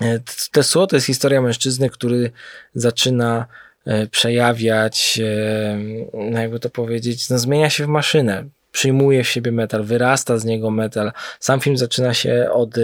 E, 0.01 0.19
Tesło 0.51 0.87
to 0.87 0.95
jest 0.95 1.05
historia 1.05 1.41
mężczyzny, 1.41 1.89
który 1.89 2.31
zaczyna 2.73 3.45
przejawiać, 4.11 5.19
no 6.13 6.39
jakby 6.39 6.59
to 6.59 6.69
powiedzieć, 6.69 7.29
no 7.29 7.39
zmienia 7.39 7.69
się 7.69 7.85
w 7.85 7.87
maszynę. 7.87 8.45
Przyjmuje 8.77 9.23
w 9.23 9.29
siebie 9.29 9.51
metal, 9.51 9.83
wyrasta 9.83 10.37
z 10.37 10.45
niego 10.45 10.71
metal. 10.71 11.11
Sam 11.39 11.59
film 11.59 11.77
zaczyna 11.77 12.13
się 12.13 12.49
od 12.53 12.75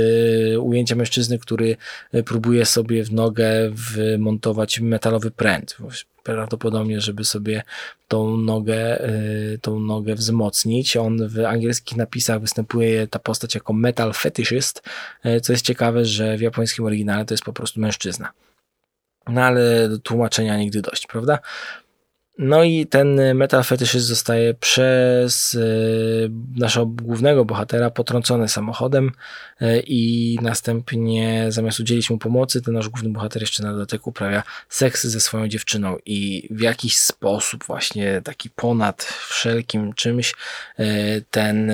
ujęcia 0.60 0.96
mężczyzny, 0.96 1.40
który 1.40 1.78
próbuje 2.26 2.66
sobie 2.66 3.04
w 3.04 3.12
nogę 3.12 3.72
wmontować 3.72 4.80
metalowy 4.80 5.32
pręt 5.32 5.78
prawdopodobnie, 6.24 7.02
żeby 7.02 7.24
sobie 7.24 7.64
tą 8.08 8.38
nogę, 8.38 9.10
y, 9.10 9.60
tą 9.62 9.80
nogę 9.80 10.16
wzmocnić. 10.16 10.98
On 10.98 11.28
w 11.28 11.40
angielskich 11.40 11.98
napisach 11.98 12.42
występuje 12.42 13.08
ta 13.08 13.20
postać 13.20 13.56
jako 13.56 13.74
metal 13.74 14.14
fetishist, 14.14 14.84
y, 15.26 15.42
co 15.42 15.54
jest 15.54 15.66
ciekawe, 15.66 16.06
że 16.06 16.38
w 16.38 16.42
japońskim 16.42 16.86
oryginale 16.86 17.26
to 17.26 17.34
jest 17.34 17.44
po 17.44 17.54
prostu 17.54 17.80
mężczyzna. 17.80 18.32
No 19.28 19.42
ale 19.42 19.90
tłumaczenia 20.04 20.58
nigdy 20.58 20.82
dość, 20.82 21.08
prawda? 21.08 21.40
No 22.38 22.64
i 22.64 22.88
ten 22.88 23.36
metal 23.36 23.64
fetyszyst 23.64 24.08
zostaje 24.08 24.54
przez 24.54 25.54
y, 25.54 26.32
naszego 26.56 26.86
głównego 26.86 27.46
bohatera 27.46 27.90
potrącony 27.90 28.50
samochodem 28.50 29.12
y, 29.62 29.84
i 29.88 30.38
następnie 30.42 31.46
zamiast 31.50 31.80
udzielić 31.80 32.10
mu 32.10 32.18
pomocy, 32.18 32.62
ten 32.62 32.74
nasz 32.74 32.90
główny 32.90 33.10
bohater 33.10 33.42
jeszcze 33.42 33.64
na 33.64 33.72
dodatek 33.72 34.08
uprawia 34.08 34.44
seks 34.70 35.04
ze 35.04 35.20
swoją 35.20 35.48
dziewczyną 35.48 35.98
i 36.06 36.48
w 36.52 36.62
jakiś 36.62 36.98
sposób 36.98 37.64
właśnie 37.64 38.22
taki 38.24 38.50
ponad 38.50 39.04
wszelkim 39.30 39.94
czymś 39.94 40.34
y, 40.80 40.84
ten, 41.32 41.72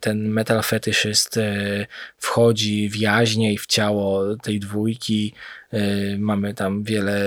ten 0.00 0.28
metal 0.28 0.62
fetyszyst 0.62 1.38
wchodzi 2.18 2.88
w 2.88 2.96
jaźnie 2.96 3.52
i 3.52 3.58
w 3.58 3.66
ciało 3.66 4.36
tej 4.36 4.60
dwójki. 4.60 5.34
Mamy 6.18 6.54
tam 6.54 6.82
wiele 6.82 7.20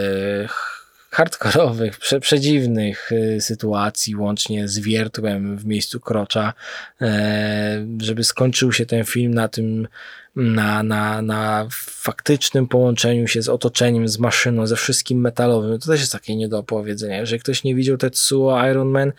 hardkorowych, 1.12 2.00
prze, 2.00 2.20
przedziwnych 2.20 3.12
y, 3.12 3.42
sytuacji, 3.42 4.16
łącznie 4.16 4.68
z 4.68 4.80
wiertłem 4.80 5.58
w 5.58 5.66
miejscu 5.66 6.00
krocza, 6.00 6.54
e, 7.02 7.88
żeby 8.02 8.24
skończył 8.24 8.72
się 8.72 8.86
ten 8.86 9.04
film 9.04 9.34
na 9.34 9.48
tym, 9.48 9.88
na, 10.36 10.84
na, 10.84 11.22
na 11.22 11.68
faktycznym 11.72 12.68
połączeniu 12.68 13.28
się 13.28 13.42
z 13.42 13.50
otoczeniem, 13.50 14.08
z 14.08 14.20
maszyną, 14.20 14.68
ze 14.68 14.76
wszystkim 14.76 15.22
metalowym. 15.22 15.80
To 15.80 15.88
też 15.88 16.00
jest 16.00 16.12
takie 16.12 16.36
nie 16.36 16.50
do 16.50 16.60
opowiedzenia. 16.60 17.18
Jeżeli 17.18 17.40
ktoś 17.40 17.64
nie 17.64 17.76
widział 17.76 17.98
Tetsuo 17.98 18.68
Iron 18.72 18.88
Man, 18.90 19.12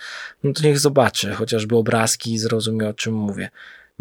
no 0.44 0.52
to 0.52 0.62
niech 0.62 0.78
zobaczy 0.78 1.32
chociażby 1.32 1.76
obrazki 1.76 2.32
i 2.32 2.38
zrozumie 2.38 2.88
o 2.88 2.94
czym 2.94 3.14
mówię. 3.14 3.50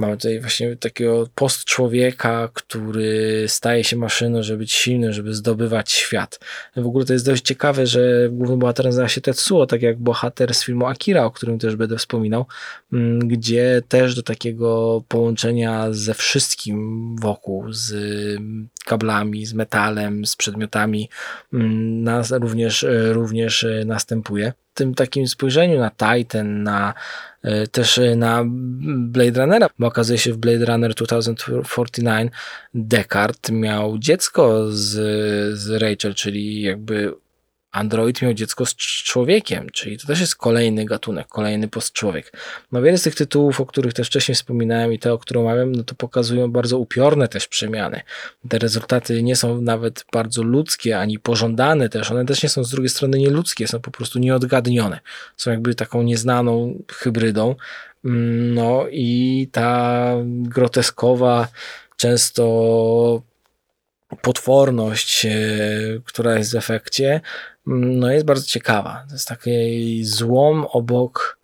Mamy 0.02 0.18
tutaj 0.18 0.40
właśnie 0.40 0.76
takiego 0.76 1.28
post-człowieka, 1.36 2.50
który 2.54 3.46
staje 3.48 3.84
się 3.84 3.98
maszyną, 3.98 4.44
żeby 4.44 4.58
być 4.58 4.72
silny, 4.72 5.14
żeby 5.14 5.34
zdobywać 5.34 5.92
świat. 5.92 6.40
W 6.76 6.86
ogóle 6.86 7.06
to 7.06 7.14
jest 7.14 7.26
dość 7.26 7.44
ciekawe, 7.44 7.88
że 7.88 8.30
głównym 8.32 8.60
bohaterem 8.60 8.90
nazywa 8.90 9.08
się 9.08 9.22
Tetsuo, 9.22 9.66
tak 9.66 9.82
jak 9.82 10.00
bohater 10.00 10.54
z 10.54 10.64
filmu 10.64 10.86
Akira, 10.86 11.26
o 11.26 11.32
którym 11.32 11.60
też 11.60 11.76
będę 11.76 11.98
wspominał, 11.98 12.46
mm, 12.94 13.28
gdzie 13.28 13.82
też 13.88 14.16
do 14.16 14.24
takiego 14.24 15.04
połączenia 15.08 15.88
ze 15.92 16.14
wszystkim 16.14 17.16
wokół, 17.16 17.74
z 17.74 17.94
kablami, 18.86 19.46
z 19.46 19.54
metalem, 19.54 20.26
z 20.26 20.36
przedmiotami, 20.36 21.10
mm, 21.54 22.04
nas 22.04 22.32
również, 22.32 22.86
również 23.12 23.66
następuje. 23.86 24.54
Tym 24.82 24.96
takim 24.96 25.28
spojrzeniu 25.28 25.80
na 25.80 25.92
Titan, 25.92 26.64
na 26.64 26.94
E, 27.44 27.68
też 27.68 27.98
e, 27.98 28.16
na 28.16 28.44
Blade 28.98 29.42
Runnera, 29.42 29.70
bo 29.80 29.88
okazuje 29.88 30.20
się 30.20 30.34
w 30.34 30.38
Blade 30.38 30.66
Runner 30.66 30.94
2049 30.94 32.32
Descartes 32.74 33.52
miał 33.52 33.98
dziecko 33.98 34.72
z, 34.72 34.90
z 35.60 35.70
Rachel, 35.70 36.14
czyli 36.16 36.62
jakby 36.62 37.14
Android 37.72 38.22
miał 38.22 38.34
dziecko 38.34 38.66
z 38.66 38.76
człowiekiem, 38.76 39.70
czyli 39.70 39.98
to 39.98 40.08
też 40.08 40.20
jest 40.20 40.36
kolejny 40.36 40.86
gatunek, 40.86 41.28
kolejny 41.28 41.68
postczłowiek. 41.68 42.38
No 42.72 42.82
wiele 42.82 42.98
z 42.98 43.04
tych 43.04 43.16
tytułów, 43.16 43.62
o 43.62 43.66
których 43.66 43.94
też 43.94 44.08
wcześniej 44.08 44.36
wspominałem 44.36 44.94
i 44.94 45.00
te, 45.00 45.14
o 45.14 45.18
których 45.18 45.42
omawiam, 45.44 45.72
no 45.72 45.84
to 45.84 45.96
pokazują 45.96 46.52
bardzo 46.52 46.78
upiorne 46.78 47.28
też 47.28 47.48
przemiany. 47.48 48.02
Te 48.50 48.60
rezultaty 48.60 49.24
nie 49.24 49.36
są 49.36 49.62
nawet 49.62 50.06
bardzo 50.12 50.44
ludzkie, 50.44 51.00
ani 51.00 51.20
pożądane 51.20 51.90
też, 51.90 52.12
one 52.12 52.26
też 52.26 52.44
nie 52.44 52.50
są 52.50 52.64
z 52.64 52.70
drugiej 52.70 52.90
strony 52.90 53.18
nieludzkie, 53.18 53.68
są 53.68 53.80
po 53.80 53.92
prostu 53.92 54.20
nieodgadnione. 54.20 55.00
Są 55.38 55.52
jakby 55.52 55.76
taką 55.76 56.04
nieznaną 56.04 56.84
hybrydą. 56.92 57.56
No 58.54 58.86
i 58.92 59.48
ta 59.52 60.16
groteskowa, 60.26 61.48
często 61.98 63.22
potworność, 64.22 65.26
e, 65.26 65.32
która 66.06 66.38
jest 66.38 66.52
w 66.52 66.56
efekcie, 66.56 67.22
no 67.66 68.12
jest 68.12 68.26
bardzo 68.26 68.46
ciekawa. 68.46 69.06
To 69.08 69.14
jest 69.14 69.28
taki 69.28 70.04
złom 70.04 70.66
obok, 70.72 71.38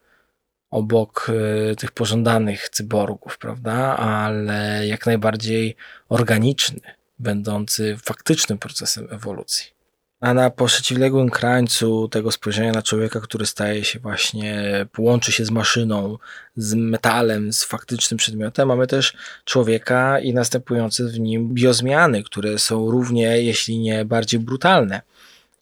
obok 0.71 1.31
e, 1.71 1.75
tych 1.75 1.91
pożądanych 1.91 2.69
cyborgów, 2.69 3.37
prawda? 3.37 3.97
Ale 3.97 4.87
jak 4.87 5.05
najbardziej 5.05 5.75
organiczny, 6.09 6.79
będący 7.19 7.97
faktycznym 8.03 8.57
procesem 8.57 9.07
ewolucji. 9.11 9.77
A 10.19 10.33
na 10.33 10.49
przeciwległym 10.49 11.29
krańcu 11.29 12.07
tego 12.07 12.31
spojrzenia 12.31 12.71
na 12.71 12.81
człowieka, 12.81 13.19
który 13.19 13.45
staje 13.45 13.83
się 13.83 13.99
właśnie, 13.99 14.85
łączy 14.97 15.31
się 15.31 15.45
z 15.45 15.51
maszyną, 15.51 16.17
z 16.55 16.73
metalem, 16.73 17.53
z 17.53 17.63
faktycznym 17.63 18.17
przedmiotem, 18.17 18.67
mamy 18.67 18.87
też 18.87 19.13
człowieka 19.45 20.19
i 20.19 20.33
następujące 20.33 21.03
w 21.03 21.19
nim 21.19 21.53
biozmiany, 21.53 22.23
które 22.23 22.59
są 22.59 22.91
równie, 22.91 23.41
jeśli 23.41 23.79
nie 23.79 24.05
bardziej 24.05 24.39
brutalne 24.39 25.01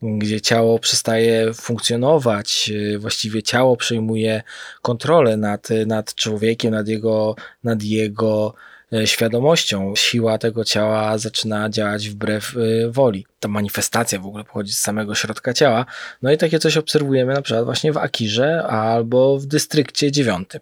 gdzie 0.01 0.41
ciało 0.41 0.79
przestaje 0.79 1.53
funkcjonować, 1.53 2.71
właściwie 2.97 3.43
ciało 3.43 3.77
przejmuje 3.77 4.43
kontrolę 4.81 5.37
nad, 5.37 5.67
nad 5.85 6.15
człowiekiem, 6.15 6.71
nad 6.71 6.87
jego, 6.87 7.35
nad 7.63 7.83
jego 7.83 8.55
E, 8.93 9.07
świadomością. 9.07 9.95
Siła 9.95 10.37
tego 10.37 10.65
ciała 10.65 11.17
zaczyna 11.17 11.69
działać 11.69 12.09
wbrew 12.09 12.55
woli. 12.89 13.25
Ta 13.39 13.47
manifestacja 13.47 14.19
w 14.19 14.25
ogóle 14.25 14.43
pochodzi 14.43 14.73
z 14.73 14.79
samego 14.79 15.15
środka 15.15 15.53
ciała. 15.53 15.85
No 16.21 16.31
i 16.31 16.37
takie 16.37 16.59
coś 16.59 16.77
obserwujemy 16.77 17.33
na 17.33 17.41
przykład 17.41 17.65
właśnie 17.65 17.93
w 17.93 17.97
Akirze 17.97 18.63
albo 18.63 19.39
w 19.39 19.45
Dystrykcie 19.45 20.11
dziewiątym. 20.11 20.61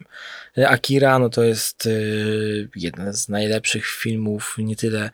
Akira 0.67 1.19
no 1.19 1.29
to 1.29 1.43
jest 1.43 1.86
y, 1.86 2.69
jeden 2.75 3.13
z 3.13 3.29
najlepszych 3.29 3.86
filmów, 3.86 4.55
nie 4.57 4.75
tyle 4.75 5.09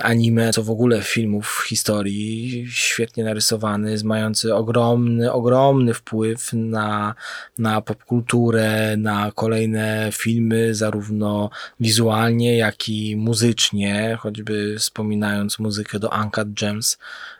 anime, 0.00 0.52
co 0.52 0.62
w 0.62 0.70
ogóle 0.70 1.02
filmów 1.02 1.60
w 1.62 1.68
historii. 1.68 2.66
Świetnie 2.70 3.24
narysowany, 3.24 3.96
mający 4.04 4.54
ogromny, 4.54 5.32
ogromny 5.32 5.94
wpływ 5.94 6.52
na, 6.52 7.14
na 7.58 7.80
popkulturę, 7.80 8.96
na 8.96 9.32
kolejne 9.34 10.08
filmy, 10.12 10.74
zarówno 10.74 11.50
wizualnie, 11.80 12.56
jak 12.56 12.88
i 12.88 13.16
muzycznie, 13.16 14.18
choćby 14.20 14.76
wspominając 14.78 15.58
muzykę 15.58 15.98
do 15.98 16.10
Uncut 16.22 16.52
Gems 16.52 16.98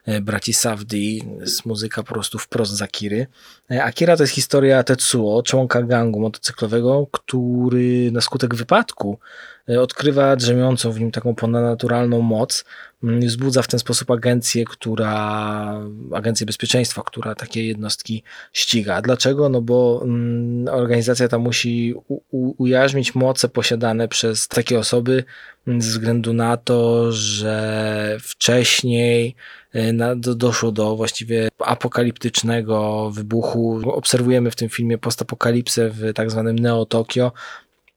y, 0.08 0.20
braci 0.20 0.52
Safdie, 0.52 1.24
jest 1.40 1.66
muzyka 1.66 2.02
po 2.02 2.14
prostu 2.14 2.38
wprost 2.38 2.72
z 2.72 2.82
Akiry. 2.82 3.26
Y, 3.70 3.82
Akira 3.82 4.16
to 4.16 4.22
jest 4.22 4.32
historia 4.32 4.82
Tetsuo, 4.82 5.42
członka 5.42 5.82
gangu 5.82 6.20
motocyklowego, 6.20 7.06
który 7.12 8.10
na 8.12 8.20
skutek 8.20 8.54
wypadku 8.54 9.18
e, 9.61 9.61
odkrywa 9.68 10.36
drzemiącą 10.36 10.92
w 10.92 11.00
nim 11.00 11.10
taką 11.10 11.34
ponadnaturalną 11.34 12.20
moc, 12.20 12.64
mm, 13.04 13.20
wzbudza 13.20 13.62
w 13.62 13.68
ten 13.68 13.80
sposób 13.80 14.10
agencję, 14.10 14.64
która, 14.64 15.80
agencję 16.12 16.46
bezpieczeństwa, 16.46 17.02
która 17.02 17.34
takie 17.34 17.66
jednostki 17.66 18.22
ściga. 18.52 19.02
Dlaczego? 19.02 19.48
No 19.48 19.60
bo 19.60 20.00
mm, 20.04 20.74
organizacja 20.74 21.28
ta 21.28 21.38
musi 21.38 21.94
u, 22.08 22.20
u, 22.30 22.62
ujarzmić 22.62 23.14
moce 23.14 23.48
posiadane 23.48 24.08
przez 24.08 24.48
takie 24.48 24.78
osoby 24.78 25.24
mm, 25.66 25.82
ze 25.82 25.90
względu 25.90 26.32
na 26.32 26.56
to, 26.56 27.12
że 27.12 28.18
wcześniej 28.20 29.34
e, 29.72 29.92
na, 29.92 30.16
do, 30.16 30.34
doszło 30.34 30.72
do 30.72 30.96
właściwie 30.96 31.48
apokaliptycznego 31.58 33.10
wybuchu. 33.10 33.80
Obserwujemy 33.84 34.50
w 34.50 34.56
tym 34.56 34.68
filmie 34.68 34.98
postapokalipsę 34.98 35.90
w 35.90 36.12
tak 36.14 36.30
zwanym 36.30 36.58
Neo 36.58 36.86
Tokio, 36.86 37.32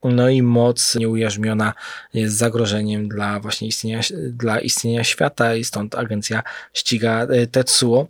no 0.09 0.29
i 0.29 0.41
moc 0.41 0.95
nieujarzmiona 0.95 1.73
jest 2.13 2.37
zagrożeniem 2.37 3.07
dla 3.07 3.39
właśnie 3.39 3.67
istnienia, 3.67 4.01
dla 4.29 4.59
istnienia 4.59 5.03
świata 5.03 5.55
i 5.55 5.63
stąd 5.63 5.95
agencja 5.95 6.43
ściga 6.73 7.23
e, 7.23 7.47
Tetsuo. 7.47 8.07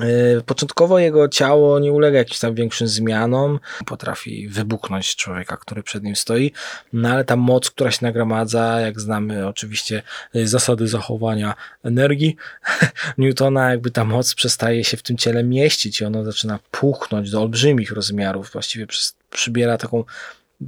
E, 0.00 0.40
początkowo 0.40 0.98
jego 0.98 1.28
ciało 1.28 1.78
nie 1.78 1.92
ulega 1.92 2.18
jakimś 2.18 2.38
tam 2.38 2.54
większym 2.54 2.88
zmianom, 2.88 3.60
potrafi 3.86 4.48
wybuchnąć 4.48 5.16
człowieka, 5.16 5.56
który 5.56 5.82
przed 5.82 6.02
nim 6.02 6.16
stoi, 6.16 6.52
no 6.92 7.08
ale 7.08 7.24
ta 7.24 7.36
moc, 7.36 7.70
która 7.70 7.90
się 7.90 7.98
nagromadza, 8.02 8.80
jak 8.80 9.00
znamy 9.00 9.46
oczywiście 9.46 10.02
e, 10.34 10.46
zasady 10.46 10.88
zachowania 10.88 11.54
energii 11.84 12.36
Newtona, 13.18 13.70
jakby 13.70 13.90
ta 13.90 14.04
moc 14.04 14.34
przestaje 14.34 14.84
się 14.84 14.96
w 14.96 15.02
tym 15.02 15.16
ciele 15.16 15.44
mieścić 15.44 16.00
i 16.00 16.04
ono 16.04 16.24
zaczyna 16.24 16.58
puchnąć 16.70 17.30
do 17.30 17.40
olbrzymich 17.40 17.92
rozmiarów, 17.92 18.50
właściwie 18.52 18.86
przybiera 19.30 19.78
taką 19.78 20.04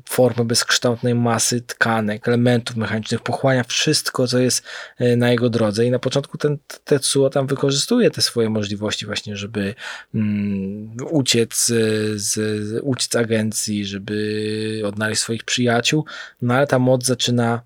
formę 0.09 0.45
bezkształtnej 0.45 1.15
masy 1.15 1.61
tkanek, 1.61 2.29
elementów 2.29 2.77
mechanicznych, 2.77 3.21
pochłania 3.21 3.65
wszystko, 3.65 4.27
co 4.27 4.39
jest 4.39 4.65
e, 4.99 5.17
na 5.17 5.31
jego 5.31 5.51
drodze. 5.51 5.87
I 5.87 5.91
na 5.91 5.99
początku 5.99 6.39
ten 6.39 6.59
Tetsuo 6.85 7.31
tam 7.31 7.47
wykorzystuje 7.47 8.11
te 8.11 8.23
swoje 8.23 8.51
możliwości 8.51 9.07
właśnie, 9.07 9.37
żeby 9.37 9.75
um, 10.15 10.97
uciec 11.11 11.73
z, 12.15 12.39
uciec 12.83 13.17
agencji, 13.17 13.85
żeby 13.85 14.83
odnaleźć 14.85 15.21
swoich 15.23 15.45
przyjaciół, 15.45 16.05
no 16.43 16.55
ale 16.55 16.67
ta 16.67 16.79
moc 16.79 17.05
zaczyna 17.05 17.63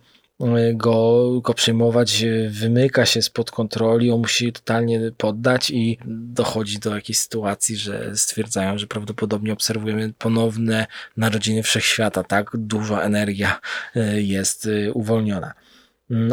go, 0.74 1.41
go 1.41 1.55
przejmować, 1.55 2.24
wymyka 2.49 3.07
się 3.07 3.22
spod 3.22 3.51
kontroli, 3.51 4.11
on 4.11 4.20
musi 4.20 4.53
totalnie 4.53 5.12
poddać 5.16 5.70
i 5.70 5.99
dochodzi 6.07 6.78
do 6.78 6.95
jakiejś 6.95 7.18
sytuacji, 7.18 7.76
że 7.76 8.16
stwierdzają, 8.16 8.78
że 8.78 8.87
prawdopodobnie 8.87 9.53
obserwujemy 9.53 10.12
ponowne 10.18 10.87
narodziny 11.16 11.62
wszechświata, 11.62 12.24
tak 12.24 12.51
duża 12.55 13.01
energia 13.01 13.61
e, 13.97 14.22
jest 14.22 14.66
e, 14.66 14.93
uwolniona. 14.93 15.53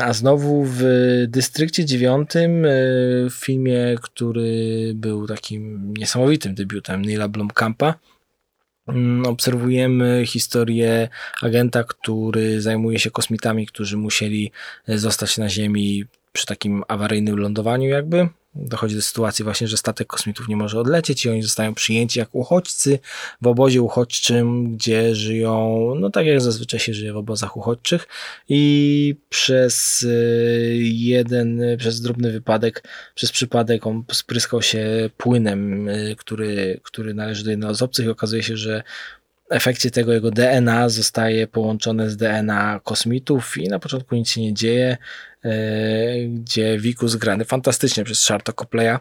A 0.02 0.14
znowu 0.14 0.64
w 0.64 0.84
Dystrykcie 1.28 1.86
dziewiątym, 1.86 2.66
e, 2.66 2.70
w 3.30 3.34
filmie, 3.34 3.96
który 4.02 4.92
był 4.96 5.28
takim 5.28 5.94
niesamowitym 5.94 6.56
debiutem 6.56 7.02
Neila 7.02 7.28
Blomkampa, 7.28 7.94
Mm, 7.94 7.98
obserwujemy 9.26 10.24
historię 10.26 11.10
agenta, 11.42 11.84
który 11.84 12.62
zajmuje 12.62 13.00
się 13.00 13.12
kosmitami, 13.12 13.68
którzy 13.68 13.98
musieli 13.98 14.52
e, 14.88 14.98
zostać 14.98 15.38
na 15.38 15.50
Ziemi 15.50 16.06
przy 16.32 16.46
takim 16.46 16.84
awaryjnym 16.88 17.38
lądowaniu 17.38 17.90
jakby 17.90 18.30
dochodzi 18.56 18.96
do 18.96 19.02
sytuacji 19.02 19.44
właśnie, 19.44 19.68
że 19.68 19.78
statek 19.78 20.08
kosmitów 20.08 20.48
nie 20.48 20.56
może 20.56 20.80
odlecieć 20.80 21.26
i 21.26 21.30
oni 21.30 21.44
zostają 21.44 21.74
przyjęci 21.74 22.20
jak 22.20 22.36
uchodźcy 22.36 23.00
w 23.42 23.48
obozie 23.48 23.82
uchodźczym, 23.82 24.76
gdzie 24.76 25.16
żyją, 25.16 25.94
no 26.00 26.10
tak 26.10 26.26
jak 26.26 26.42
zazwyczaj 26.42 26.80
się 26.80 26.94
żyje 26.94 27.14
w 27.14 27.18
obozach 27.18 27.58
uchodźczych. 27.58 28.08
I 28.50 29.16
przez 29.30 30.04
y, 30.04 30.80
jeden, 30.82 31.62
przez 31.78 32.02
drobny 32.02 32.32
wypadek, 32.32 32.84
przez 33.16 33.32
przypadek 33.32 33.88
on 33.88 34.04
spryskał 34.12 34.62
się 34.62 35.10
płynem, 35.18 35.90
y, 35.90 36.16
który, 36.18 36.80
który 36.84 37.14
należy 37.14 37.44
do 37.44 37.50
jednego 37.50 37.76
z 37.76 37.82
obcych 37.82 38.06
i 38.06 38.10
okazuje 38.10 38.44
się, 38.44 38.58
że 38.58 38.84
efekcie 39.50 39.92
tego 39.92 40.14
jego 40.14 40.32
DNA 40.32 40.90
zostaje 40.90 41.48
połączone 41.48 42.10
z 42.10 42.18
DNA 42.18 42.80
kosmitów 42.84 43.58
i 43.58 43.68
na 43.68 43.80
początku 43.80 44.16
nic 44.16 44.30
się 44.30 44.42
nie 44.42 44.54
dzieje, 44.54 44.98
gdzie 46.30 46.80
Wikus 46.80 47.16
grany 47.16 47.46
fantastycznie 47.46 48.04
przez 48.04 48.28
Charta 48.28 48.54
Copleya 48.54 48.98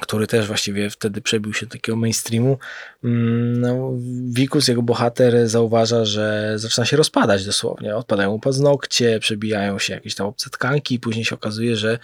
który 0.00 0.26
też 0.26 0.46
właściwie 0.46 0.90
wtedy 0.90 1.20
przebił 1.20 1.54
się 1.54 1.66
do 1.66 1.72
takiego 1.72 1.96
mainstreamu, 1.96 2.58
mm, 3.04 3.60
no, 3.60 3.92
Wikus, 4.28 4.68
jego 4.68 4.82
bohater, 4.82 5.48
zauważa, 5.48 6.04
że 6.04 6.52
zaczyna 6.56 6.84
się 6.84 6.96
rozpadać 6.96 7.44
dosłownie. 7.44 7.96
Odpadają 7.96 8.30
mu 8.30 8.38
paznokcie, 8.38 9.18
przebijają 9.20 9.78
się 9.78 9.94
jakieś 9.94 10.14
tam 10.14 10.26
obce 10.26 10.50
tkanki 10.50 10.94
i 10.94 11.00
później 11.00 11.24
się 11.24 11.34
okazuje, 11.34 11.76
że 11.76 11.98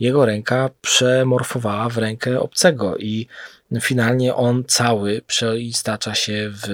jego 0.00 0.26
ręka 0.26 0.70
przemorfowała 0.80 1.88
w 1.88 1.98
rękę 1.98 2.40
obcego 2.40 2.96
i 2.96 3.26
finalnie 3.80 4.34
on 4.34 4.64
cały 4.66 5.22
przeistacza 5.26 6.14
się 6.14 6.50
w 6.52 6.68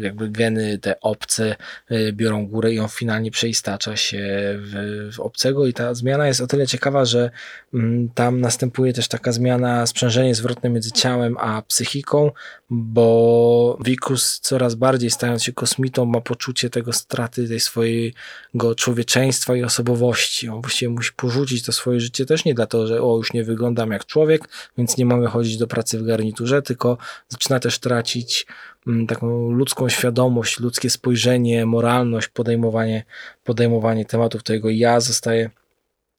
jakby 0.00 0.30
geny 0.30 0.78
te 0.78 1.00
obce 1.00 1.56
y, 1.90 2.12
biorą 2.12 2.46
górę 2.46 2.72
i 2.72 2.80
on 2.80 2.88
finalnie 2.88 3.30
przeistacza 3.30 3.96
się 3.96 4.18
w, 4.58 5.10
w 5.16 5.20
obcego 5.20 5.66
i 5.66 5.72
ta 5.72 5.94
zmiana 5.94 6.26
jest 6.26 6.40
o 6.40 6.46
tyle 6.46 6.66
ciekawa, 6.66 7.04
że 7.04 7.30
mm, 7.74 8.08
tam 8.14 8.40
następuje 8.40 8.92
też 8.92 9.08
taka 9.08 9.32
zmiana, 9.32 9.86
sprzężenie 9.86 10.34
zwrotne 10.34 10.70
między 10.70 10.92
ciałem 10.92 11.36
a 11.38 11.62
psychiką, 11.62 12.30
bo 12.70 13.78
Wikus 13.84 14.40
coraz 14.40 14.74
bardziej 14.74 15.10
stając 15.10 15.44
się 15.44 15.52
kosmitą 15.52 16.04
ma 16.04 16.20
poczucie 16.20 16.70
tego 16.70 16.92
straty 16.92 17.48
tej 17.48 17.60
swojego 17.60 18.74
człowieczeństwa 18.76 19.56
i 19.56 19.64
osobowości. 19.64 20.48
On 20.48 20.60
właściwie 20.60 20.88
musi 20.88 21.12
porzucić 21.16 21.62
to 21.62 21.72
swoje 21.72 22.00
życie 22.00 22.26
też 22.26 22.44
nie 22.44 22.54
dlatego, 22.54 22.86
że 22.86 23.02
o 23.02 23.16
już 23.16 23.32
nie 23.32 23.44
wyglądam 23.44 23.90
jak 23.90 24.06
człowiek, 24.06 24.48
więc 24.78 24.96
nie 24.96 25.04
mogę 25.04 25.26
chodzić 25.28 25.56
do 25.56 25.66
pracy 25.66 25.98
w 25.98 26.04
garniturze, 26.04 26.37
tylko 26.62 26.98
zaczyna 27.28 27.60
też 27.60 27.78
tracić 27.78 28.46
mm, 28.86 29.06
taką 29.06 29.50
ludzką 29.50 29.88
świadomość, 29.88 30.60
ludzkie 30.60 30.90
spojrzenie, 30.90 31.66
moralność, 31.66 32.28
podejmowanie, 32.28 33.04
podejmowanie 33.44 34.04
tematów. 34.04 34.42
To 34.42 34.52
jego 34.52 34.70
ja 34.70 35.00
zostaje 35.00 35.50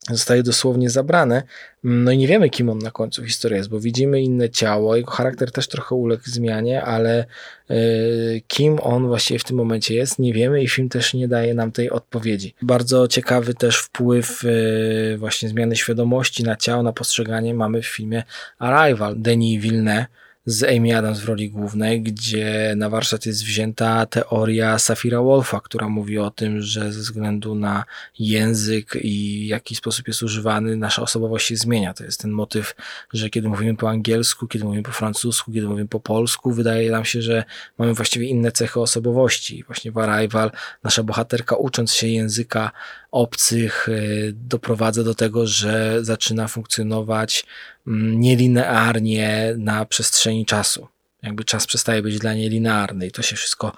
zostaje 0.08 0.44
dosłownie 0.44 0.90
zabrane. 0.90 1.44
No 1.84 2.12
i 2.12 2.18
nie 2.18 2.28
wiemy, 2.28 2.50
kim 2.50 2.70
on 2.70 2.80
na 2.80 2.92
końcu 2.92 3.26
historii 3.26 3.58
jest, 3.58 3.70
bo 3.70 3.80
widzimy 3.80 4.22
inne 4.22 4.50
ciało, 4.50 4.96
jego 4.96 5.12
charakter 5.12 5.52
też 5.52 5.68
trochę 5.68 5.96
uległ 5.96 6.24
zmianie, 6.26 6.84
ale 6.84 7.26
y, 7.72 8.42
kim 8.48 8.80
on 8.84 9.08
właściwie 9.08 9.40
w 9.40 9.44
tym 9.44 9.58
momencie 9.58 9.96
jest, 9.96 10.20
nie 10.20 10.34
wiemy 10.34 10.64
i 10.64 10.68
film 10.68 10.90
też 10.90 11.14
nie 11.14 11.28
daje 11.28 11.54
nam 11.54 11.72
tej 11.72 11.90
odpowiedzi. 11.90 12.56
Bardzo 12.62 13.08
ciekawy 13.08 13.54
też 13.54 13.78
wpływ 13.78 14.44
y, 14.44 15.16
właśnie 15.18 15.50
zmiany 15.50 15.76
świadomości 15.76 16.44
na 16.44 16.56
ciało, 16.56 16.84
na 16.84 16.94
postrzeganie 16.94 17.54
mamy 17.54 17.82
w 17.82 17.88
filmie 17.88 18.24
Arrival 18.60 19.16
Denis 19.18 19.62
Villeneuve, 19.62 20.06
z 20.50 20.64
Amy 20.64 20.98
Adams 20.98 21.20
w 21.20 21.26
roli 21.26 21.50
głównej, 21.50 22.02
gdzie 22.02 22.74
na 22.78 22.90
warsztat 22.90 23.26
jest 23.26 23.44
wzięta 23.44 24.06
teoria 24.06 24.80
Safira 24.80 25.22
Wolfa, 25.22 25.62
która 25.62 25.90
mówi 25.90 26.18
o 26.18 26.32
tym, 26.32 26.62
że 26.62 26.94
ze 26.94 27.00
względu 27.00 27.56
na 27.56 27.84
język 28.20 28.98
i 29.02 29.44
w 29.46 29.50
jaki 29.50 29.76
sposób 29.76 30.08
jest 30.08 30.24
używany, 30.24 30.78
nasza 30.78 31.02
osobowość 31.02 31.48
się 31.48 31.56
zmienia. 31.56 31.94
To 31.94 32.04
jest 32.04 32.20
ten 32.22 32.32
motyw, 32.32 32.76
że 33.14 33.30
kiedy 33.30 33.50
mówimy 33.50 33.76
po 33.76 33.90
angielsku, 33.90 34.48
kiedy 34.48 34.66
mówimy 34.66 34.84
po 34.84 34.92
francusku, 34.92 35.52
kiedy 35.52 35.68
mówimy 35.68 35.88
po 35.88 36.00
polsku, 36.00 36.52
wydaje 36.52 36.92
nam 36.92 37.06
się, 37.06 37.22
że 37.22 37.44
mamy 37.78 37.94
właściwie 37.94 38.28
inne 38.28 38.52
cechy 38.52 38.80
osobowości. 38.80 39.64
Właśnie 39.64 39.92
w 39.92 39.98
Arrival 39.98 40.52
nasza 40.84 41.04
bohaterka 41.04 41.56
ucząc 41.56 41.94
się 41.94 42.08
języka 42.08 42.72
obcych 43.12 43.90
y, 43.90 44.34
doprowadza 44.36 45.04
do 45.04 45.16
tego, 45.16 45.48
że 45.48 46.00
zaczyna 46.02 46.48
funkcjonować 46.48 47.46
nielinearnie 47.86 49.54
na 49.58 49.86
przestrzeni 49.86 50.46
czasu. 50.46 50.88
Jakby 51.24 51.44
czas 51.44 51.68
przestaje 51.68 52.02
być 52.02 52.20
dla 52.20 52.34
niej 52.34 52.50
linearny 52.50 53.08
i 53.08 53.12
to 53.12 53.22
się 53.22 53.36
wszystko 53.36 53.72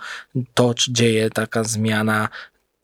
to 0.53 0.73
dzieje, 0.89 1.29
taka 1.29 1.63
zmiana 1.63 2.29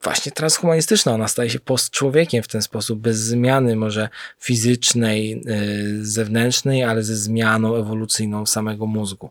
właśnie 0.02 0.32
transhumanistyczna. 0.32 1.12
Ona 1.12 1.28
staje 1.28 1.50
się 1.50 1.60
postczłowiekiem 1.60 2.42
w 2.42 2.48
ten 2.48 2.62
sposób, 2.62 3.00
bez 3.00 3.18
zmiany 3.18 3.76
może 3.76 4.08
fizycznej, 4.40 5.42
y, 5.48 6.06
zewnętrznej, 6.06 6.84
ale 6.84 7.02
ze 7.02 7.16
zmianą 7.16 7.76
ewolucyjną 7.76 8.46
samego 8.46 8.86
mózgu. 8.86 9.30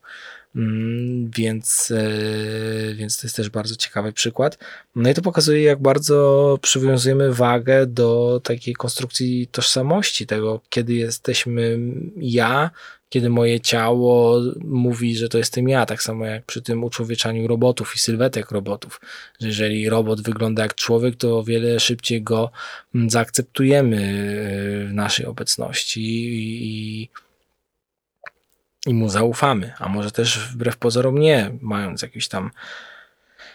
Mm, 0.58 1.30
więc, 1.36 1.92
e, 1.92 2.94
więc 2.94 3.18
to 3.18 3.28
jest 3.28 3.36
też 3.36 3.50
bardzo 3.50 3.76
ciekawy 3.76 4.14
przykład. 4.14 4.58
No 4.96 5.10
i 5.10 5.14
to 5.14 5.22
pokazuje, 5.22 5.64
jak 5.64 5.82
bardzo 5.82 6.58
przywiązujemy 6.62 7.34
wagę 7.34 7.88
do 7.88 8.42
takiej 8.44 8.74
konstrukcji 8.74 9.48
tożsamości, 9.48 10.28
tego, 10.28 10.62
kiedy 10.70 10.94
jesteśmy 10.94 11.80
ja, 12.18 12.72
kiedy 13.10 13.30
moje 13.30 13.60
ciało 13.60 14.42
mówi, 14.64 15.16
że 15.16 15.30
to 15.30 15.38
jestem 15.38 15.70
ja, 15.70 15.86
tak 15.86 16.04
samo 16.04 16.26
jak 16.26 16.46
przy 16.46 16.62
tym 16.62 16.84
uczłowieczaniu 16.84 17.48
robotów 17.48 17.96
i 17.96 18.00
sylwetek 18.00 18.52
robotów, 18.52 19.02
że 19.40 19.48
jeżeli 19.48 19.90
robot 19.90 20.22
wygląda 20.22 20.64
jak 20.64 20.76
człowiek, 20.76 21.16
to 21.16 21.40
o 21.40 21.44
wiele 21.44 21.80
szybciej 21.80 22.22
go 22.22 22.52
mm, 22.96 23.10
zaakceptujemy 23.10 23.98
e, 23.98 24.88
w 24.88 24.94
naszej 24.94 25.26
obecności 25.26 26.02
i, 26.02 27.02
i 27.02 27.10
i 28.88 28.94
mu 28.94 29.10
zaufamy, 29.10 29.74
a 29.80 29.90
może 29.90 30.12
też 30.12 30.40
wbrew 30.40 30.78
pozorom 30.78 31.18
nie, 31.18 31.52
mając 31.62 32.02
jakiś 32.02 32.28
tam 32.28 32.52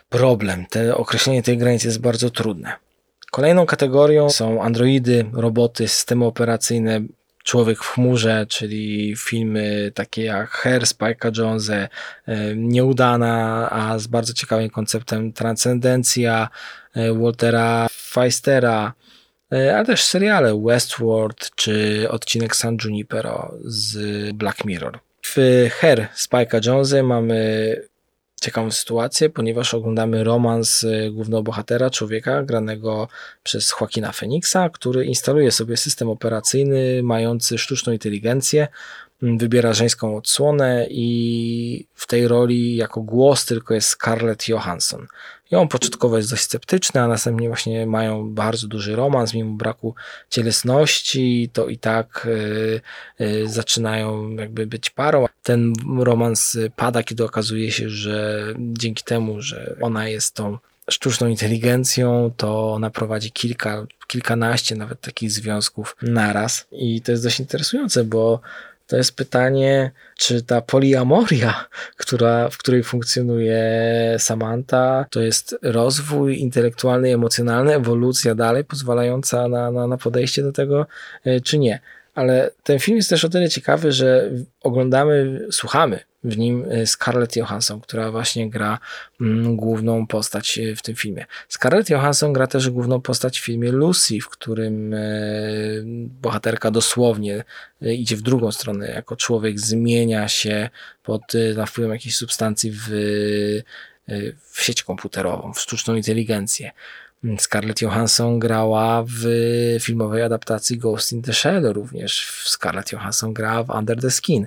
problem. 0.08 0.66
Te, 0.66 0.96
określenie 0.96 1.42
tej 1.42 1.58
granicy 1.58 1.86
jest 1.86 2.00
bardzo 2.00 2.30
trudne. 2.30 2.72
Kolejną 3.30 3.66
kategorią 3.66 4.30
są 4.30 4.62
androidy, 4.62 5.26
roboty, 5.32 5.88
systemy 5.88 6.24
operacyjne, 6.24 7.00
Człowiek 7.44 7.78
w 7.78 7.88
chmurze, 7.88 8.46
czyli 8.48 9.14
filmy 9.16 9.92
takie 9.94 10.24
jak 10.24 10.50
Hair, 10.50 10.82
Spike'a 10.82 11.38
Jonesa, 11.38 11.74
e, 11.74 11.88
Nieudana, 12.56 13.68
a 13.70 13.98
z 13.98 14.06
bardzo 14.06 14.32
ciekawym 14.32 14.70
konceptem 14.70 15.32
Transcendencja, 15.32 16.48
e, 16.94 17.12
Waltera 17.12 17.86
Feistera, 17.90 18.92
e, 19.52 19.76
ale 19.76 19.86
też 19.86 20.04
seriale 20.04 20.62
Westworld 20.64 21.50
czy 21.54 22.06
odcinek 22.10 22.56
San 22.56 22.76
Junipero 22.84 23.54
z 23.64 23.96
Black 24.32 24.64
Mirror. 24.64 24.98
W 25.24 25.36
Her 25.70 26.08
Spike'a 26.16 26.66
Jonesa 26.66 27.02
mamy 27.02 27.76
ciekawą 28.40 28.70
sytuację, 28.70 29.30
ponieważ 29.30 29.74
oglądamy 29.74 30.24
romans 30.24 30.82
y, 30.82 31.10
głównego 31.10 31.42
bohatera, 31.42 31.90
człowieka 31.90 32.42
granego 32.42 33.08
przez 33.42 33.72
Joaquina 33.80 34.12
Phoenixa, 34.12 34.70
który 34.72 35.04
instaluje 35.04 35.52
sobie 35.52 35.76
system 35.76 36.08
operacyjny 36.08 37.02
mający 37.02 37.58
sztuczną 37.58 37.92
inteligencję, 37.92 38.68
wybiera 39.22 39.72
żeńską 39.72 40.16
odsłonę 40.16 40.86
i 40.90 41.86
w 41.94 42.06
tej 42.06 42.28
roli 42.28 42.76
jako 42.76 43.00
głos 43.02 43.44
tylko 43.44 43.74
jest 43.74 43.88
Scarlett 43.88 44.48
Johansson. 44.48 45.06
On 45.52 45.68
początkowo 45.68 46.16
jest 46.16 46.30
dość 46.30 46.42
sceptyczny, 46.42 47.00
a 47.00 47.08
następnie 47.08 47.48
właśnie 47.48 47.86
mają 47.86 48.30
bardzo 48.30 48.68
duży 48.68 48.96
romans, 48.96 49.34
mimo 49.34 49.56
braku 49.56 49.94
cielesności, 50.30 51.50
to 51.52 51.68
i 51.68 51.78
tak 51.78 52.26
y, 52.26 52.80
y, 53.20 53.48
zaczynają 53.48 54.30
jakby 54.30 54.66
być 54.66 54.90
parą. 54.90 55.26
Ten 55.42 55.72
romans 55.98 56.58
pada, 56.76 57.02
kiedy 57.02 57.24
okazuje 57.24 57.72
się, 57.72 57.90
że 57.90 58.44
dzięki 58.58 59.04
temu, 59.04 59.40
że 59.40 59.76
ona 59.80 60.08
jest 60.08 60.34
tą 60.34 60.58
sztuczną 60.90 61.28
inteligencją, 61.28 62.32
to 62.36 62.72
ona 62.72 62.90
prowadzi 62.90 63.32
kilka, 63.32 63.86
kilkanaście 64.06 64.76
nawet 64.76 65.00
takich 65.00 65.30
związków 65.30 65.96
naraz. 66.02 66.66
I 66.72 67.00
to 67.00 67.12
jest 67.12 67.24
dość 67.24 67.40
interesujące, 67.40 68.04
bo 68.04 68.40
to 68.92 68.96
jest 68.96 69.16
pytanie, 69.16 69.90
czy 70.18 70.42
ta 70.42 70.60
poliamoria, 70.60 71.66
która, 71.96 72.48
w 72.48 72.58
której 72.58 72.82
funkcjonuje 72.82 73.62
Samantha, 74.18 75.06
to 75.10 75.20
jest 75.20 75.56
rozwój 75.62 76.38
intelektualny 76.38 77.10
i 77.10 77.12
emocjonalny, 77.12 77.74
ewolucja 77.74 78.34
dalej, 78.34 78.64
pozwalająca 78.64 79.48
na, 79.48 79.70
na, 79.70 79.86
na 79.86 79.96
podejście 79.96 80.42
do 80.42 80.52
tego, 80.52 80.86
e, 81.24 81.40
czy 81.40 81.58
nie. 81.58 81.80
Ale 82.14 82.50
ten 82.62 82.78
film 82.78 82.96
jest 82.96 83.10
też 83.10 83.24
o 83.24 83.28
tyle 83.28 83.48
ciekawy, 83.48 83.92
że 83.92 84.30
oglądamy, 84.62 85.46
słuchamy 85.50 86.00
w 86.24 86.38
nim 86.38 86.64
e, 86.70 86.86
Scarlett 86.86 87.36
Johansson, 87.36 87.80
która 87.80 88.10
właśnie 88.10 88.50
gra 88.50 88.78
mm, 89.20 89.56
główną 89.56 90.06
postać 90.06 90.58
e, 90.58 90.76
w 90.76 90.82
tym 90.82 90.96
filmie. 90.96 91.26
Scarlett 91.48 91.90
Johansson 91.90 92.32
gra 92.32 92.46
też 92.46 92.70
główną 92.70 93.00
postać 93.00 93.40
w 93.40 93.44
filmie 93.44 93.72
Lucy, 93.72 94.20
w 94.20 94.28
którym 94.28 94.94
e, 94.94 94.98
bohaterka 96.22 96.70
dosłownie 96.70 97.44
idzie 97.80 98.16
w 98.16 98.22
drugą 98.22 98.52
stronę, 98.52 98.88
jako 98.88 99.16
człowiek 99.16 99.60
zmienia 99.60 100.28
się 100.28 100.70
pod 101.02 101.22
wpływem 101.66 101.92
jakiejś 101.92 102.16
substancji 102.16 102.70
w, 102.74 102.88
w 104.50 104.62
sieć 104.62 104.82
komputerową, 104.82 105.52
w 105.52 105.60
sztuczną 105.60 105.94
inteligencję. 105.94 106.70
Scarlett 107.38 107.82
Johansson 107.82 108.38
grała 108.38 109.04
w 109.06 109.24
filmowej 109.80 110.22
adaptacji 110.22 110.78
Ghost 110.78 111.12
in 111.12 111.22
the 111.22 111.32
Shell 111.32 111.62
również. 111.72 112.42
Scarlett 112.44 112.92
Johansson 112.92 113.32
grała 113.32 113.62
w 113.62 113.70
Under 113.70 114.00
the 114.00 114.10
Skin. 114.10 114.46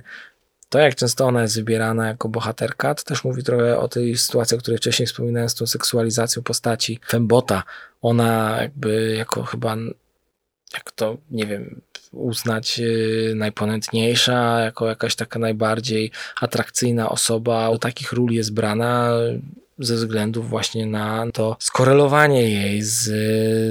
To, 0.68 0.78
jak 0.78 0.94
często 0.94 1.26
ona 1.26 1.42
jest 1.42 1.56
wybierana 1.56 2.08
jako 2.08 2.28
bohaterka, 2.28 2.94
to 2.94 3.02
też 3.02 3.24
mówi 3.24 3.42
trochę 3.42 3.78
o 3.78 3.88
tej 3.88 4.16
sytuacji, 4.16 4.56
o 4.56 4.60
której 4.60 4.78
wcześniej 4.78 5.06
wspominałem, 5.06 5.48
z 5.48 5.54
tą 5.54 5.66
seksualizacją 5.66 6.42
postaci 6.42 7.00
Fembota. 7.08 7.62
Ona 8.02 8.58
jakby 8.60 9.14
jako 9.18 9.42
chyba, 9.42 9.76
jak 10.74 10.92
to, 10.92 11.16
nie 11.30 11.46
wiem, 11.46 11.80
uznać 12.12 12.80
y, 12.80 13.32
najponętniejsza, 13.36 14.60
jako 14.60 14.88
jakaś 14.88 15.16
taka 15.16 15.38
najbardziej 15.38 16.10
atrakcyjna 16.40 17.08
osoba. 17.08 17.70
Do 17.70 17.78
takich 17.78 18.12
ról 18.12 18.32
jest 18.32 18.54
brana 18.54 19.10
ze 19.78 19.94
względu 19.94 20.42
właśnie 20.42 20.86
na 20.86 21.26
to 21.32 21.56
skorelowanie 21.60 22.50
jej 22.50 22.82
z, 22.82 23.02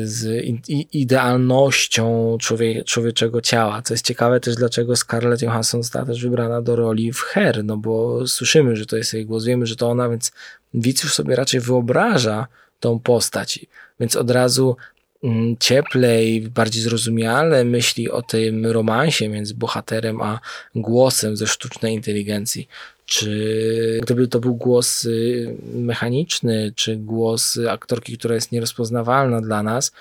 z 0.09 0.45
idealnością 0.93 2.37
człowie, 2.41 2.83
człowieczego 2.83 3.41
ciała. 3.41 3.81
Co 3.81 3.93
jest 3.93 4.05
ciekawe 4.05 4.39
też, 4.39 4.55
dlaczego 4.55 4.95
Scarlett 4.95 5.41
Johansson 5.41 5.83
została 5.83 6.05
też 6.05 6.23
wybrana 6.23 6.61
do 6.61 6.75
roli 6.75 7.13
w 7.13 7.19
Her, 7.19 7.63
no 7.63 7.77
bo 7.77 8.27
słyszymy, 8.27 8.75
że 8.75 8.85
to 8.85 8.97
jest 8.97 9.13
jej 9.13 9.25
głos, 9.25 9.45
wiemy, 9.45 9.65
że 9.65 9.75
to 9.75 9.89
ona, 9.89 10.09
więc 10.09 10.31
widz 10.73 11.03
już 11.03 11.13
sobie 11.13 11.35
raczej 11.35 11.59
wyobraża 11.59 12.47
tą 12.79 12.99
postać, 12.99 13.65
więc 13.99 14.15
od 14.15 14.31
razu 14.31 14.77
mm, 15.23 15.57
cieplej, 15.59 16.41
bardziej 16.41 16.83
zrozumiale 16.83 17.63
myśli 17.63 18.11
o 18.11 18.21
tym 18.21 18.65
romansie 18.65 19.29
między 19.29 19.53
bohaterem 19.53 20.21
a 20.21 20.39
głosem 20.75 21.37
ze 21.37 21.47
sztucznej 21.47 21.93
inteligencji. 21.93 22.67
Czy 23.05 23.99
gdyby 24.03 24.27
to 24.27 24.39
był 24.39 24.55
głos 24.55 25.05
y, 25.05 25.55
mechaniczny, 25.73 26.73
czy 26.75 26.95
głos 26.95 27.59
aktorki, 27.69 28.17
która 28.17 28.35
jest 28.35 28.51
nierozpoznawalna 28.51 29.41
dla 29.41 29.63
nas, 29.63 29.91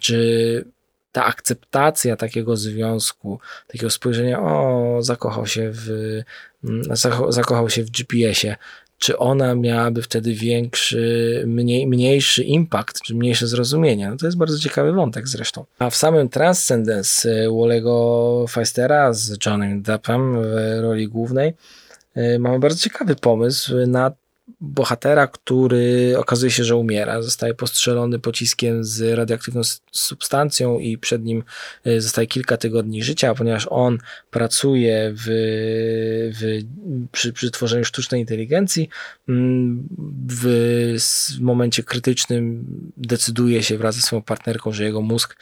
czy 0.00 0.64
ta 1.12 1.24
akceptacja 1.24 2.16
takiego 2.16 2.56
związku, 2.56 3.38
takiego 3.66 3.90
spojrzenia, 3.90 4.42
o, 4.42 4.96
zakochał 5.00 5.46
się 5.46 5.70
w, 5.72 5.88
mm, 6.64 6.82
zakochał 7.28 7.70
się 7.70 7.84
w 7.84 7.90
GPS-ie, 7.90 8.56
czy 8.98 9.18
ona 9.18 9.54
miałaby 9.54 10.02
wtedy 10.02 10.34
większy, 10.34 11.42
mniej, 11.46 11.86
mniejszy 11.86 12.44
impact, 12.44 13.02
czy 13.02 13.14
mniejsze 13.14 13.46
zrozumienie. 13.46 14.10
No 14.10 14.16
to 14.16 14.26
jest 14.26 14.38
bardzo 14.38 14.58
ciekawy 14.58 14.92
wątek 14.92 15.28
zresztą. 15.28 15.64
A 15.78 15.90
w 15.90 15.96
samym 15.96 16.28
Transcendence 16.28 17.44
y, 17.44 17.48
Wolego 17.48 18.44
Feistera 18.48 19.12
z 19.12 19.46
Johnem 19.46 19.82
Deppem 19.82 20.42
w 20.42 20.80
roli 20.80 21.08
głównej 21.08 21.54
mamy 22.38 22.58
bardzo 22.58 22.78
ciekawy 22.78 23.16
pomysł 23.16 23.74
na 23.86 24.12
bohatera, 24.60 25.26
który 25.26 26.14
okazuje 26.18 26.50
się, 26.50 26.64
że 26.64 26.76
umiera. 26.76 27.22
Zostaje 27.22 27.54
postrzelony 27.54 28.18
pociskiem 28.18 28.84
z 28.84 29.18
radioaktywną 29.18 29.60
substancją 29.92 30.78
i 30.78 30.98
przed 30.98 31.24
nim 31.24 31.44
y, 31.86 32.00
zostaje 32.00 32.26
kilka 32.26 32.56
tygodni 32.56 33.02
życia, 33.02 33.34
ponieważ 33.34 33.66
on 33.70 33.98
pracuje 34.30 35.12
w, 35.16 35.24
w, 36.38 36.62
przy, 37.12 37.32
przy 37.32 37.50
tworzeniu 37.50 37.84
sztucznej 37.84 38.20
inteligencji. 38.20 38.88
Mm, 39.28 39.88
w, 40.28 40.46
w 41.36 41.40
momencie 41.40 41.82
krytycznym 41.82 42.64
decyduje 42.96 43.62
się 43.62 43.78
wraz 43.78 43.94
ze 43.94 44.02
swoją 44.02 44.22
partnerką, 44.22 44.72
że 44.72 44.84
jego 44.84 45.00
mózg 45.00 45.36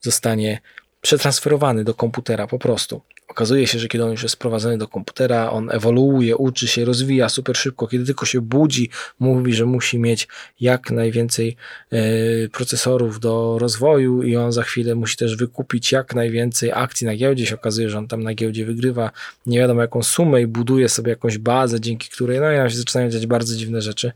zostanie 0.00 0.60
przetransferowany 1.00 1.84
do 1.84 1.94
komputera 1.94 2.46
po 2.46 2.58
prostu. 2.58 3.02
Okazuje 3.32 3.66
się, 3.66 3.78
że 3.78 3.88
kiedy 3.88 4.04
on 4.04 4.10
już 4.10 4.22
jest 4.22 4.32
sprowadzony 4.32 4.78
do 4.78 4.88
komputera, 4.88 5.50
on 5.50 5.70
ewoluuje, 5.70 6.36
uczy 6.36 6.68
się, 6.68 6.84
rozwija 6.84 7.28
super 7.28 7.56
szybko. 7.56 7.86
Kiedy 7.86 8.04
tylko 8.04 8.26
się 8.26 8.40
budzi, 8.40 8.90
mówi, 9.20 9.54
że 9.54 9.66
musi 9.66 9.98
mieć 9.98 10.28
jak 10.60 10.90
najwięcej 10.90 11.56
y, 11.92 12.48
procesorów 12.52 13.20
do 13.20 13.58
rozwoju 13.58 14.22
i 14.22 14.36
on 14.36 14.52
za 14.52 14.62
chwilę 14.62 14.94
musi 14.94 15.16
też 15.16 15.36
wykupić 15.36 15.92
jak 15.92 16.14
najwięcej 16.14 16.72
akcji 16.74 17.06
na 17.06 17.16
giełdzie. 17.16 17.46
Się 17.46 17.54
okazuje, 17.54 17.90
że 17.90 17.98
on 17.98 18.08
tam 18.08 18.22
na 18.22 18.34
giełdzie 18.34 18.64
wygrywa 18.66 19.10
nie 19.46 19.58
wiadomo 19.58 19.80
jaką 19.80 20.02
sumę 20.02 20.42
i 20.42 20.46
buduje 20.46 20.88
sobie 20.88 21.10
jakąś 21.10 21.38
bazę, 21.38 21.80
dzięki 21.80 22.08
której 22.08 22.40
no 22.40 22.52
nam 22.52 22.70
się 22.70 22.76
zaczynają 22.76 23.10
dziać 23.10 23.26
bardzo 23.26 23.56
dziwne 23.56 23.82
rzeczy 23.82 24.12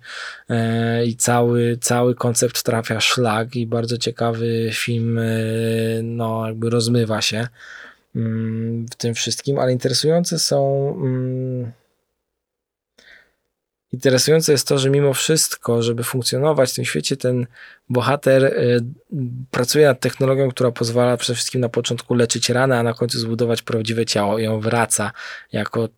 y, 0.50 1.06
i 1.06 1.16
cały, 1.16 1.78
cały 1.80 2.14
koncept 2.14 2.62
trafia 2.62 3.00
szlak 3.00 3.56
i 3.56 3.66
bardzo 3.66 3.98
ciekawy 3.98 4.70
film 4.72 5.18
y, 5.18 6.00
no 6.04 6.46
jakby 6.46 6.70
rozmywa 6.70 7.22
się. 7.22 7.48
Mm, 8.16 8.86
w 8.90 8.94
tym 8.94 9.14
wszystkim, 9.14 9.58
ale 9.58 9.72
interesujące 9.72 10.38
są. 10.38 10.88
Mm, 11.00 11.72
interesujące 13.92 14.52
jest 14.52 14.68
to, 14.68 14.78
że 14.78 14.90
mimo 14.90 15.14
wszystko, 15.14 15.82
żeby 15.82 16.04
funkcjonować 16.04 16.72
w 16.72 16.74
tym 16.74 16.84
świecie, 16.84 17.16
ten 17.16 17.46
bohater 17.88 18.44
y, 18.44 18.84
pracuje 19.50 19.86
nad 19.86 20.00
technologią, 20.00 20.50
która 20.50 20.70
pozwala 20.70 21.16
przede 21.16 21.34
wszystkim 21.34 21.60
na 21.60 21.68
początku 21.68 22.14
leczyć 22.14 22.50
ranę, 22.50 22.78
a 22.78 22.82
na 22.82 22.94
końcu 22.94 23.18
zbudować 23.18 23.62
prawdziwe 23.62 24.06
ciało 24.06 24.38
i 24.38 24.46
on 24.46 24.60
wraca 24.60 25.12
jako 25.52 25.88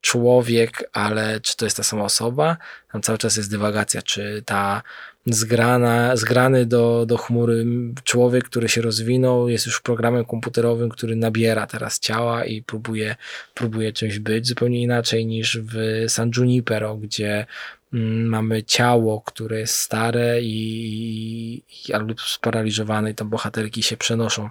człowiek, 0.00 0.90
ale 0.92 1.40
czy 1.40 1.56
to 1.56 1.64
jest 1.64 1.76
ta 1.76 1.82
sama 1.82 2.04
osoba? 2.04 2.56
Tam 2.92 3.02
cały 3.02 3.18
czas 3.18 3.36
jest 3.36 3.50
dywagacja, 3.50 4.02
czy 4.02 4.42
ta 4.46 4.82
zgrana, 5.26 6.16
zgrany 6.16 6.66
do, 6.66 7.06
do 7.06 7.16
chmury. 7.16 7.66
Człowiek, 8.04 8.44
który 8.44 8.68
się 8.68 8.82
rozwinął, 8.82 9.48
jest 9.48 9.66
już 9.66 9.80
programem 9.80 10.24
komputerowym, 10.24 10.88
który 10.88 11.16
nabiera 11.16 11.66
teraz 11.66 11.98
ciała 11.98 12.44
i 12.44 12.62
próbuje, 12.62 13.16
próbuje 13.54 13.92
czymś 13.92 14.18
być 14.18 14.46
zupełnie 14.46 14.82
inaczej 14.82 15.26
niż 15.26 15.58
w 15.58 16.04
San 16.08 16.30
Junipero, 16.36 16.96
gdzie 16.96 17.46
mm, 17.92 18.26
mamy 18.26 18.62
ciało, 18.62 19.20
które 19.20 19.58
jest 19.58 19.74
stare 19.74 20.42
i, 20.42 21.62
i 21.88 21.92
albo 21.92 22.14
sparaliżowane 22.18 23.10
i 23.10 23.14
tam 23.14 23.28
bohaterki 23.30 23.82
się 23.82 23.96
przenoszą 23.96 24.48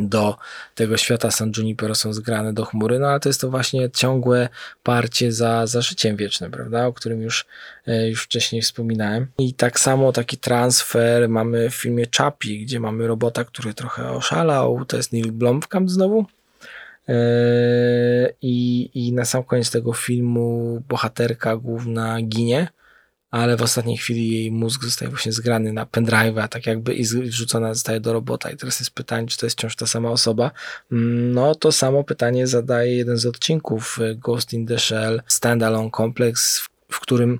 do 0.00 0.36
tego 0.74 0.96
świata 0.96 1.30
San 1.30 1.52
Junipero 1.56 1.94
są 1.94 2.12
zgrane 2.12 2.52
do 2.52 2.64
chmury, 2.64 2.98
no 2.98 3.06
ale 3.08 3.20
to 3.20 3.28
jest 3.28 3.40
to 3.40 3.50
właśnie 3.50 3.90
ciągłe 3.90 4.48
parcie 4.82 5.32
za, 5.32 5.66
za 5.66 5.80
życiem 5.80 6.16
wiecznym, 6.16 6.50
prawda, 6.50 6.86
o 6.86 6.92
którym 6.92 7.22
już, 7.22 7.46
e, 7.86 8.08
już 8.08 8.22
wcześniej 8.22 8.62
wspominałem. 8.62 9.26
I 9.38 9.54
tak 9.54 9.80
samo 9.80 10.12
taki 10.12 10.38
transfer 10.38 11.28
mamy 11.28 11.70
w 11.70 11.74
filmie 11.74 12.06
Chapi, 12.16 12.64
gdzie 12.64 12.80
mamy 12.80 13.06
robota, 13.06 13.44
który 13.44 13.74
trochę 13.74 14.10
oszalał, 14.10 14.84
to 14.84 14.96
jest 14.96 15.12
Neil 15.12 15.32
Blomkamp 15.32 15.90
znowu. 15.90 16.26
E, 17.08 17.14
I, 18.42 18.90
I 18.94 19.12
na 19.12 19.24
sam 19.24 19.44
koniec 19.44 19.70
tego 19.70 19.92
filmu 19.92 20.82
bohaterka 20.88 21.56
główna 21.56 22.22
ginie, 22.22 22.68
ale 23.30 23.56
w 23.56 23.62
ostatniej 23.62 23.96
chwili 23.96 24.30
jej 24.30 24.52
mózg 24.52 24.84
zostaje 24.84 25.10
właśnie 25.10 25.32
zgrany 25.32 25.72
na 25.72 25.86
pendrive'a, 25.86 26.48
tak 26.48 26.66
jakby 26.66 26.94
i 26.94 27.04
wrzucona 27.04 27.74
zostaje 27.74 28.00
do 28.00 28.12
robota. 28.12 28.50
I 28.50 28.56
teraz 28.56 28.80
jest 28.80 28.90
pytanie, 28.90 29.26
czy 29.28 29.38
to 29.38 29.46
jest 29.46 29.58
wciąż 29.58 29.76
ta 29.76 29.86
sama 29.86 30.10
osoba? 30.10 30.50
Mm, 30.92 31.32
no, 31.32 31.54
to 31.54 31.72
samo 31.72 32.04
pytanie 32.04 32.46
zadaje 32.46 32.96
jeden 32.96 33.16
z 33.16 33.26
odcinków 33.26 33.98
y, 34.00 34.14
Ghost 34.14 34.52
in 34.52 34.66
the 34.66 34.78
Shell 34.78 35.22
Standalone 35.26 35.90
Complex, 35.90 36.58
w, 36.58 36.68
w 36.88 37.00
którym 37.00 37.38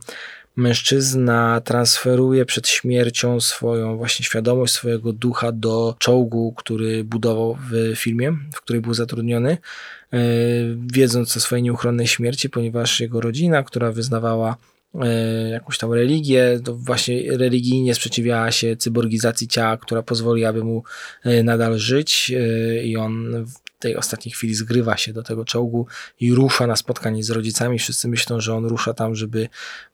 mężczyzna 0.56 1.60
transferuje 1.60 2.44
przed 2.44 2.68
śmiercią 2.68 3.40
swoją 3.40 3.96
właśnie 3.96 4.24
świadomość 4.24 4.72
swojego 4.72 5.12
ducha 5.12 5.52
do 5.52 5.94
czołgu, 5.98 6.54
który 6.56 7.04
budował 7.04 7.58
w 7.70 7.96
filmie, 7.96 8.32
w 8.54 8.60
którym 8.60 8.82
był 8.82 8.94
zatrudniony, 8.94 9.58
y, 10.14 10.18
wiedząc 10.92 11.36
o 11.36 11.40
swojej 11.40 11.62
nieuchronnej 11.62 12.06
śmierci, 12.06 12.50
ponieważ 12.50 13.00
jego 13.00 13.20
rodzina, 13.20 13.62
która 13.62 13.92
wyznawała 13.92 14.56
jakąś 15.50 15.78
tam 15.78 15.92
religię, 15.92 16.60
to 16.64 16.74
właśnie 16.74 17.36
religijnie 17.36 17.94
sprzeciwiała 17.94 18.52
się 18.52 18.76
cyborgizacji 18.76 19.48
ciała, 19.48 19.76
która 19.76 20.02
pozwoli, 20.02 20.44
aby 20.44 20.64
mu 20.64 20.82
e, 21.24 21.42
nadal 21.42 21.78
żyć 21.78 22.32
e, 22.36 22.84
i 22.84 22.96
on 22.96 23.44
w 23.46 23.66
tej 23.78 23.96
ostatniej 23.96 24.32
chwili 24.32 24.54
zgrywa 24.54 24.96
się 24.96 25.12
do 25.12 25.22
tego 25.22 25.44
czołgu 25.44 25.86
i 26.20 26.34
rusza 26.34 26.66
na 26.66 26.76
spotkanie 26.76 27.24
z 27.24 27.30
rodzicami. 27.30 27.78
Wszyscy 27.78 28.08
myślą, 28.08 28.40
że 28.40 28.54
on 28.54 28.64
rusza 28.64 28.94
tam, 28.94 29.14
żeby 29.14 29.48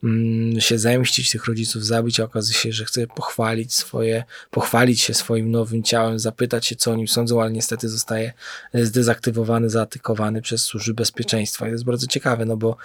mm, 0.05 0.61
się 0.61 0.79
zemścić, 0.79 1.31
tych 1.31 1.47
rodziców 1.47 1.85
zabić, 1.85 2.21
a 2.21 2.25
okazuje 2.25 2.59
się, 2.59 2.73
że 2.73 2.85
chce 2.85 3.07
pochwalić 3.07 3.75
swoje, 3.75 4.25
pochwalić 4.51 5.01
się 5.01 5.15
swoim 5.15 5.51
nowym 5.51 5.83
ciałem, 5.83 6.19
zapytać 6.19 6.67
się, 6.67 6.77
co 6.77 6.91
o 6.91 6.97
nim 6.97 7.09
sądzą, 7.09 7.43
ale 7.43 7.53
niestety 7.53 7.89
zostaje 7.89 8.33
zdezaktywowany, 8.75 9.71
zaatakowany 9.71 10.43
przez 10.43 10.63
służby 10.63 10.95
bezpieczeństwa. 10.95 11.67
I 11.67 11.69
to 11.69 11.73
jest 11.73 11.85
bardzo 11.85 12.07
ciekawe, 12.07 12.45
no 12.45 12.57
bo 12.57 12.77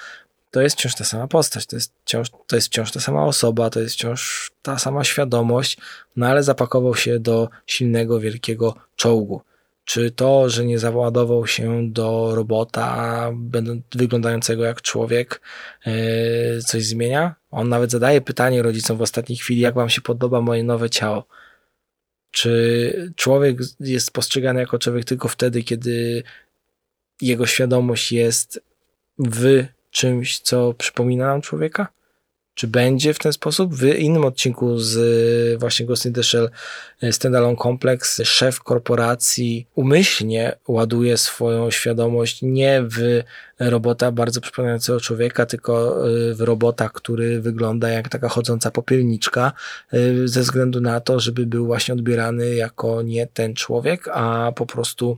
to 0.51 0.61
jest 0.61 0.75
wciąż 0.75 0.95
ta 0.95 1.03
sama 1.03 1.27
postać, 1.27 1.65
to 1.65 1.75
jest 1.75 1.93
wciąż, 2.05 2.29
to 2.47 2.55
jest 2.55 2.67
wciąż 2.67 2.91
ta 2.91 2.99
sama 2.99 3.25
osoba, 3.25 3.69
to 3.69 3.79
jest 3.79 3.95
wciąż 3.95 4.51
ta 4.61 4.79
sama 4.79 5.03
świadomość, 5.03 5.77
no 6.15 6.27
ale 6.27 6.43
zapakował 6.43 6.95
się 6.95 7.19
do 7.19 7.49
silnego, 7.65 8.19
wielkiego 8.19 8.75
czołgu. 8.95 9.41
Czy 9.85 10.11
to, 10.11 10.49
że 10.49 10.65
nie 10.65 10.79
załadował 10.79 11.47
się 11.47 11.91
do 11.91 12.35
robota 12.35 13.31
wyglądającego 13.95 14.63
jak 14.63 14.81
człowiek, 14.81 15.41
yy, 15.85 15.93
coś 16.65 16.85
zmienia? 16.85 17.35
On 17.51 17.69
nawet 17.69 17.91
zadaje 17.91 18.21
pytanie 18.21 18.61
rodzicom 18.61 18.97
w 18.97 19.01
ostatniej 19.01 19.37
chwili, 19.37 19.61
jak 19.61 19.75
wam 19.75 19.89
się 19.89 20.01
podoba 20.01 20.41
moje 20.41 20.63
nowe 20.63 20.89
ciało. 20.89 21.27
Czy 22.31 23.13
człowiek 23.15 23.57
jest 23.79 24.11
postrzegany 24.11 24.59
jako 24.59 24.79
człowiek 24.79 25.05
tylko 25.05 25.27
wtedy, 25.27 25.63
kiedy 25.63 26.23
jego 27.21 27.45
świadomość 27.45 28.11
jest 28.11 28.61
w 29.19 29.65
czymś, 29.97 30.39
co 30.39 30.73
przypomina 30.73 31.25
nam 31.25 31.41
człowieka? 31.41 31.87
Czy 32.53 32.67
będzie 32.67 33.13
w 33.13 33.19
ten 33.19 33.33
sposób? 33.33 33.75
W 33.75 33.83
innym 33.83 34.25
odcinku 34.25 34.79
z 34.79 34.97
e, 35.55 35.57
właśnie 35.57 35.85
Ghost 35.85 36.05
in 36.05 36.13
the 36.13 36.23
Shell 36.23 36.49
e, 37.01 37.13
Standalone 37.13 37.57
Complex 37.57 38.21
szef 38.23 38.63
korporacji 38.63 39.67
umyślnie 39.75 40.55
ładuje 40.67 41.17
swoją 41.17 41.71
świadomość 41.71 42.41
nie 42.41 42.81
w 42.83 43.23
robota 43.59 44.11
bardzo 44.11 44.41
przypominającego 44.41 44.99
człowieka, 44.99 45.45
tylko 45.45 46.07
e, 46.09 46.33
w 46.33 46.41
robota, 46.41 46.89
który 46.89 47.41
wygląda 47.41 47.89
jak 47.89 48.09
taka 48.09 48.29
chodząca 48.29 48.71
popielniczka, 48.71 49.51
ze 50.25 50.41
względu 50.41 50.81
na 50.81 50.99
to, 50.99 51.19
żeby 51.19 51.45
był 51.45 51.65
właśnie 51.65 51.93
odbierany 51.93 52.55
jako 52.55 53.01
nie 53.01 53.27
ten 53.27 53.53
człowiek, 53.53 54.07
a 54.13 54.51
po 54.55 54.65
prostu 54.65 55.17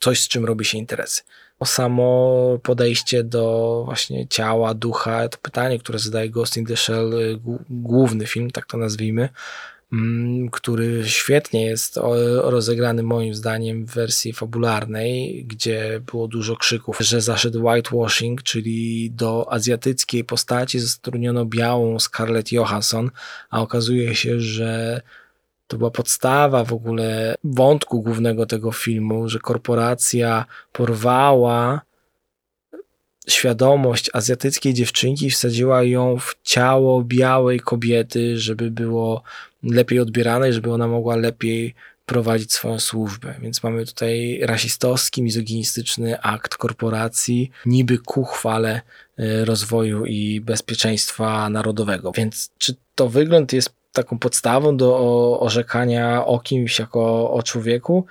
coś, 0.00 0.20
z 0.20 0.28
czym 0.28 0.44
robi 0.44 0.64
się 0.64 0.78
interesy. 0.78 1.22
O 1.58 1.66
samo 1.66 2.58
podejście 2.62 3.24
do 3.24 3.82
właśnie 3.84 4.28
ciała, 4.28 4.74
ducha, 4.74 5.28
to 5.28 5.38
pytanie, 5.38 5.78
które 5.78 5.98
zadaje 5.98 6.30
Ghost 6.30 6.56
in 6.56 6.66
the 6.66 6.76
Shell, 6.76 7.14
y, 7.14 7.38
główny 7.70 8.26
film, 8.26 8.50
tak 8.50 8.66
to 8.66 8.76
nazwijmy, 8.76 9.28
mm, 9.92 10.50
który 10.50 11.08
świetnie 11.08 11.64
jest 11.64 11.98
rozegrany 12.42 13.02
moim 13.02 13.34
zdaniem 13.34 13.86
w 13.86 13.94
wersji 13.94 14.32
fabularnej, 14.32 15.44
gdzie 15.44 16.00
było 16.06 16.28
dużo 16.28 16.56
krzyków, 16.56 16.98
że 17.00 17.20
zaszedł 17.20 17.68
whitewashing, 17.68 18.42
czyli 18.42 19.10
do 19.10 19.52
azjatyckiej 19.52 20.24
postaci 20.24 20.80
zatrudniono 20.80 21.44
białą 21.44 21.98
Scarlett 21.98 22.52
Johansson, 22.52 23.10
a 23.50 23.60
okazuje 23.60 24.14
się, 24.14 24.40
że 24.40 25.00
to 25.68 25.78
była 25.78 25.90
podstawa 25.90 26.64
w 26.64 26.72
ogóle 26.72 27.34
wątku 27.44 28.02
głównego 28.02 28.46
tego 28.46 28.72
filmu, 28.72 29.28
że 29.28 29.38
korporacja 29.38 30.44
porwała 30.72 31.80
świadomość 33.28 34.10
azjatyckiej 34.12 34.74
dziewczynki 34.74 35.26
i 35.26 35.30
wsadziła 35.30 35.82
ją 35.82 36.18
w 36.18 36.36
ciało 36.42 37.04
białej 37.04 37.60
kobiety, 37.60 38.38
żeby 38.38 38.70
było 38.70 39.22
lepiej 39.62 40.00
odbierane 40.00 40.50
i 40.50 40.52
żeby 40.52 40.72
ona 40.72 40.88
mogła 40.88 41.16
lepiej 41.16 41.74
prowadzić 42.06 42.52
swoją 42.52 42.80
służbę. 42.80 43.34
Więc 43.42 43.62
mamy 43.62 43.86
tutaj 43.86 44.40
rasistowski, 44.42 45.22
mizoginistyczny 45.22 46.20
akt 46.20 46.56
korporacji, 46.56 47.50
niby 47.66 47.98
ku 47.98 48.24
chwale 48.24 48.80
e, 49.18 49.44
rozwoju 49.44 50.06
i 50.06 50.40
bezpieczeństwa 50.40 51.50
narodowego. 51.50 52.12
Więc 52.12 52.50
czy 52.58 52.74
to 52.94 53.08
wygląd 53.08 53.52
jest 53.52 53.77
taką 54.02 54.18
podstawą 54.18 54.76
do 54.76 55.40
orzekania 55.40 56.26
o 56.26 56.38
kimś 56.38 56.78
jako 56.78 57.30
o 57.32 57.42
człowieku. 57.42 58.06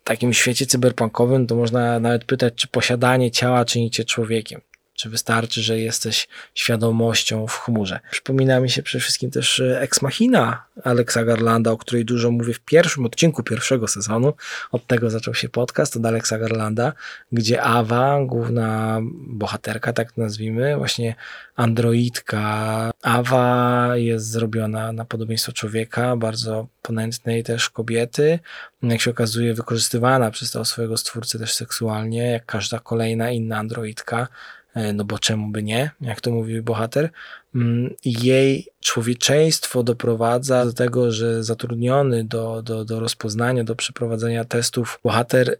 W 0.00 0.04
takim 0.04 0.32
świecie 0.32 0.66
cyberpunkowym 0.66 1.46
to 1.46 1.56
można 1.56 2.00
nawet 2.00 2.24
pytać, 2.24 2.54
czy 2.54 2.68
posiadanie 2.68 3.30
ciała 3.30 3.64
czyni 3.64 3.90
cię 3.90 4.04
człowiekiem. 4.04 4.60
Czy 4.94 5.10
wystarczy, 5.10 5.62
że 5.62 5.78
jesteś 5.78 6.28
świadomością 6.54 7.46
w 7.46 7.58
chmurze? 7.58 8.00
Przypomina 8.10 8.60
mi 8.60 8.70
się 8.70 8.82
przede 8.82 9.02
wszystkim 9.02 9.30
też 9.30 9.60
e, 9.60 9.80
Ex 9.80 10.02
Machina 10.02 10.64
Alexa 10.84 11.24
Garlanda, 11.24 11.70
o 11.70 11.76
której 11.76 12.04
dużo 12.04 12.30
mówię 12.30 12.54
w 12.54 12.60
pierwszym 12.60 13.06
odcinku 13.06 13.42
pierwszego 13.42 13.88
sezonu. 13.88 14.32
Od 14.72 14.86
tego 14.86 15.10
zaczął 15.10 15.34
się 15.34 15.48
podcast 15.48 15.96
od 15.96 16.06
Alexa 16.06 16.38
Garlanda, 16.38 16.92
gdzie 17.32 17.62
Awa, 17.62 18.18
główna 18.24 19.00
bohaterka, 19.26 19.92
tak 19.92 20.16
nazwijmy, 20.16 20.76
właśnie 20.76 21.14
androidka. 21.56 22.90
Awa 23.02 23.88
jest 23.96 24.30
zrobiona 24.30 24.92
na 24.92 25.04
podobieństwo 25.04 25.52
człowieka, 25.52 26.16
bardzo 26.16 26.66
ponętnej 26.82 27.44
też 27.44 27.70
kobiety. 27.70 28.38
Jak 28.82 29.00
się 29.00 29.10
okazuje, 29.10 29.54
wykorzystywana 29.54 30.30
przez 30.30 30.50
tego 30.50 30.64
swojego 30.64 30.96
stwórcę 30.96 31.38
też 31.38 31.54
seksualnie, 31.54 32.30
jak 32.30 32.46
każda 32.46 32.78
kolejna 32.78 33.30
inna 33.30 33.58
androidka. 33.58 34.28
E, 34.74 34.92
no 34.92 35.04
bo 35.04 35.18
czemu 35.18 35.48
by 35.48 35.62
nie, 35.62 35.90
jak 36.00 36.20
to 36.20 36.30
mówi 36.30 36.62
bohater. 36.62 37.10
Mm, 37.54 37.94
jej 38.04 38.66
człowieczeństwo 38.80 39.82
doprowadza 39.82 40.64
do 40.64 40.72
tego, 40.72 41.12
że 41.12 41.44
zatrudniony 41.44 42.24
do, 42.24 42.62
do, 42.62 42.84
do 42.84 43.00
rozpoznania, 43.00 43.64
do 43.64 43.76
przeprowadzenia 43.76 44.44
testów, 44.44 45.00
bohater 45.04 45.58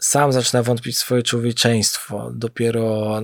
sam 0.00 0.32
zaczyna 0.32 0.62
wątpić 0.62 0.96
w 0.96 0.98
swoje 0.98 1.22
człowieczeństwo. 1.22 2.30
Dopiero 2.34 3.22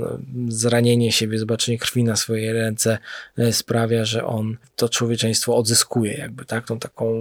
zranienie 0.48 1.12
siebie, 1.12 1.38
zobaczenie 1.38 1.78
krwi 1.78 2.04
na 2.04 2.16
swojej 2.16 2.52
ręce 2.52 2.98
e, 3.38 3.52
sprawia, 3.52 4.04
że 4.04 4.24
on 4.24 4.56
to 4.76 4.88
człowieczeństwo 4.88 5.56
odzyskuje, 5.56 6.14
jakby 6.14 6.44
tak, 6.44 6.66
tą 6.66 6.78
taką 6.78 7.14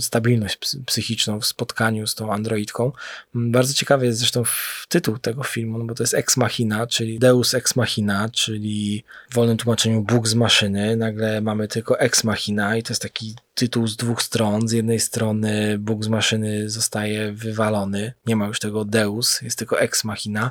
stabilność 0.00 0.58
psychiczną 0.86 1.40
w 1.40 1.46
spotkaniu 1.46 2.06
z 2.06 2.14
tą 2.14 2.32
androidką. 2.32 2.92
Mm, 3.34 3.52
bardzo 3.52 3.74
ciekawy 3.74 4.06
jest 4.06 4.18
zresztą 4.18 4.42
tytuł 4.88 5.18
tego 5.18 5.42
filmu, 5.42 5.78
no 5.78 5.84
bo 5.84 5.94
to 5.94 6.02
jest 6.02 6.14
Ex 6.14 6.36
Machina, 6.36 6.86
czyli 6.86 7.18
Deus 7.18 7.54
Ex 7.54 7.76
Machina, 7.76 8.28
czyli 8.28 9.04
w 9.30 9.34
wolnym 9.34 9.56
tłumaczeniu 9.56 10.02
Bóg 10.02 10.28
z 10.28 10.34
maszyny. 10.34 10.96
Nagle 10.96 11.40
mamy 11.40 11.68
tylko 11.68 12.00
Ex 12.00 12.24
Machina 12.24 12.76
i 12.76 12.82
to 12.82 12.92
jest 12.92 13.02
taki 13.02 13.34
tytuł 13.58 13.86
z 13.86 13.96
dwóch 13.96 14.22
stron. 14.22 14.68
Z 14.68 14.72
jednej 14.72 15.00
strony 15.00 15.78
Bóg 15.78 16.04
z 16.04 16.08
maszyny 16.08 16.70
zostaje 16.70 17.32
wywalony, 17.32 18.12
nie 18.26 18.36
ma 18.36 18.46
już 18.46 18.58
tego 18.58 18.84
Deus, 18.84 19.42
jest 19.42 19.58
tylko 19.58 19.80
Ex 19.80 20.04
Machina, 20.04 20.50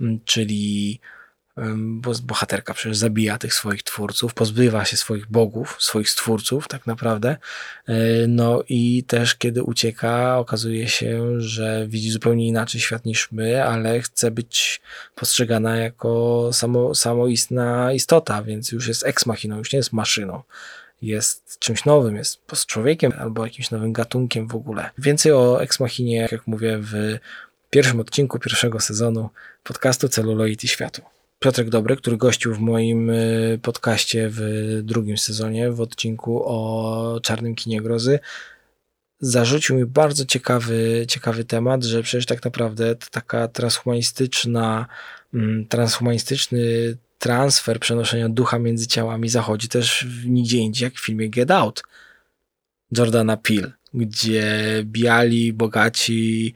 mm, 0.00 0.20
czyli 0.24 1.00
bo 1.76 2.12
bohaterka 2.22 2.74
przecież 2.74 2.96
zabija 2.96 3.38
tych 3.38 3.54
swoich 3.54 3.82
twórców, 3.82 4.34
pozbywa 4.34 4.84
się 4.84 4.96
swoich 4.96 5.26
bogów, 5.26 5.76
swoich 5.78 6.10
stwórców 6.10 6.68
tak 6.68 6.86
naprawdę. 6.86 7.36
E, 7.88 7.94
no 8.28 8.62
i 8.68 9.04
też 9.04 9.34
kiedy 9.34 9.62
ucieka, 9.62 10.38
okazuje 10.38 10.88
się, 10.88 11.40
że 11.40 11.86
widzi 11.88 12.10
zupełnie 12.10 12.46
inaczej 12.46 12.80
świat 12.80 13.04
niż 13.04 13.32
my, 13.32 13.64
ale 13.64 14.00
chce 14.00 14.30
być 14.30 14.80
postrzegana 15.14 15.76
jako 15.76 16.50
samo, 16.52 16.94
samoistna 16.94 17.92
istota, 17.92 18.42
więc 18.42 18.72
już 18.72 18.88
jest 18.88 19.06
ex 19.06 19.26
machiną, 19.26 19.58
już 19.58 19.72
nie 19.72 19.76
jest 19.76 19.92
maszyną 19.92 20.42
jest 21.02 21.58
czymś 21.58 21.84
nowym, 21.84 22.16
jest 22.16 22.40
post 22.42 22.66
człowiekiem 22.66 23.12
albo 23.18 23.44
jakimś 23.44 23.70
nowym 23.70 23.92
gatunkiem 23.92 24.48
w 24.48 24.54
ogóle. 24.54 24.90
Więcej 24.98 25.32
o 25.32 25.62
Ex 25.62 25.80
Machinie, 25.80 26.28
jak 26.32 26.46
mówię, 26.46 26.78
w 26.80 27.18
pierwszym 27.70 28.00
odcinku 28.00 28.38
pierwszego 28.38 28.80
sezonu 28.80 29.30
podcastu 29.62 30.08
Celuloid 30.08 30.64
i 30.64 30.68
Światu. 30.68 31.02
Piotrek 31.38 31.68
Dobry, 31.68 31.96
który 31.96 32.16
gościł 32.16 32.54
w 32.54 32.58
moim 32.58 33.10
y, 33.10 33.58
podcaście 33.62 34.28
w 34.32 34.40
drugim 34.82 35.18
sezonie, 35.18 35.70
w 35.70 35.80
odcinku 35.80 36.42
o 36.44 37.20
czarnym 37.22 37.54
kinie 37.54 37.80
grozy, 37.80 38.18
zarzucił 39.20 39.76
mi 39.76 39.86
bardzo 39.86 40.24
ciekawy, 40.24 41.04
ciekawy 41.08 41.44
temat, 41.44 41.84
że 41.84 42.02
przecież 42.02 42.26
tak 42.26 42.44
naprawdę 42.44 42.96
taka 43.10 43.48
transhumanistyczna, 43.48 44.86
mm, 45.34 45.66
transhumanistyczny 45.66 46.58
transfer 47.20 47.80
przenoszenia 47.80 48.28
ducha 48.28 48.58
między 48.58 48.86
ciałami 48.86 49.28
zachodzi 49.28 49.68
też 49.68 50.06
nigdzie 50.24 50.58
indziej, 50.58 50.84
jak 50.84 50.94
w 50.94 51.04
filmie 51.04 51.30
Get 51.30 51.50
Out 51.50 51.82
Jordana 52.98 53.36
Peele, 53.36 53.72
gdzie 53.94 54.52
biali, 54.84 55.52
bogaci 55.52 56.54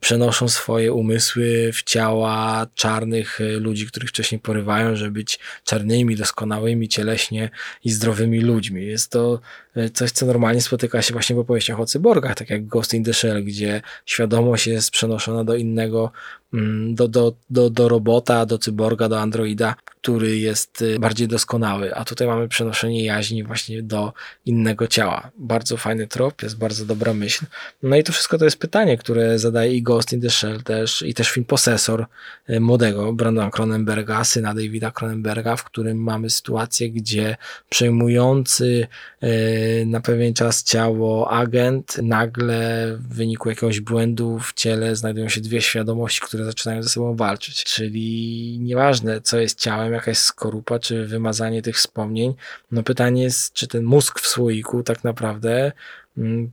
przenoszą 0.00 0.48
swoje 0.48 0.92
umysły 0.92 1.70
w 1.72 1.82
ciała 1.82 2.66
czarnych 2.74 3.36
yy, 3.40 3.60
ludzi, 3.60 3.86
których 3.86 4.08
wcześniej 4.08 4.38
porywają, 4.38 4.96
żeby 4.96 5.10
być 5.10 5.38
czarnymi, 5.64 6.16
doskonałymi, 6.16 6.88
cieleśnie 6.88 7.50
i 7.84 7.90
zdrowymi 7.90 8.40
ludźmi. 8.40 8.86
Jest 8.86 9.10
to 9.10 9.40
yy, 9.76 9.90
coś, 9.90 10.10
co 10.10 10.26
normalnie 10.26 10.60
spotyka 10.60 11.02
się 11.02 11.12
właśnie 11.12 11.36
w 11.36 11.38
opowieściach 11.38 11.80
o 11.80 11.86
cyborgach, 11.86 12.34
tak 12.34 12.50
jak 12.50 12.66
Ghost 12.66 12.94
in 12.94 13.04
the 13.04 13.14
Shell, 13.14 13.44
gdzie 13.44 13.82
świadomość 14.06 14.66
jest 14.66 14.90
przenoszona 14.90 15.44
do 15.44 15.54
innego 15.54 16.12
Mm, 16.54 16.94
do, 16.94 17.08
do, 17.08 17.34
do, 17.50 17.70
do 17.70 17.88
robota, 17.88 18.46
do 18.46 18.58
cyborga, 18.58 19.08
do 19.08 19.20
androida, 19.20 19.74
który 19.84 20.38
jest 20.38 20.82
y, 20.82 20.98
bardziej 20.98 21.28
doskonały, 21.28 21.94
a 21.94 22.04
tutaj 22.04 22.26
mamy 22.26 22.48
przenoszenie 22.48 23.04
jaźni 23.04 23.44
właśnie 23.44 23.82
do 23.82 24.12
innego 24.46 24.86
ciała. 24.86 25.30
Bardzo 25.38 25.76
fajny 25.76 26.06
trop, 26.06 26.42
jest 26.42 26.58
bardzo 26.58 26.84
dobra 26.84 27.14
myśl. 27.14 27.44
No 27.82 27.96
i 27.96 28.04
to 28.04 28.12
wszystko 28.12 28.38
to 28.38 28.44
jest 28.44 28.58
pytanie, 28.58 28.98
które 28.98 29.23
zadaje 29.36 29.74
i 29.74 29.82
Ghost 29.82 30.12
in 30.12 30.20
the 30.20 30.30
Shell 30.30 30.62
też, 30.62 31.02
i 31.02 31.14
też 31.14 31.30
film 31.30 31.46
Posesor 31.46 32.06
y, 32.50 32.60
młodego 32.60 33.12
Brandona 33.12 33.50
Cronenberga, 33.50 34.24
syna 34.24 34.54
Davida 34.54 34.90
Cronenberga, 34.90 35.56
w 35.56 35.64
którym 35.64 36.02
mamy 36.02 36.30
sytuację, 36.30 36.90
gdzie 36.90 37.36
przejmujący 37.68 38.86
y, 39.22 39.84
na 39.86 40.00
pewien 40.00 40.34
czas 40.34 40.62
ciało 40.62 41.30
agent 41.30 41.98
nagle 42.02 42.86
w 42.98 43.14
wyniku 43.14 43.48
jakiegoś 43.48 43.80
błędu 43.80 44.38
w 44.38 44.52
ciele 44.52 44.96
znajdują 44.96 45.28
się 45.28 45.40
dwie 45.40 45.62
świadomości, 45.62 46.20
które 46.20 46.44
zaczynają 46.44 46.82
ze 46.82 46.88
sobą 46.88 47.16
walczyć. 47.16 47.64
Czyli 47.64 48.58
nieważne, 48.60 49.20
co 49.20 49.38
jest 49.38 49.58
ciałem, 49.58 49.92
jaka 49.92 50.10
jest 50.10 50.22
skorupa, 50.22 50.78
czy 50.78 51.06
wymazanie 51.06 51.62
tych 51.62 51.76
wspomnień. 51.76 52.34
No 52.70 52.82
pytanie 52.82 53.22
jest, 53.22 53.52
czy 53.52 53.66
ten 53.66 53.84
mózg 53.84 54.20
w 54.20 54.26
słoiku 54.26 54.82
tak 54.82 55.04
naprawdę, 55.04 55.72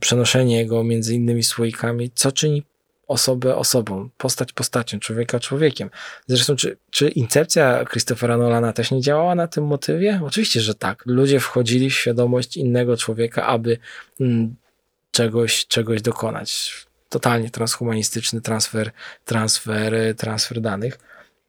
przenoszenie 0.00 0.66
go 0.66 0.84
między 0.84 1.14
innymi 1.14 1.42
słoikami, 1.42 2.10
co 2.14 2.32
czyni 2.32 2.62
osobę 3.08 3.56
osobą, 3.56 4.08
postać 4.18 4.52
postacią, 4.52 5.00
człowieka 5.00 5.40
człowiekiem. 5.40 5.90
Zresztą, 6.26 6.56
czy, 6.56 6.76
czy 6.90 7.08
incepcja 7.08 7.84
Christophera 7.84 8.36
Nolana 8.36 8.72
też 8.72 8.90
nie 8.90 9.00
działała 9.00 9.34
na 9.34 9.48
tym 9.48 9.66
motywie? 9.66 10.20
Oczywiście, 10.24 10.60
że 10.60 10.74
tak. 10.74 11.02
Ludzie 11.06 11.40
wchodzili 11.40 11.90
w 11.90 11.94
świadomość 11.94 12.56
innego 12.56 12.96
człowieka, 12.96 13.46
aby 13.46 13.78
mm, 14.20 14.54
czegoś, 15.10 15.66
czegoś 15.66 16.02
dokonać 16.02 16.72
totalnie 17.08 17.50
transhumanistyczny 17.50 18.40
transfer, 18.40 18.90
transfer, 19.24 20.16
transfer 20.16 20.60
danych. 20.60 20.98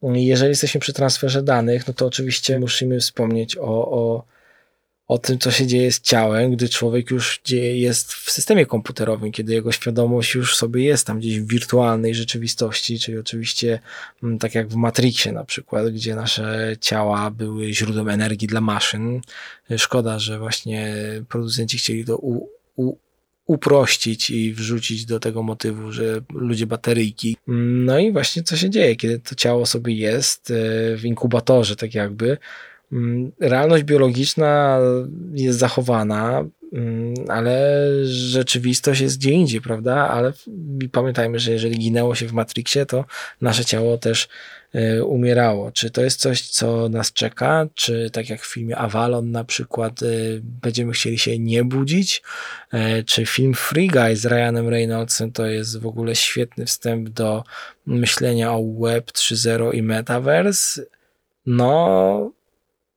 Jeżeli 0.02 0.48
jesteśmy 0.48 0.80
przy 0.80 0.92
transferze 0.92 1.42
danych, 1.42 1.88
no 1.88 1.94
to 1.94 2.06
oczywiście 2.06 2.58
musimy 2.58 3.00
wspomnieć 3.00 3.56
o, 3.56 3.90
o, 3.92 4.24
o 5.08 5.18
tym, 5.18 5.38
co 5.38 5.50
się 5.50 5.66
dzieje 5.66 5.92
z 5.92 6.00
ciałem, 6.00 6.52
gdy 6.52 6.68
człowiek 6.68 7.10
już 7.10 7.40
jest 7.74 8.12
w 8.12 8.30
systemie 8.30 8.66
komputerowym, 8.66 9.32
kiedy 9.32 9.54
jego 9.54 9.72
świadomość 9.72 10.34
już 10.34 10.56
sobie 10.56 10.84
jest 10.84 11.06
tam 11.06 11.18
gdzieś 11.18 11.40
w 11.40 11.48
wirtualnej 11.48 12.14
rzeczywistości, 12.14 12.98
czyli 12.98 13.18
oczywiście 13.18 13.80
mm, 14.22 14.38
tak 14.38 14.54
jak 14.54 14.68
w 14.68 14.74
Matrixie 14.74 15.32
na 15.32 15.44
przykład, 15.44 15.88
gdzie 15.88 16.14
nasze 16.14 16.76
ciała 16.80 17.30
były 17.30 17.72
źródłem 17.72 18.08
energii 18.08 18.48
dla 18.48 18.60
maszyn. 18.60 19.20
Szkoda, 19.76 20.18
że 20.18 20.38
właśnie 20.38 20.94
producenci 21.28 21.78
chcieli 21.78 22.04
to 22.04 22.16
u, 22.16 22.48
u, 22.76 22.96
uprościć 23.46 24.30
i 24.30 24.54
wrzucić 24.54 25.06
do 25.06 25.20
tego 25.20 25.42
motywu, 25.42 25.92
że 25.92 26.20
ludzie 26.34 26.66
bateryjki. 26.66 27.36
No 27.46 27.98
i 27.98 28.12
właśnie 28.12 28.42
co 28.42 28.56
się 28.56 28.70
dzieje, 28.70 28.96
kiedy 28.96 29.18
to 29.18 29.34
ciało 29.34 29.66
sobie 29.66 29.94
jest 29.94 30.50
e, 30.50 30.54
w 30.96 31.04
inkubatorze, 31.04 31.76
tak 31.76 31.94
jakby. 31.94 32.38
Mm, 32.92 33.32
realność 33.40 33.84
biologiczna 33.84 34.78
jest 35.32 35.58
zachowana, 35.58 36.44
mm, 36.72 37.14
ale 37.28 37.80
rzeczywistość 38.04 39.00
jest 39.00 39.18
gdzie 39.18 39.30
indziej, 39.30 39.60
prawda? 39.60 40.08
Ale 40.08 40.32
pamiętajmy, 40.92 41.38
że 41.38 41.52
jeżeli 41.52 41.78
ginęło 41.78 42.14
się 42.14 42.26
w 42.26 42.32
Matrixie, 42.32 42.86
to 42.86 43.04
nasze 43.40 43.64
ciało 43.64 43.98
też 43.98 44.28
e, 44.72 45.04
umierało. 45.04 45.72
Czy 45.72 45.90
to 45.90 46.02
jest 46.02 46.20
coś, 46.20 46.48
co 46.48 46.88
nas 46.88 47.12
czeka? 47.12 47.66
Czy 47.74 48.10
tak 48.12 48.30
jak 48.30 48.40
w 48.40 48.52
filmie 48.52 48.76
Avalon 48.76 49.30
na 49.30 49.44
przykład 49.44 50.02
e, 50.02 50.06
będziemy 50.40 50.92
chcieli 50.92 51.18
się 51.18 51.38
nie 51.38 51.64
budzić? 51.64 52.22
E, 52.72 53.02
czy 53.02 53.26
film 53.26 53.54
Free 53.54 53.88
Guy 53.88 54.16
z 54.16 54.26
Ryanem 54.26 54.68
Reynoldsem 54.68 55.32
to 55.32 55.46
jest 55.46 55.80
w 55.80 55.86
ogóle 55.86 56.14
świetny 56.14 56.66
wstęp 56.66 57.08
do 57.08 57.44
myślenia 57.86 58.52
o 58.52 58.62
Web 58.80 59.10
3.0 59.10 59.74
i 59.74 59.82
Metaverse? 59.82 60.82
No, 61.46 62.30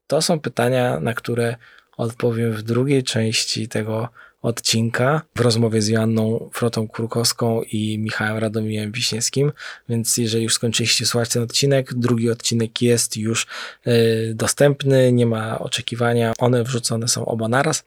to 0.07 0.21
są 0.21 0.39
pytania, 0.39 0.99
na 0.99 1.13
które 1.13 1.55
odpowiem 1.97 2.53
w 2.53 2.61
drugiej 2.61 3.03
części 3.03 3.67
tego 3.67 4.09
odcinka 4.41 5.21
w 5.35 5.41
rozmowie 5.41 5.81
z 5.81 5.87
Joanną 5.87 6.49
Frotą 6.53 6.87
Kurkowską 6.87 7.61
i 7.61 7.99
Michałem 7.99 8.37
Radomijem 8.37 8.91
Wiśniewskim, 8.91 9.51
więc 9.89 10.17
jeżeli 10.17 10.43
już 10.43 10.53
skończyliście 10.53 11.05
słuchać 11.05 11.29
ten 11.29 11.43
odcinek, 11.43 11.93
drugi 11.93 12.29
odcinek 12.29 12.81
jest 12.81 13.17
już 13.17 13.47
y, 13.87 14.33
dostępny, 14.35 15.11
nie 15.11 15.25
ma 15.25 15.59
oczekiwania, 15.59 16.33
one 16.39 16.63
wrzucone 16.63 17.07
są 17.07 17.25
oba 17.25 17.47
naraz. 17.47 17.83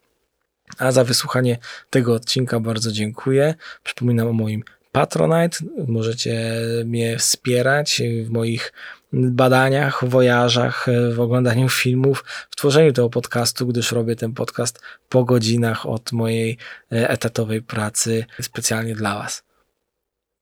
A 0.79 0.93
za 0.93 1.05
wysłuchanie 1.05 1.59
tego 1.91 2.15
odcinka 2.15 2.61
bardzo 2.61 2.93
dziękuję. 2.93 3.55
Przypominam 3.85 4.29
o 4.29 4.33
moim 4.33 4.63
Patronite. 4.93 5.59
Możecie 5.87 6.55
mnie 6.85 7.19
wspierać 7.19 8.03
w 8.25 8.31
moich 8.31 8.73
badaniach, 9.13 10.05
wojażach, 10.05 10.87
w 11.15 11.21
oglądaniu 11.21 11.69
filmów, 11.69 12.25
w 12.51 12.57
tworzeniu 12.57 12.93
tego 12.93 13.11
podcastu, 13.11 13.67
gdyż 13.67 13.93
robię 13.93 14.17
ten 14.17 14.33
podcast 14.33 14.81
po 15.09 15.25
godzinach 15.25 15.87
od 15.87 16.13
mojej 16.13 16.59
e, 16.93 17.09
etatowej 17.09 17.63
pracy 17.63 18.25
specjalnie 18.41 18.95
dla 18.95 19.15
Was. 19.15 19.43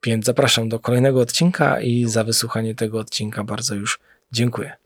Więc 0.05 0.27
zapraszam 0.27 0.69
do 0.69 0.79
kolejnego 0.79 1.21
odcinka 1.21 1.81
i 1.81 2.07
za 2.07 2.25
wysłuchanie 2.25 2.75
tego 2.75 2.99
odcinka 2.99 3.45
bardzo 3.45 3.75
już 3.75 3.99
dziękuję. 4.33 4.77